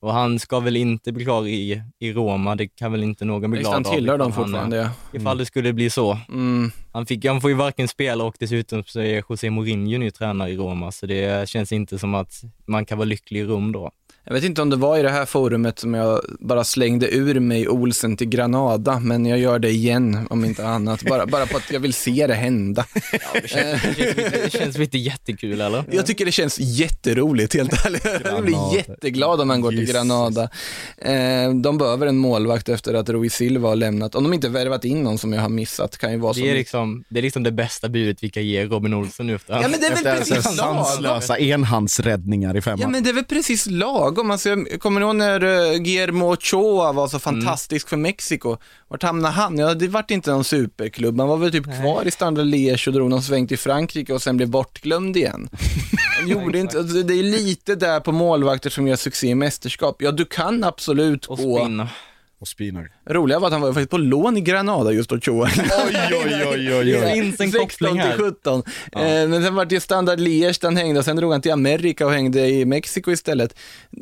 Och 0.00 0.12
han 0.12 0.38
ska 0.38 0.60
väl 0.60 0.76
inte 0.76 1.12
bli 1.12 1.24
klar 1.24 1.46
i, 1.46 1.82
i 1.98 2.12
Roma, 2.12 2.54
det 2.56 2.66
kan 2.68 2.92
väl 2.92 3.02
inte 3.02 3.24
någon 3.24 3.50
bli 3.50 3.60
glad 3.60 3.72
han 3.72 3.86
av. 3.86 3.90
tillhör 3.90 4.14
ifall 4.14 4.18
dem 4.18 4.32
han, 4.32 4.44
fortfarande, 4.44 4.76
ja. 4.76 4.82
eh, 4.82 4.90
Ifall 5.12 5.38
det 5.38 5.46
skulle 5.46 5.72
bli 5.72 5.90
så. 5.90 6.18
Mm. 6.28 6.70
Han, 6.92 7.06
fick, 7.06 7.24
han 7.24 7.40
får 7.40 7.50
ju 7.50 7.56
varken 7.56 7.88
spela 7.88 8.24
och 8.24 8.36
dessutom 8.38 8.84
så 8.86 9.00
är 9.00 9.22
José 9.28 9.50
Mourinho 9.50 9.98
ny 9.98 10.10
tränare 10.10 10.50
i 10.50 10.56
Roma, 10.56 10.92
så 10.92 11.06
det 11.06 11.48
känns 11.48 11.72
inte 11.72 11.98
som 11.98 12.14
att 12.14 12.42
man 12.66 12.84
kan 12.84 12.98
vara 12.98 13.06
lycklig 13.08 13.40
i 13.40 13.44
rum 13.44 13.72
då. 13.72 13.90
Jag 14.28 14.34
vet 14.34 14.44
inte 14.44 14.62
om 14.62 14.70
det 14.70 14.76
var 14.76 14.98
i 14.98 15.02
det 15.02 15.10
här 15.10 15.26
forumet 15.26 15.78
som 15.78 15.94
jag 15.94 16.20
bara 16.40 16.64
slängde 16.64 17.14
ur 17.14 17.40
mig 17.40 17.68
Olsen 17.68 18.16
till 18.16 18.28
Granada, 18.28 19.00
men 19.00 19.26
jag 19.26 19.38
gör 19.38 19.58
det 19.58 19.70
igen 19.70 20.26
om 20.30 20.44
inte 20.44 20.66
annat. 20.66 21.02
Bara, 21.02 21.26
bara 21.26 21.46
på 21.46 21.56
att 21.56 21.70
jag 21.70 21.80
vill 21.80 21.92
se 21.92 22.26
det 22.26 22.34
hända. 22.34 22.84
Det 23.32 23.48
känns, 23.48 23.82
det 23.82 24.14
känns, 24.14 24.32
det 24.32 24.52
känns 24.52 24.78
lite 24.78 24.98
jättekul 24.98 25.60
eller? 25.60 25.84
Jag 25.92 26.06
tycker 26.06 26.24
det 26.24 26.32
känns 26.32 26.58
jätteroligt, 26.60 27.54
helt 27.54 27.86
ärligt. 27.86 28.04
Jag 28.24 28.44
blir 28.44 28.74
jätteglad 28.74 29.40
om 29.40 29.50
han 29.50 29.60
går 29.60 29.70
till 29.70 29.78
Jesus. 29.80 29.94
Granada. 29.94 30.48
Eh, 30.98 31.54
de 31.54 31.78
behöver 31.78 32.06
en 32.06 32.16
målvakt 32.16 32.68
efter 32.68 32.94
att 32.94 33.08
Rui 33.08 33.30
Silva 33.30 33.68
har 33.68 33.76
lämnat. 33.76 34.14
Om 34.14 34.24
de 34.24 34.32
inte 34.32 34.48
värvat 34.48 34.84
in 34.84 35.02
någon 35.02 35.18
som 35.18 35.32
jag 35.32 35.42
har 35.42 35.48
missat, 35.48 35.98
kan 35.98 36.12
ju 36.12 36.18
vara 36.18 36.34
så. 36.34 36.40
Det 36.40 36.50
är, 36.50 36.54
liksom, 36.54 37.04
det 37.08 37.18
är 37.20 37.22
liksom 37.22 37.42
det 37.42 37.52
bästa 37.52 37.88
budet 37.88 38.22
vi 38.22 38.30
kan 38.30 38.46
ge 38.46 38.66
Robin 38.66 38.94
Olsen 38.94 39.26
nu 39.26 39.34
efter 39.34 39.54
Ja 39.54 39.68
men 39.68 39.80
det 39.80 39.86
är 39.86 39.94
väl 39.94 40.06
efter 40.06 40.16
precis 40.34 40.56
lagom. 40.58 40.84
sanslösa 40.84 41.38
enhandsräddningar 41.38 42.56
i 42.56 42.60
femman. 42.60 42.80
Ja 42.80 42.88
men 42.88 43.02
det 43.02 43.10
är 43.10 43.14
väl 43.14 43.24
precis 43.24 43.66
lagom. 44.18 44.30
Alltså, 44.30 44.48
jag 44.48 44.80
kommer 44.80 45.00
ni 45.00 45.06
ihåg 45.06 45.16
när 45.16 45.44
uh, 45.44 45.78
Guillermo 45.78 46.32
Ochoa 46.32 46.92
var 46.92 47.08
så 47.08 47.18
fantastisk 47.18 47.88
för 47.88 47.96
Mexiko? 47.96 48.56
Vart 48.88 49.02
hamnade 49.02 49.34
han? 49.34 49.58
Ja, 49.58 49.74
det 49.74 49.88
vart 49.88 50.10
inte 50.10 50.30
någon 50.30 50.44
superklubb. 50.44 51.20
Han 51.20 51.28
var 51.28 51.36
väl 51.36 51.52
typ 51.52 51.64
kvar 51.64 52.06
i 52.06 52.10
Standard 52.10 52.46
Liège 52.46 52.88
och 52.88 52.94
drog 52.94 53.10
någon 53.10 53.22
sväng 53.22 53.46
till 53.46 53.58
Frankrike 53.58 54.12
och 54.12 54.22
sen 54.22 54.36
blev 54.36 54.48
bortglömd 54.48 55.16
igen. 55.16 55.48
Han 56.18 56.28
gjorde 56.28 56.58
inte, 56.58 56.78
alltså, 56.78 57.02
det 57.02 57.14
är 57.14 57.22
lite 57.22 57.74
där 57.74 58.00
på 58.00 58.12
målvakter 58.12 58.70
som 58.70 58.88
gör 58.88 58.96
succé 58.96 59.26
i 59.26 59.34
mästerskap. 59.34 59.96
Ja, 60.02 60.10
du 60.10 60.24
kan 60.24 60.64
absolut 60.64 61.26
och 61.26 61.38
gå. 61.38 61.58
spinna. 61.58 61.88
Och 62.40 62.48
Spinner. 62.48 62.90
Roliga 63.06 63.38
var 63.38 63.46
att 63.46 63.52
han 63.52 63.62
var 63.62 63.72
faktiskt 63.72 63.90
på 63.90 63.98
lån 63.98 64.36
i 64.36 64.40
Granada 64.40 64.92
just 64.92 65.12
Ochoa. 65.12 65.48
Oj, 65.86 65.96
oj, 66.24 66.44
oj, 66.46 66.74
oj, 66.74 66.84
Det 66.92 67.12
finns 67.12 67.40
en 67.40 67.52
16 67.52 67.60
koppling 67.68 67.98
här. 68.00 68.16
till 68.16 68.24
17. 68.24 68.62
Eh, 68.92 69.28
men 69.28 69.42
sen 69.44 69.54
var 69.54 69.64
det 69.64 69.80
Standard 69.80 70.20
Liège 70.20 70.60
där 70.60 70.68
han 70.68 70.76
hängde 70.76 70.98
och 70.98 71.04
sen 71.04 71.16
drog 71.16 71.32
han 71.32 71.40
till 71.42 71.52
Amerika 71.52 72.06
och 72.06 72.12
hängde 72.12 72.46
i 72.48 72.64
Mexiko 72.64 73.10
istället. 73.10 73.54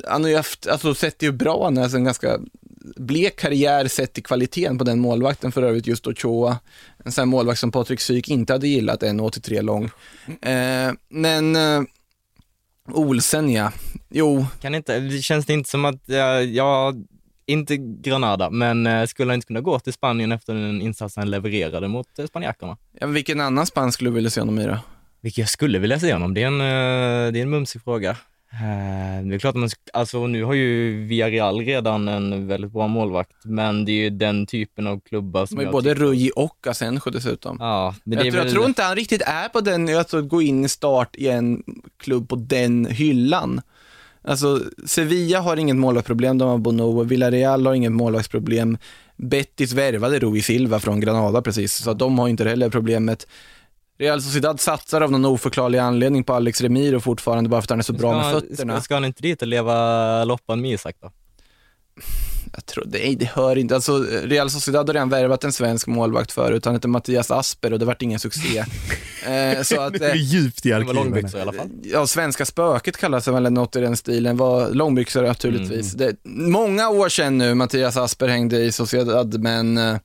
Han 0.07 0.23
har 0.23 0.29
ju 0.29 0.35
haft, 0.35 0.67
alltså 0.67 0.95
sett 0.95 1.23
ju 1.23 1.31
bra, 1.31 1.63
han 1.63 1.77
alltså 1.77 1.97
en 1.97 2.03
ganska 2.03 2.39
blek 2.95 3.39
karriär 3.39 3.87
sett 3.87 4.13
till 4.13 4.23
kvaliteten 4.23 4.77
på 4.77 4.83
den 4.83 4.99
målvakten 4.99 5.51
för 5.51 5.63
övrigt, 5.63 5.87
just 5.87 6.07
Ochoa. 6.07 6.59
En 7.05 7.11
sån 7.11 7.21
här 7.21 7.25
målvakt 7.25 7.59
som 7.59 7.71
Patrik 7.71 7.99
Syk 7.99 8.29
inte 8.29 8.53
hade 8.53 8.67
gillat, 8.67 9.03
1,83 9.03 9.61
lång. 9.61 9.85
Eh, 10.41 10.91
men 11.09 11.55
eh, 11.55 11.81
Olsen 12.91 13.49
ja, 13.49 13.71
jo, 14.09 14.45
Kan 14.61 14.75
inte, 14.75 14.99
det 14.99 15.21
känns 15.21 15.45
det 15.45 15.53
inte 15.53 15.69
som 15.69 15.85
att, 15.85 16.01
ja, 16.05 16.41
ja 16.41 16.93
inte 17.47 17.77
Granada, 17.77 18.49
men 18.49 18.87
eh, 18.87 19.05
skulle 19.05 19.31
han 19.31 19.35
inte 19.35 19.47
kunna 19.47 19.61
gå 19.61 19.79
till 19.79 19.93
Spanien 19.93 20.31
efter 20.31 20.53
den 20.53 20.81
insatsen 20.81 21.21
han 21.21 21.31
levererade 21.31 21.87
mot 21.87 22.19
eh, 22.19 22.25
spanjackerna? 22.25 22.77
ja, 22.99 23.07
vilken 23.07 23.41
annan 23.41 23.65
spansk 23.65 23.95
skulle 23.95 24.09
du 24.09 24.13
vilja 24.13 24.29
se 24.29 24.41
honom 24.41 24.59
i 24.59 24.65
då? 24.65 24.79
Vilket 25.21 25.37
jag 25.37 25.49
skulle 25.49 25.79
vilja 25.79 25.99
se 25.99 26.13
honom. 26.13 26.33
Det 26.33 26.43
är 26.43 26.47
en, 26.47 26.61
eh, 26.61 27.31
det 27.33 27.39
är 27.39 27.41
en 27.41 27.49
mumsig 27.49 27.83
fråga. 27.83 28.17
Det 29.23 29.35
är 29.35 29.39
klart 29.39 29.55
att 29.55 29.59
man, 29.59 29.69
alltså 29.93 30.27
nu 30.27 30.43
har 30.43 30.53
ju 30.53 31.03
Villarreal 31.05 31.59
redan 31.59 32.07
en 32.07 32.47
väldigt 32.47 32.71
bra 32.71 32.87
målvakt, 32.87 33.31
men 33.43 33.85
det 33.85 33.91
är 33.91 33.95
ju 34.03 34.09
den 34.09 34.45
typen 34.45 34.87
av 34.87 34.99
klubbar 34.99 35.45
som 35.45 35.57
De 35.57 35.63
jag 35.63 35.71
både 35.71 35.93
Rui 35.93 36.31
och 36.35 36.67
Asenjo 36.67 37.11
dessutom. 37.11 37.57
Ja, 37.59 37.95
men 38.03 38.17
Jag, 38.17 38.21
tror, 38.21 38.31
väl, 38.31 38.45
jag 38.45 38.53
tror 38.53 38.65
inte 38.65 38.83
han 38.83 38.95
riktigt 38.95 39.21
är 39.21 39.49
på 39.49 39.61
den, 39.61 39.97
alltså 39.97 40.21
gå 40.21 40.41
in 40.41 40.65
i 40.65 40.69
start 40.69 41.15
i 41.15 41.27
en 41.27 41.63
klubb 41.97 42.29
på 42.29 42.35
den 42.35 42.85
hyllan. 42.85 43.61
Alltså, 44.27 44.61
Sevilla 44.85 45.39
har 45.39 45.57
inget 45.57 45.75
målvaktsproblem, 45.75 46.37
de 46.37 46.49
har 46.49 46.57
Bono, 46.57 47.03
Villarreal 47.03 47.65
har 47.65 47.73
inget 47.73 47.91
målvaktsproblem. 47.91 48.77
Betis 49.15 49.73
värvade 49.73 50.19
Rui 50.19 50.41
Silva 50.41 50.79
från 50.79 50.99
Granada 50.99 51.41
precis, 51.41 51.73
så 51.73 51.93
de 51.93 52.19
har 52.19 52.27
inte 52.27 52.43
heller 52.43 52.69
problemet. 52.69 53.27
Real 53.99 54.21
Sociedad 54.21 54.59
satsar 54.59 55.01
av 55.01 55.11
någon 55.11 55.25
oförklarlig 55.25 55.79
anledning 55.79 56.23
på 56.23 56.33
Alex 56.33 56.61
Remiro 56.61 56.99
fortfarande 56.99 57.49
bara 57.49 57.61
för 57.61 57.65
att 57.65 57.69
han 57.69 57.79
är 57.79 57.83
så 57.83 57.93
bra 57.93 58.13
med 58.13 58.25
ska, 58.25 58.39
fötterna. 58.39 58.73
ska, 58.73 58.81
ska 58.81 58.93
han 58.93 59.05
inte 59.05 59.21
dit 59.21 59.41
och 59.41 59.47
leva 59.47 60.23
loppan 60.23 60.61
med 60.61 60.71
Isak 60.71 60.95
då? 61.01 61.11
Jag 62.57 62.65
tror, 62.65 62.85
nej, 62.87 63.15
det 63.15 63.25
hör 63.25 63.57
inte. 63.57 63.75
Alltså, 63.75 64.03
Real 64.23 64.49
Sociedad 64.49 64.89
har 64.89 64.93
redan 64.93 65.09
värvat 65.09 65.43
en 65.43 65.53
svensk 65.53 65.87
målvakt 65.87 66.31
förut. 66.31 66.65
Han 66.65 66.73
heter 66.73 66.87
Mattias 66.87 67.31
Asper 67.31 67.73
och 67.73 67.79
det 67.79 67.85
vart 67.85 68.01
ingen 68.01 68.19
succé. 68.19 68.57
eh, 69.25 69.61
så 69.63 69.81
att, 69.81 69.93
Det 69.93 70.05
är 70.05 70.09
eh, 70.09 70.21
djupt 70.21 70.65
i 70.65 70.73
arkiven. 70.73 70.95
långbyxor 70.95 71.39
i 71.39 71.41
alla 71.41 71.53
fall. 71.53 71.69
ja, 71.83 72.07
svenska 72.07 72.45
spöket 72.45 72.97
kallas 72.97 73.25
det 73.25 73.31
väl 73.31 73.51
något 73.51 73.75
i 73.75 73.79
den 73.79 73.97
stilen. 73.97 74.37
Var 74.37 74.69
långbyxor 74.69 75.23
naturligtvis. 75.23 75.91
Det, 75.93 76.15
många 76.23 76.89
år 76.89 77.09
sedan 77.09 77.37
nu 77.37 77.53
Mattias 77.53 77.97
Asper 77.97 78.27
hängde 78.27 78.57
i 78.59 78.71
Sociedad, 78.71 79.39
men 79.39 79.77
eh, 79.77 79.97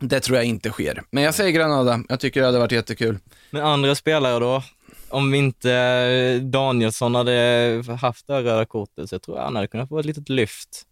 Det 0.00 0.20
tror 0.20 0.36
jag 0.36 0.44
inte 0.46 0.70
sker. 0.70 1.02
Men 1.10 1.24
jag 1.24 1.34
säger 1.34 1.50
Granada, 1.50 2.00
jag 2.08 2.20
tycker 2.20 2.40
det 2.40 2.46
hade 2.46 2.58
varit 2.58 2.72
jättekul. 2.72 3.18
Men 3.50 3.62
andra 3.62 3.94
spelare 3.94 4.38
då? 4.38 4.62
Om 5.08 5.30
vi 5.30 5.38
inte 5.38 5.72
eh, 5.72 6.42
Danielsson 6.42 7.14
hade 7.14 7.82
haft 8.00 8.26
det 8.26 8.32
röda 8.42 8.64
kortet 8.64 9.08
så 9.08 9.14
jag 9.14 9.22
tror 9.22 9.38
han 9.38 9.56
hade 9.56 9.68
kunnat 9.68 9.88
få 9.88 9.98
ett 9.98 10.06
litet 10.06 10.28
lyft. 10.28 10.86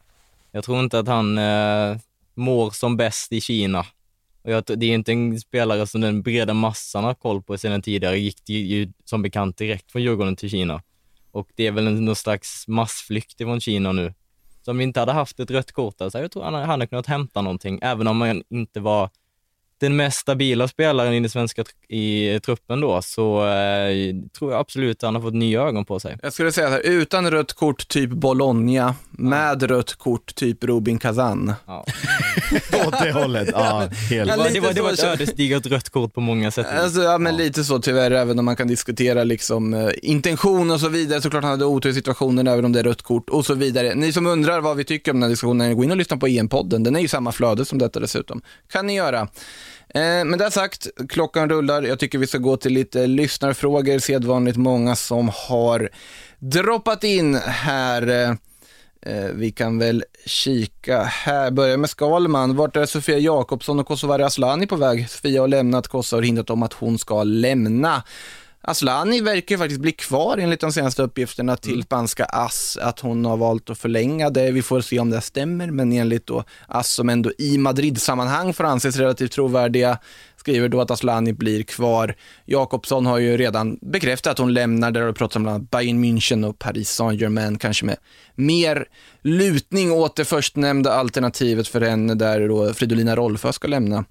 Jag 0.53 0.65
tror 0.65 0.81
inte 0.81 0.99
att 0.99 1.09
han 1.09 1.39
eh, 1.39 1.97
mår 2.35 2.71
som 2.71 2.97
bäst 2.97 3.33
i 3.33 3.41
Kina. 3.41 3.87
Och 4.43 4.51
jag, 4.51 4.65
det 4.67 4.87
är 4.87 4.95
inte 4.95 5.13
en 5.13 5.41
spelare 5.41 5.87
som 5.87 6.01
den 6.01 6.23
breda 6.23 6.55
massan 6.55 7.05
har 7.05 7.15
koll 7.15 7.43
på 7.43 7.59
sedan 7.59 7.83
tidigare. 7.83 8.19
Gick 8.19 8.47
det 8.47 8.53
ju 8.53 8.93
som 9.05 9.23
bekant 9.23 9.57
direkt 9.57 9.93
från 9.93 10.03
Djurgården 10.03 10.37
till 10.37 10.51
Kina. 10.51 10.83
Och 11.31 11.49
det 11.55 11.67
är 11.67 11.73
väl 11.73 12.01
någon 12.01 12.17
slags 12.17 12.69
massflykt 12.69 13.41
ifrån 13.41 13.61
Kina 13.61 13.93
nu. 13.93 14.15
Så 14.63 14.71
om 14.71 14.79
vi 14.79 14.85
inte 14.85 15.01
hade 15.01 15.13
haft 15.13 15.41
ett 15.41 15.51
rött 15.51 15.73
kort 15.73 16.01
alltså, 16.01 16.19
jag 16.19 16.31
tror 16.31 16.43
han, 16.43 16.55
han 16.55 16.69
hade 16.69 16.87
kunnat 16.87 17.07
hämta 17.07 17.43
någonting, 17.43 17.79
även 17.83 18.07
om 18.07 18.21
han 18.21 18.43
inte 18.51 18.81
var 18.81 19.11
den 19.81 19.97
mest 19.97 20.19
stabila 20.19 20.69
spelaren 20.69 21.15
i 21.15 21.21
den 21.21 21.31
svenska 21.31 21.63
tr- 21.63 21.93
i 21.95 22.41
truppen 22.41 22.81
då, 22.81 23.03
så 23.03 23.47
eh, 23.47 24.15
tror 24.39 24.53
jag 24.53 24.61
absolut 24.61 24.97
att 24.97 25.07
han 25.07 25.15
har 25.15 25.23
fått 25.23 25.35
nya 25.35 25.63
ögon 25.63 25.85
på 25.85 26.01
sig. 26.01 26.19
Jag 26.23 26.33
skulle 26.33 26.53
säga 26.53 26.67
så 26.67 26.73
här, 26.73 26.81
utan 26.81 27.31
rött 27.31 27.53
kort 27.53 27.89
typ 27.89 28.11
Bologna, 28.11 28.95
med 29.11 29.63
rött 29.63 29.95
kort 29.95 30.35
typ 30.35 30.65
Rubin 30.65 30.99
Kazan. 30.99 31.55
Ja. 31.67 31.85
Åt 32.87 33.03
det 33.03 33.13
hållet. 33.13 33.49
Ja, 33.53 33.89
helt. 34.11 34.31
Det 34.31 34.37
var, 34.37 34.51
det 34.51 34.61
var, 34.61 34.73
det 34.73 34.83
var 34.83 34.93
ett 34.93 35.05
ödesdigert 35.05 35.67
rött 35.67 35.89
kort 35.89 36.15
på 36.15 36.21
många 36.21 36.51
sätt. 36.51 36.67
Alltså, 36.67 37.03
ja 37.03 37.19
men 37.19 37.37
lite 37.37 37.65
så 37.65 37.79
tyvärr, 37.79 38.11
även 38.11 38.39
om 38.39 38.45
man 38.45 38.57
kan 38.57 38.69
diskutera 38.69 39.25
liksom 39.25 39.75
eh, 39.75 39.91
intention 40.03 40.71
och 40.71 40.81
så 40.81 40.89
vidare, 40.89 41.21
såklart 41.21 41.43
han 41.43 41.51
hade 41.51 41.65
otur 41.65 41.91
i 41.91 41.95
situationen, 41.95 42.47
även 42.47 42.65
om 42.65 42.73
det 42.73 42.79
är 42.81 42.85
rött 42.85 43.03
kort 43.03 43.31
och 43.31 43.47
så 43.47 43.55
vidare. 43.55 43.95
Ni 43.95 44.13
som 44.13 44.27
undrar 44.27 44.61
vad 44.61 44.77
vi 44.77 44.85
tycker 44.85 45.13
om 45.13 45.17
den 45.17 45.23
här 45.23 45.31
diskussionen, 45.31 45.77
gå 45.77 45.85
in 45.85 45.91
och 45.91 45.97
lyssna 45.97 46.17
på 46.17 46.27
EM-podden, 46.27 46.85
den 46.85 46.97
är 46.97 47.01
ju 47.01 47.09
samma 47.09 47.33
flöde 47.33 47.65
som 47.65 47.79
detta 47.79 48.01
dessutom. 48.01 48.43
Kan 48.73 48.87
ni 48.87 48.95
göra. 48.95 49.29
Eh, 49.95 50.25
men 50.25 50.39
det 50.39 50.51
sagt, 50.51 50.89
klockan 51.09 51.51
rullar, 51.51 51.83
jag 51.83 51.99
tycker 51.99 52.19
vi 52.19 52.27
ska 52.27 52.39
gå 52.39 52.57
till 52.57 52.73
lite 52.73 53.07
lyssnarfrågor, 53.07 53.99
sedvanligt 53.99 54.57
många 54.57 54.97
som 54.97 55.31
har 55.35 55.91
droppat 56.39 57.05
in 57.05 57.35
här. 57.35 58.09
Eh, 58.09 58.31
eh 59.13 59.31
vi 59.35 59.51
kan 59.51 59.79
väl 59.79 60.05
kika 60.27 61.03
här, 61.03 61.51
börja 61.51 61.77
med 61.77 61.91
Skalman. 61.91 62.57
Vart 62.57 62.77
är 62.77 62.87
Sofia 62.87 63.19
Jakobsson 63.19 63.81
och 63.81 63.87
Kosovare 63.87 64.27
Asllani 64.27 64.67
på 64.67 64.77
väg? 64.77 65.11
Sofia 65.11 65.41
har 65.41 65.49
lämnat, 65.49 65.89
Kosovo 65.89 66.19
har 66.19 66.25
hindrat 66.25 66.51
om 66.51 66.63
att 66.63 66.73
hon 66.73 66.99
ska 66.99 67.25
lämna. 67.25 68.03
Asllani 68.69 69.21
verkar 69.21 69.55
ju 69.55 69.59
faktiskt 69.59 69.81
bli 69.81 69.93
kvar 69.93 70.39
enligt 70.39 70.61
de 70.61 70.73
senaste 70.73 71.03
uppgifterna 71.03 71.57
till 71.57 71.83
spanska 71.83 72.25
AS, 72.25 72.79
att 72.81 73.01
hon 73.01 73.25
har 73.25 73.37
valt 73.37 73.71
att 73.71 73.79
förlänga 73.79 74.31
det. 74.31 74.51
Vi 74.51 74.63
får 74.63 74.81
se 74.81 74.99
om 74.99 75.11
det 75.11 75.21
stämmer, 75.21 75.71
men 75.71 75.93
enligt 75.93 76.27
då 76.27 76.45
AS 76.67 76.91
som 76.91 77.09
ändå 77.09 77.33
i 77.39 77.59
Madrid-sammanhang 77.59 78.55
får 78.55 78.65
anses 78.65 78.97
relativt 78.97 79.33
trovärdiga, 79.33 79.99
skriver 80.37 80.69
då 80.69 80.81
att 80.81 80.91
Asllani 80.91 81.33
blir 81.33 81.63
kvar. 81.63 82.15
Jakobsson 82.45 83.07
har 83.07 83.19
ju 83.19 83.37
redan 83.37 83.79
bekräftat 83.83 84.31
att 84.31 84.39
hon 84.39 84.55
lämnar, 84.55 84.91
där 84.91 85.01
har 85.01 85.09
det 85.09 85.15
pratats 85.15 85.37
om 85.37 85.43
bland 85.43 85.57
annat 85.57 85.71
Bayern 85.71 86.05
München 86.05 86.49
och 86.49 86.59
Paris 86.59 86.91
Saint-Germain, 86.91 87.59
kanske 87.59 87.85
med 87.85 87.97
mer 88.35 88.85
lutning 89.23 89.93
åt 89.93 90.17
det 90.17 90.25
förstnämnda 90.25 90.93
alternativet 90.93 91.69
för 91.69 91.81
henne, 91.81 92.15
där 92.15 92.49
då 92.49 92.75
Fridolina 92.75 93.17
Rolfö 93.17 93.53
ska 93.53 93.69
lämna. 93.69 94.05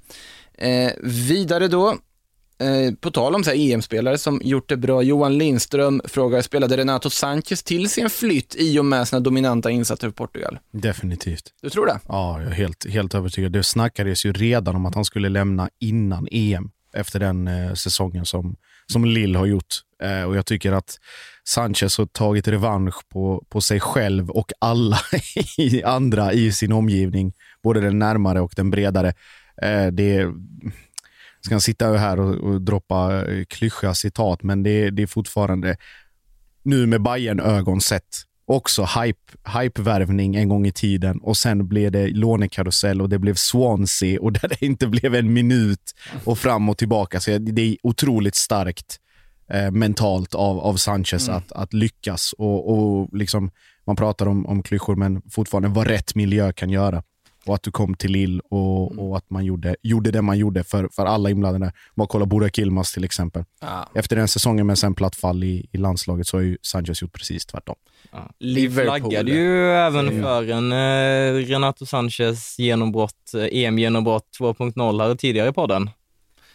Eh, 0.57 0.91
vidare 1.03 1.67
då, 1.67 1.97
Eh, 2.59 2.93
på 2.93 3.11
tal 3.11 3.35
om 3.35 3.43
så 3.43 3.49
här 3.49 3.57
EM-spelare 3.57 4.17
som 4.17 4.41
gjort 4.43 4.69
det 4.69 4.77
bra, 4.77 5.03
Johan 5.03 5.37
Lindström 5.37 6.01
frågar, 6.05 6.41
spelade 6.41 6.77
Renato 6.77 7.09
Sanchez 7.09 7.63
till 7.63 7.89
sin 7.89 8.09
flytt 8.09 8.55
i 8.55 8.79
och 8.79 8.85
med 8.85 9.07
sina 9.07 9.19
dominanta 9.19 9.71
insatser 9.71 10.07
för 10.07 10.13
Portugal? 10.13 10.59
Definitivt. 10.71 11.53
Du 11.61 11.69
tror 11.69 11.85
det? 11.85 11.99
Ja, 12.07 12.41
jag 12.41 12.51
är 12.51 12.55
helt, 12.55 12.89
helt 12.89 13.15
övertygad. 13.15 13.51
Det 13.51 13.63
snackades 13.63 14.25
ju 14.25 14.33
redan 14.33 14.75
om 14.75 14.85
att 14.85 14.95
han 14.95 15.05
skulle 15.05 15.29
lämna 15.29 15.69
innan 15.79 16.27
EM 16.31 16.71
efter 16.93 17.19
den 17.19 17.47
eh, 17.47 17.73
säsongen 17.73 18.25
som, 18.25 18.55
som 18.91 19.05
Lill 19.05 19.35
har 19.35 19.45
gjort. 19.45 19.81
Eh, 20.03 20.23
och 20.23 20.37
jag 20.37 20.45
tycker 20.45 20.71
att 20.71 20.99
Sanchez 21.43 21.97
har 21.97 22.05
tagit 22.05 22.47
revansch 22.47 23.09
på, 23.09 23.45
på 23.49 23.61
sig 23.61 23.79
själv 23.79 24.29
och 24.29 24.51
alla 24.59 24.99
i 25.57 25.83
andra 25.83 26.33
i 26.33 26.51
sin 26.51 26.71
omgivning, 26.71 27.33
både 27.63 27.81
den 27.81 27.99
närmare 27.99 28.41
och 28.41 28.53
den 28.55 28.69
bredare. 28.69 29.13
Eh, 29.61 29.87
det 29.87 30.27
ska 31.47 31.55
han 31.55 31.61
sitta 31.61 31.97
här 31.97 32.19
och, 32.19 32.35
och 32.35 32.61
droppa 32.61 33.25
eh, 33.25 33.45
klyschiga 33.45 33.93
citat, 33.93 34.43
men 34.43 34.63
det, 34.63 34.89
det 34.89 35.03
är 35.03 35.07
fortfarande 35.07 35.77
nu 36.63 36.85
med 36.85 37.01
bayern 37.01 37.39
ögon 37.39 37.81
sett 37.81 38.23
också 38.47 38.83
hype, 38.83 39.33
hype-värvning 39.59 40.35
en 40.35 40.49
gång 40.49 40.65
i 40.65 40.71
tiden 40.71 41.19
och 41.19 41.37
sen 41.37 41.67
blev 41.67 41.91
det 41.91 42.07
lånekarusell 42.07 43.01
och 43.01 43.09
det 43.09 43.19
blev 43.19 43.33
Swansea 43.33 44.21
och 44.21 44.33
där 44.33 44.47
det 44.49 44.65
inte 44.65 44.87
blev 44.87 45.15
en 45.15 45.33
minut 45.33 45.93
och 46.23 46.37
fram 46.37 46.69
och 46.69 46.77
tillbaka. 46.77 47.19
Så 47.19 47.37
det 47.37 47.61
är 47.61 47.77
otroligt 47.83 48.35
starkt 48.35 48.97
eh, 49.49 49.71
mentalt 49.71 50.35
av, 50.35 50.59
av 50.59 50.75
Sanchez 50.75 51.29
att, 51.29 51.51
att 51.51 51.73
lyckas 51.73 52.33
och, 52.37 52.69
och 52.69 53.09
liksom, 53.13 53.51
man 53.85 53.95
pratar 53.95 54.25
om, 54.25 54.45
om 54.45 54.63
klyschor 54.63 54.95
men 54.95 55.21
fortfarande 55.29 55.69
vad 55.69 55.87
rätt 55.87 56.15
miljö 56.15 56.53
kan 56.53 56.69
göra. 56.69 57.03
Och 57.47 57.55
att 57.55 57.63
du 57.63 57.71
kom 57.71 57.93
till 57.95 58.11
Lill 58.11 58.39
och, 58.39 58.97
och 58.99 59.17
att 59.17 59.29
man 59.29 59.45
gjorde, 59.45 59.75
gjorde 59.81 60.11
det 60.11 60.21
man 60.21 60.37
gjorde 60.37 60.63
för, 60.63 60.89
för 60.91 61.05
alla 61.05 61.29
inblandade. 61.29 61.71
Bara 61.95 62.07
kolla 62.07 62.25
Burak 62.25 62.59
Yilmaz 62.59 62.93
till 62.93 63.03
exempel. 63.03 63.43
Ja. 63.61 63.89
Efter 63.95 64.15
den 64.15 64.27
säsongen 64.27 64.67
med 64.67 64.77
sen 64.77 64.95
platt 64.95 65.15
fall 65.15 65.43
i, 65.43 65.67
i 65.71 65.77
landslaget 65.77 66.27
så 66.27 66.37
har 66.37 66.41
ju 66.41 66.57
Sanchez 66.61 67.01
gjort 67.01 67.13
precis 67.13 67.45
tvärtom. 67.45 67.75
Ja. 68.11 68.31
Vi 68.39 68.45
Liverpool. 68.45 68.99
flaggade 68.99 69.31
ju 69.31 69.71
även 69.71 70.23
för 70.23 70.51
en 70.51 70.71
eh, 70.71 71.47
Renato 71.47 71.85
Sanchez 71.85 72.59
genombrott, 72.59 73.33
eh, 73.33 73.63
EM-genombrott 73.63 74.27
2.0 74.39 75.07
här 75.07 75.15
tidigare 75.15 75.49
i 75.49 75.53
podden. 75.53 75.89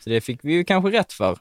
Så 0.04 0.10
det 0.10 0.20
fick 0.20 0.38
vi 0.42 0.52
ju 0.52 0.64
kanske 0.64 0.90
rätt 0.90 1.12
för. 1.12 1.38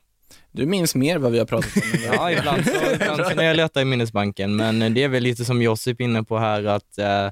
Du 0.52 0.66
minns 0.66 0.95
mer 0.95 1.18
vad 1.18 1.32
vi 1.32 1.39
har 1.39 1.45
pratat 1.45 1.76
om. 1.76 1.82
Ja, 2.14 2.32
ibland 2.32 2.66
så, 2.66 2.93
ibland 2.93 3.26
så 3.26 3.36
när 3.36 3.43
jag 3.43 3.58
letar 3.58 3.82
i 3.82 3.86
minnesbanken, 3.86 4.56
men 4.56 4.82
eh, 4.82 4.89
det 4.89 5.04
är 5.04 5.08
väl 5.08 5.24
lite 5.24 5.45
som 5.45 5.62
Josip 5.62 6.02
inne 6.02 6.24
på 6.24 6.38
här 6.38 6.66
att 6.66 6.97
eh, 6.97 7.30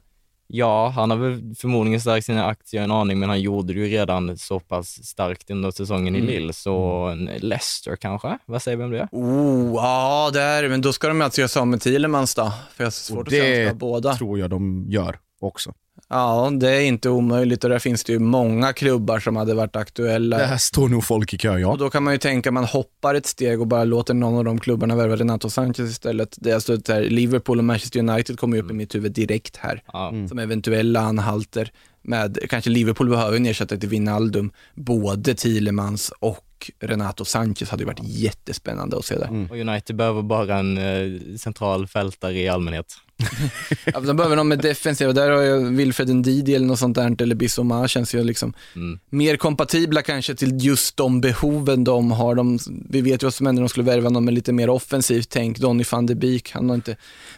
ja, 0.51 0.89
han 0.89 1.09
har 1.09 1.17
väl 1.17 1.55
förmodligen 1.55 2.01
stärkt 2.01 2.25
sina 2.25 2.45
aktier 2.45 2.83
en 2.83 2.91
aning, 2.91 3.19
men 3.19 3.29
han 3.29 3.41
gjorde 3.41 3.73
det 3.73 3.79
ju 3.79 3.87
redan 3.87 4.37
så 4.37 4.59
pass 4.59 5.05
starkt 5.07 5.49
under 5.49 5.71
säsongen 5.71 6.15
i 6.15 6.21
Lille, 6.21 6.53
så 6.53 7.07
en 7.11 7.25
Leicester 7.25 7.95
kanske? 7.95 8.37
Vad 8.45 8.61
säger 8.61 8.77
vi 8.77 8.83
om 8.83 8.91
det? 8.91 9.07
Oh, 9.11 9.73
ja, 9.75 10.29
där, 10.33 10.69
men 10.69 10.81
då 10.81 10.93
ska 10.93 11.07
de 11.07 11.21
alltså 11.21 11.41
göra 11.41 11.47
sig 11.47 11.59
av 11.59 11.67
med 11.67 11.81
Thielemans 11.81 12.35
då, 12.35 12.51
för 12.73 12.83
jag 12.83 12.85
har 12.85 12.91
svårt 12.91 13.17
Och 13.17 13.21
att 13.21 13.29
de 13.29 13.35
ska 13.35 13.45
det 13.47 13.73
båda. 13.73 14.15
tror 14.15 14.39
jag 14.39 14.49
de 14.49 14.85
gör 14.89 15.19
också. 15.39 15.73
Ja, 16.09 16.51
det 16.53 16.69
är 16.69 16.81
inte 16.81 17.09
omöjligt 17.09 17.63
och 17.63 17.69
där 17.69 17.79
finns 17.79 18.03
det 18.03 18.13
ju 18.13 18.19
många 18.19 18.73
klubbar 18.73 19.19
som 19.19 19.35
hade 19.35 19.53
varit 19.53 19.75
aktuella. 19.75 20.37
Det 20.37 20.45
här 20.45 20.57
står 20.57 20.89
nog 20.89 21.03
folk 21.03 21.33
i 21.33 21.37
kö, 21.37 21.57
ja. 21.57 21.67
Och 21.67 21.77
då 21.77 21.89
kan 21.89 22.03
man 22.03 22.13
ju 22.13 22.17
tänka, 22.17 22.51
man 22.51 22.63
hoppar 22.63 23.15
ett 23.15 23.25
steg 23.25 23.61
och 23.61 23.67
bara 23.67 23.83
låter 23.83 24.13
någon 24.13 24.37
av 24.37 24.43
de 24.43 24.59
klubbarna 24.59 24.95
värva 24.95 25.15
Renato 25.15 25.49
Sanchez 25.49 25.91
istället. 25.91 26.35
Det 26.37 26.51
är 26.51 26.55
alltså 26.55 26.77
där 26.77 27.01
Liverpool 27.01 27.57
och 27.57 27.63
Manchester 27.63 27.99
United 27.99 28.39
kommer 28.39 28.57
ju 28.57 28.63
upp 28.63 28.71
i 28.71 28.73
mitt 28.73 28.95
huvud 28.95 29.11
direkt 29.11 29.57
här. 29.57 29.83
Ja. 29.93 30.13
Som 30.29 30.39
eventuella 30.39 30.99
anhalter 30.99 31.71
med, 32.01 32.37
kanske 32.49 32.69
Liverpool 32.69 33.09
behöver 33.09 33.37
en 33.37 33.45
ersättare 33.45 33.79
till 33.79 33.89
Wijnaldum. 33.89 34.51
Både 34.75 35.35
Thielemans 35.35 36.11
och 36.19 36.45
Renato 36.79 37.25
Sanchez 37.25 37.69
hade 37.69 37.83
ju 37.83 37.87
varit 37.87 37.99
jättespännande 38.03 38.97
att 38.97 39.05
se 39.05 39.15
där. 39.15 39.47
Och 39.51 39.57
United 39.57 39.95
behöver 39.95 40.21
bara 40.21 40.59
en 40.59 40.77
eh, 40.77 41.37
central 41.37 41.87
fältare 41.87 42.33
i 42.39 42.49
allmänhet. 42.49 42.93
Ja, 43.85 43.99
de 43.99 44.17
behöver 44.17 44.35
någon 44.35 44.47
med 44.47 44.59
defensiva, 44.59 45.13
där 45.13 45.29
har 45.29 45.41
jag 45.41 45.59
Wilfred 45.59 46.09
Ndidi 46.09 46.55
eller 46.55 46.65
något 46.67 46.79
sånt 46.79 46.95
där, 46.95 47.21
eller 47.21 47.35
Bissoma 47.35 47.87
känns 47.87 48.15
ju 48.15 48.23
liksom 48.23 48.53
Mm. 48.75 48.99
mer 49.09 49.37
kompatibla 49.37 50.01
kanske 50.01 50.35
till 50.35 50.65
just 50.65 50.97
de 50.97 51.21
behoven 51.21 51.83
de 51.83 52.11
har. 52.11 52.35
De, 52.35 52.59
vi 52.89 53.01
vet 53.01 53.23
ju 53.23 53.25
vad 53.25 53.33
som 53.33 53.45
händer 53.45 53.61
om 53.61 53.65
de 53.65 53.69
skulle 53.69 53.85
värva 53.85 54.09
någon 54.09 54.25
med 54.25 54.33
lite 54.33 54.53
mer 54.53 54.69
offensivt 54.69 55.29
tänk. 55.29 55.57
Donny 55.57 55.83
van 55.91 56.05
de 56.05 56.15
Beek, 56.15 56.51
han 56.51 56.69
har 56.69 56.75
inte 56.75 56.95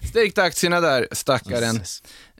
stärkt 0.10 0.38
aktierna 0.38 0.82
där, 0.82 1.08
stackaren. 1.12 1.82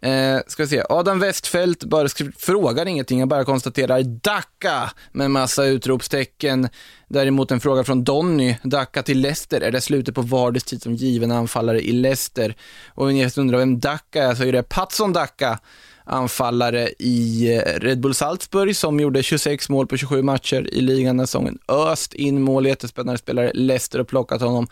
Eh, 0.02 0.40
ska 0.48 0.64
vi 0.64 0.70
se, 0.70 0.84
Adam 0.90 1.20
Westfält 1.20 1.84
bara 1.84 2.08
frågar 2.38 2.86
ingenting, 2.86 3.20
han 3.20 3.30
bara 3.30 3.46
konstaterar 3.46 4.04
Dacca 4.04 4.92
med 5.12 5.32
massa 5.32 5.66
utropstecken. 5.66 6.70
Däremot 7.08 7.52
en 7.52 7.60
fråga 7.60 7.84
från 7.84 8.04
Donny, 8.04 8.56
Dacca 8.64 9.04
till 9.04 9.20
Leicester, 9.22 9.62
är 9.62 9.72
det 9.72 9.82
slutet 9.82 10.16
på 10.16 10.22
Vardys 10.22 10.64
tid 10.64 10.82
som 10.82 10.96
given 10.96 11.32
anfallare 11.32 11.82
i 11.82 11.92
Leicester? 11.92 12.56
Och 12.88 13.06
om 13.06 13.14
ni 13.14 13.30
undrar 13.38 13.60
vem 13.60 13.80
Dacca 13.80 14.24
är 14.24 14.36
så 14.36 14.44
är 14.44 14.52
det 14.52 14.64
Patson 14.64 15.14
Dacca, 15.14 15.60
anfallare 16.04 16.90
i 17.00 17.48
eh, 17.56 17.80
Red 17.80 18.00
Bull 18.00 18.14
Salzburg 18.14 18.76
som 18.76 19.00
gjorde 19.00 19.24
26 19.24 19.70
mål 19.70 19.88
på 19.88 19.98
27 19.98 20.22
matcher 20.22 20.70
i 20.72 20.82
ligan 20.82 21.18
den 21.18 21.28
säsongen. 21.28 21.60
Öst 21.68 22.14
in 22.14 22.42
mål, 22.42 22.66
jättespännande 22.66 23.18
spelare, 23.18 23.52
Leicester 23.54 24.00
har 24.00 24.06
plockat 24.06 24.42
honom. 24.42 24.68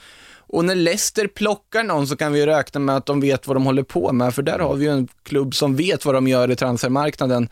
Och 0.49 0.65
när 0.65 0.75
Leicester 0.75 1.27
plockar 1.27 1.83
någon 1.83 2.07
så 2.07 2.15
kan 2.15 2.33
vi 2.33 2.45
räkna 2.45 2.79
med 2.79 2.95
att 2.95 3.05
de 3.05 3.21
vet 3.21 3.47
vad 3.47 3.55
de 3.55 3.65
håller 3.65 3.83
på 3.83 4.11
med, 4.13 4.35
för 4.35 4.41
där 4.41 4.59
har 4.59 4.75
vi 4.75 4.85
ju 4.85 4.91
en 4.91 5.07
klubb 5.23 5.55
som 5.55 5.75
vet 5.75 6.05
vad 6.05 6.15
de 6.15 6.27
gör 6.27 6.51
i 6.51 6.55
transfermarknaden. 6.55 7.49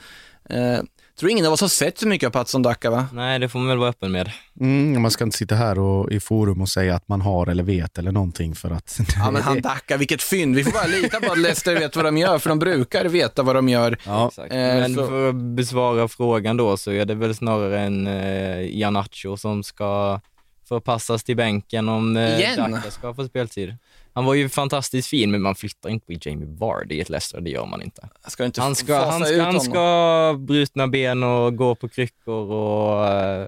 Eh, 0.49 0.79
tror 1.19 1.31
ingen 1.31 1.45
av 1.45 1.53
oss 1.53 1.61
har 1.61 1.67
sett 1.67 1.97
så 1.99 2.07
mycket 2.07 2.27
av 2.27 2.31
Patson 2.31 2.61
Daka 2.61 2.89
va? 2.91 3.07
Nej, 3.13 3.39
det 3.39 3.49
får 3.49 3.59
man 3.59 3.67
väl 3.67 3.77
vara 3.77 3.89
öppen 3.89 4.11
med. 4.11 4.31
Mm, 4.59 5.01
man 5.01 5.11
ska 5.11 5.23
inte 5.23 5.37
sitta 5.37 5.55
här 5.55 5.79
och, 5.79 6.11
i 6.11 6.19
forum 6.19 6.61
och 6.61 6.69
säga 6.69 6.95
att 6.95 7.07
man 7.07 7.21
har 7.21 7.47
eller 7.47 7.63
vet 7.63 7.97
eller 7.97 8.11
någonting 8.11 8.55
för 8.55 8.71
att... 8.71 8.99
Ja 9.15 9.31
men 9.31 9.41
han 9.41 9.61
Daka, 9.61 9.97
vilket 9.97 10.21
fynd. 10.23 10.55
Vi 10.55 10.63
får 10.63 10.71
bara 10.71 10.85
lita 10.87 11.19
på 11.19 11.31
att 11.31 11.37
Leicester 11.37 11.75
vet 11.79 11.95
vad 11.95 12.05
de 12.05 12.17
gör, 12.17 12.39
för 12.39 12.49
de 12.49 12.59
brukar 12.59 13.05
veta 13.05 13.43
vad 13.43 13.55
de 13.55 13.69
gör. 13.69 13.97
Ja. 14.05 14.31
Eh, 14.37 14.45
Men 14.49 14.95
så- 14.95 15.07
för 15.07 15.29
att 15.29 15.35
besvara 15.35 16.07
frågan 16.07 16.57
då 16.57 16.77
så 16.77 16.91
är 16.91 17.05
det 17.05 17.15
väl 17.15 17.35
snarare 17.35 17.79
en 17.79 18.07
eh, 18.07 18.59
Ianacho 18.61 19.37
som 19.37 19.63
ska 19.63 20.19
förpassas 20.67 21.23
till 21.23 21.35
bänken 21.35 21.89
om 21.89 22.17
eh, 22.17 22.39
Igen? 22.39 22.71
Daka 22.71 22.91
ska 22.91 23.13
få 23.13 23.27
speltid. 23.27 23.77
Han 24.13 24.25
var 24.25 24.33
ju 24.33 24.49
fantastiskt 24.49 25.07
fin, 25.07 25.31
men 25.31 25.41
man 25.41 25.55
flyttar 25.55 25.89
inte 25.89 26.05
på 26.05 26.13
Jamie 26.21 26.47
Vardy 26.47 26.95
i 26.95 27.01
ett 27.01 27.09
Leicester, 27.09 27.41
det 27.41 27.49
gör 27.49 27.65
man 27.65 27.81
inte. 27.81 28.09
Ska 28.27 28.45
inte 28.45 28.61
Han 28.61 28.75
ska, 28.75 28.95
han 28.95 29.25
ska, 29.25 29.41
han 29.41 29.61
ska 29.61 30.35
brutna 30.39 30.87
ben 30.87 31.23
och 31.23 31.55
gå 31.55 31.75
på 31.75 31.89
kryckor 31.89 32.51
och 32.51 33.07
eh, 33.07 33.47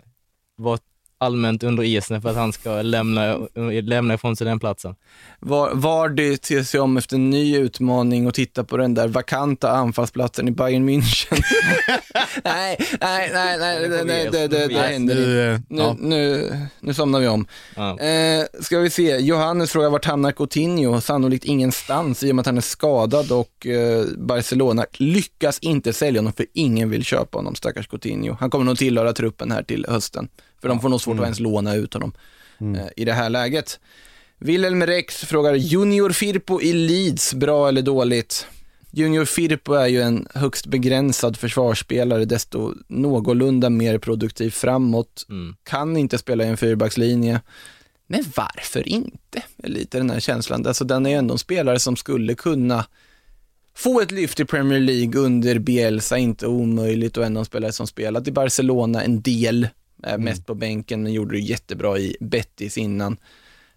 vara 0.55 0.77
allmänt 1.21 1.63
under 1.63 1.83
isen 1.83 2.21
för 2.21 2.29
att 2.29 2.35
han 2.35 2.53
ska 2.53 2.81
lämna, 2.81 3.37
lämna 3.83 4.13
ifrån 4.13 4.35
sig 4.35 4.47
den 4.47 4.59
platsen. 4.59 4.95
Var, 5.39 5.71
Vardy 5.73 6.37
ter 6.37 6.63
sig 6.63 6.79
om 6.79 6.97
efter 6.97 7.15
en 7.15 7.29
ny 7.29 7.57
utmaning 7.57 8.27
och 8.27 8.33
titta 8.33 8.63
på 8.63 8.77
den 8.77 8.93
där 8.93 9.07
vakanta 9.07 9.71
anfallsplatsen 9.71 10.47
i 10.47 10.51
Bayern 10.51 10.89
München. 10.89 11.41
nej, 12.43 12.77
nej, 13.01 13.29
nej, 13.33 13.59
nej, 13.59 13.89
det, 13.89 14.03
det, 14.03 14.29
det, 14.29 14.47
det, 14.47 14.67
det 14.67 14.79
händer 14.79 15.15
inte. 15.15 15.63
Nu, 15.69 15.83
Nu, 15.83 15.95
nu, 15.99 16.51
nu 16.79 16.93
somnar 16.93 17.19
vi 17.19 17.27
om. 17.27 17.47
Ja. 17.75 17.99
Eh, 17.99 18.45
ska 18.61 18.79
vi 18.79 18.89
se, 18.89 19.17
Johannes 19.17 19.71
frågar 19.71 19.89
vart 19.89 20.05
hamnar 20.05 20.31
Coutinho? 20.31 21.01
Sannolikt 21.01 21.45
ingenstans 21.45 22.23
i 22.23 22.31
och 22.31 22.35
med 22.35 22.41
att 22.41 22.45
han 22.45 22.57
är 22.57 22.61
skadad 22.61 23.31
och 23.31 23.67
eh, 23.67 24.05
Barcelona 24.17 24.85
lyckas 24.93 25.59
inte 25.59 25.93
sälja 25.93 26.21
honom 26.21 26.33
för 26.33 26.45
ingen 26.53 26.89
vill 26.89 27.03
köpa 27.03 27.37
honom, 27.37 27.55
stackars 27.55 27.87
Coutinho. 27.87 28.37
Han 28.39 28.49
kommer 28.49 28.65
nog 28.65 28.77
tillhöra 28.77 29.13
truppen 29.13 29.51
här 29.51 29.63
till 29.63 29.85
hösten, 29.89 30.27
för 30.61 30.67
de 30.67 30.81
får 30.81 30.89
nog 30.89 31.01
svårt 31.01 31.17
att 31.19 31.23
ens 31.23 31.39
låna 31.39 31.75
ut 31.75 31.93
honom 31.93 32.13
eh, 32.59 32.87
i 32.95 33.05
det 33.05 33.13
här 33.13 33.29
läget. 33.29 33.79
Wilhelm 34.37 34.85
Rex 34.85 35.25
frågar 35.25 35.55
Junior 35.55 36.09
Firpo 36.09 36.61
i 36.61 36.73
Leeds, 36.73 37.33
bra 37.33 37.67
eller 37.67 37.81
dåligt? 37.81 38.47
Junior 38.91 39.25
Firpo 39.25 39.73
är 39.73 39.87
ju 39.87 40.01
en 40.01 40.27
högst 40.33 40.65
begränsad 40.65 41.37
försvarsspelare, 41.37 42.25
desto 42.25 42.73
någorlunda 42.87 43.69
mer 43.69 43.97
produktiv 43.97 44.49
framåt. 44.49 45.25
Mm. 45.29 45.55
Kan 45.63 45.97
inte 45.97 46.17
spela 46.17 46.43
i 46.43 46.47
en 46.47 46.57
fyrbackslinje. 46.57 47.41
Men 48.07 48.23
varför 48.35 48.87
inte? 48.87 49.43
Lite 49.63 49.97
den 49.97 50.09
här 50.09 50.19
känslan. 50.19 50.67
Alltså 50.67 50.85
den 50.85 51.05
är 51.05 51.17
ändå 51.17 51.33
en 51.33 51.39
spelare 51.39 51.79
som 51.79 51.95
skulle 51.95 52.35
kunna 52.35 52.85
få 53.75 54.01
ett 54.01 54.11
lyft 54.11 54.39
i 54.39 54.45
Premier 54.45 54.79
League 54.79 55.21
under 55.21 55.59
Bielsa, 55.59 56.17
inte 56.17 56.47
omöjligt 56.47 57.17
och 57.17 57.25
ändå 57.25 57.39
en 57.39 57.45
spelare 57.45 57.71
som 57.71 57.87
spelat 57.87 58.27
i 58.27 58.31
Barcelona 58.31 59.03
en 59.03 59.21
del, 59.21 59.67
är 60.03 60.17
mest 60.17 60.45
på 60.45 60.55
bänken 60.55 61.03
men 61.03 61.13
gjorde 61.13 61.35
det 61.35 61.41
jättebra 61.41 61.97
i 61.99 62.15
Betis 62.19 62.77
innan. 62.77 63.17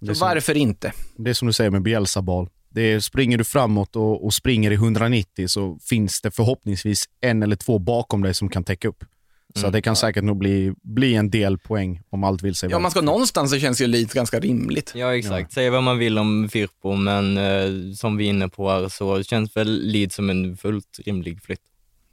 Så 0.07 0.15
som- 0.15 0.29
varför 0.29 0.57
inte? 0.57 0.93
Det 1.17 1.31
är 1.31 1.35
som 1.35 1.47
du 1.47 1.53
säger 1.53 1.71
med 1.71 1.83
Bielsa-bal. 1.83 2.49
Det 2.69 2.83
är, 2.83 3.01
springer 3.01 3.39
du 3.39 3.45
framåt 3.45 3.97
och, 3.97 4.25
och 4.25 4.35
springer 4.35 4.71
i 4.71 4.75
190 4.75 5.49
så 5.49 5.79
finns 5.83 6.21
det 6.21 6.31
förhoppningsvis 6.31 7.05
en 7.21 7.43
eller 7.43 7.57
två 7.57 7.79
bakom 7.79 8.23
dig 8.23 8.35
som 8.35 8.49
kan 8.49 8.65
täcka 8.65 8.89
upp. 8.89 9.05
Så 9.55 9.61
Mm. 9.61 9.73
det 9.73 9.83
kan 9.83 9.97
säkert 9.97 10.25
nog 10.25 10.39
bli, 10.39 10.73
bli 10.83 11.15
en 11.15 11.31
del 11.31 11.59
poäng 11.59 12.01
om 12.11 12.25
allt 12.25 12.43
vill 12.43 12.55
sig 12.55 12.71
Ja, 12.71 12.77
väl. 12.77 12.83
man 12.83 12.91
ska 12.91 13.01
någonstans 13.01 13.51
så 13.51 13.59
känns 13.59 13.81
ju 13.81 13.87
Leeds 13.87 14.13
ganska 14.15 14.41
rimligt. 14.41 14.93
Ja, 14.95 15.17
exakt. 15.17 15.53
Säga 15.53 15.71
vad 15.71 15.83
man 15.83 15.99
vill 15.99 16.19
om 16.19 16.49
Firpo, 16.49 16.95
men 16.97 17.37
eh, 17.37 17.93
som 17.95 18.17
vi 18.17 18.25
är 18.25 18.29
inne 18.31 18.49
på 18.49 18.71
här 18.71 18.89
så 18.89 19.23
känns 19.23 19.57
väl 19.57 19.81
Leeds 19.87 20.15
som 20.15 20.31
en 20.31 20.57
fullt 20.57 21.01
rimlig 21.05 21.43
flytt. 21.43 21.61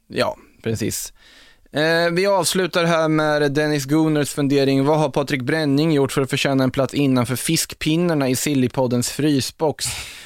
Ja, 0.07 0.37
precis. 0.63 1.13
Eh, 1.71 2.09
vi 2.11 2.27
avslutar 2.27 2.83
här 2.83 3.07
med 3.07 3.51
Dennis 3.51 3.85
Gunners 3.85 4.33
fundering. 4.33 4.85
Vad 4.85 4.99
har 4.99 5.09
Patrik 5.09 5.41
Bränning 5.41 5.91
gjort 5.91 6.11
för 6.11 6.21
att 6.21 6.29
förtjäna 6.29 6.63
en 6.63 6.71
plats 6.71 6.93
innanför 6.93 7.35
fiskpinnarna 7.35 8.29
i 8.29 8.35
Sillypoddens 8.35 9.09
frysbox? 9.09 9.85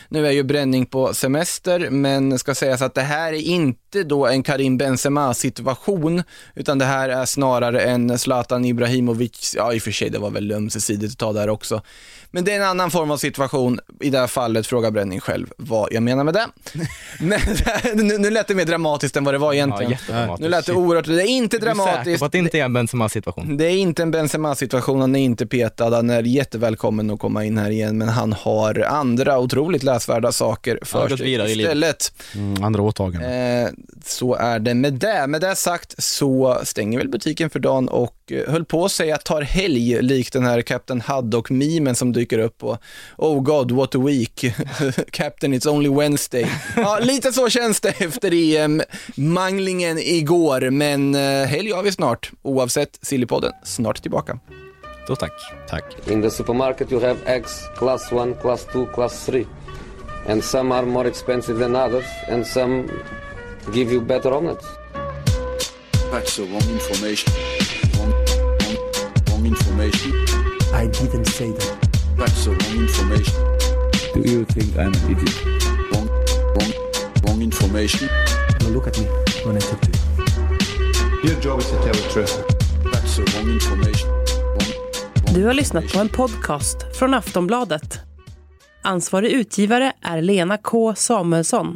Nu 0.09 0.27
är 0.27 0.31
ju 0.31 0.43
Bränning 0.43 0.85
på 0.85 1.13
semester, 1.13 1.89
men 1.89 2.39
ska 2.39 2.55
sägas 2.55 2.81
att 2.81 2.95
det 2.95 3.01
här 3.01 3.33
är 3.33 3.41
inte 3.41 4.03
då 4.03 4.27
en 4.27 4.43
Karim 4.43 4.77
Benzema-situation, 4.77 6.23
utan 6.55 6.79
det 6.79 6.85
här 6.85 7.09
är 7.09 7.25
snarare 7.25 7.81
en 7.81 8.19
Zlatan 8.19 8.65
Ibrahimovic, 8.65 9.53
ja 9.57 9.73
i 9.73 9.77
och 9.77 9.81
för 9.81 9.91
sig 9.91 10.09
det 10.09 10.19
var 10.19 10.31
väl 10.31 10.51
ömsesidigt 10.51 11.11
att 11.13 11.19
ta 11.19 11.33
där 11.33 11.49
också. 11.49 11.81
Men 12.35 12.43
det 12.45 12.51
är 12.51 12.55
en 12.55 12.63
annan 12.63 12.91
form 12.91 13.11
av 13.11 13.17
situation, 13.17 13.79
i 13.99 14.09
det 14.09 14.19
här 14.19 14.27
fallet 14.27 14.67
frågar 14.67 14.91
Bränning 14.91 15.19
själv 15.19 15.47
vad 15.57 15.87
jag 15.93 16.03
menar 16.03 16.23
med 16.23 16.33
det. 16.33 16.45
Men 17.19 17.39
nu, 18.07 18.17
nu 18.17 18.29
lät 18.29 18.47
det 18.47 18.55
mer 18.55 18.65
dramatiskt 18.65 19.15
än 19.17 19.23
vad 19.23 19.33
det 19.33 19.37
var 19.37 19.53
Ja, 19.53 19.53
egentligen. 19.53 19.91
jättedramatiskt. 19.91 20.41
Nu 20.41 20.49
lät 20.49 20.65
det 20.65 20.73
oerhört, 20.73 21.05
det 21.05 21.21
är 21.23 21.25
inte 21.27 21.57
Är 21.57 21.59
du 21.59 21.65
säker 21.65 21.75
dramatiskt. 21.75 22.19
på 22.19 22.25
att 22.25 22.31
det 22.31 22.37
inte 22.37 22.59
är 22.59 22.63
en 22.65 22.73
Benzema-situation? 22.73 23.57
Det 23.57 23.65
är 23.65 23.75
inte 23.77 24.01
en 24.03 24.11
Benzema-situation, 24.11 25.01
han 25.01 25.15
är 25.15 25.19
inte 25.19 25.45
petad, 25.47 25.89
han 25.95 26.09
är 26.09 26.23
jättevälkommen 26.23 27.09
att 27.11 27.19
komma 27.19 27.45
in 27.45 27.57
här 27.57 27.69
igen, 27.69 27.97
men 27.97 28.09
han 28.09 28.33
har 28.33 28.79
andra 28.89 29.39
otroligt 29.39 29.83
läsvärda 29.83 30.31
saker 30.31 30.79
för 30.81 31.09
sig 31.09 31.25
vidare 31.25 31.51
istället. 31.51 32.11
Mm, 32.35 32.63
andra 32.63 32.81
åtaganden. 32.81 33.63
Eh, 33.63 33.69
så 34.05 34.35
är 34.35 34.59
det 34.59 34.73
med 34.73 34.93
det. 34.93 35.27
Med 35.27 35.41
det 35.41 35.55
sagt 35.55 36.03
så 36.03 36.59
stänger 36.63 36.97
väl 36.97 37.09
butiken 37.09 37.49
för 37.49 37.59
dagen 37.59 37.87
och 37.89 38.15
eh, 38.31 38.51
höll 38.51 38.65
på 38.65 38.85
att 38.85 38.91
säga 38.91 39.17
tar 39.17 39.41
helg, 39.41 40.01
likt 40.01 40.33
den 40.33 40.45
här 40.45 40.61
Captain 40.61 41.01
Haddock-memen 41.01 41.95
som 41.95 42.13
dyker 42.13 42.39
upp 42.39 42.57
på 42.57 42.77
Oh 43.17 43.41
God, 43.41 43.71
what 43.71 43.95
a 43.95 43.99
week. 43.99 44.45
Captain, 45.11 45.53
it's 45.53 45.67
only 45.67 45.89
Wednesday. 45.89 46.51
Ja, 46.75 46.99
lite 47.01 47.33
så 47.33 47.49
känns 47.49 47.81
det 47.81 47.89
efter 47.89 48.33
EM-manglingen 48.33 49.99
igår, 49.99 50.69
men 50.69 51.15
eh, 51.15 51.45
helg 51.47 51.71
har 51.71 51.83
vi 51.83 51.91
snart. 51.91 52.31
Oavsett, 52.41 52.99
Sillypodden 53.01 53.51
snart 53.63 54.01
tillbaka. 54.01 54.39
Då 55.07 55.15
tack. 55.15 55.31
Tack. 55.69 55.83
In 56.07 56.21
the 56.21 56.31
supermarket, 56.31 56.91
you 56.91 57.01
have 57.01 57.17
eggs 57.25 57.69
class 57.77 58.11
1, 58.11 58.41
class 58.41 58.65
2, 58.73 58.85
class 58.85 59.25
3. 59.25 59.45
And 60.27 60.43
some 60.43 60.75
are 60.75 60.85
more 60.85 61.07
expensive 61.07 61.59
than 61.59 61.75
others, 61.75 62.05
and 62.29 62.47
some 62.47 62.87
give 63.73 63.91
you 63.91 64.01
better 64.01 64.31
omelets. 64.31 64.65
That's 66.11 66.35
the 66.37 66.43
wrong 66.43 66.69
information. 66.69 67.62
Wrong, 69.43 69.51
information. 69.51 70.11
I 70.73 70.87
didn't 70.87 71.25
say 71.25 71.51
that. 71.51 71.99
That's 72.17 72.45
the 72.45 72.51
wrong 72.51 72.83
information. 72.87 73.35
Do 74.13 74.21
you 74.31 74.45
think 74.45 74.77
I'm 74.77 74.93
an 74.93 75.11
idiot? 75.11 75.45
Wrong, 75.91 76.07
wrong, 76.55 76.71
wrong 77.23 77.41
information. 77.41 78.07
Now 78.61 78.69
look 78.69 78.87
at 78.87 78.97
me 78.97 79.05
when 79.45 79.57
I 79.57 79.59
talk 79.59 79.81
to 79.81 79.91
you. 79.91 81.29
Your 81.29 81.41
job 81.41 81.59
is 81.59 81.69
to 81.71 81.75
tell 81.75 81.93
the 81.93 82.09
truth. 82.13 82.45
That's 82.91 83.17
the 83.17 83.23
wrong 83.33 83.49
information. 83.49 84.09
Wrong 84.09 85.33
Du 85.33 85.45
har 85.45 85.53
lyssnat 85.53 85.93
på 85.93 85.99
en 85.99 86.09
podcast 86.09 86.77
från 86.95 87.13
Aftonbladet. 87.13 87.99
Ansvarig 88.81 89.31
utgivare 89.31 89.93
är 90.01 90.21
Lena 90.21 90.57
K 90.57 90.95
Samuelsson. 90.95 91.75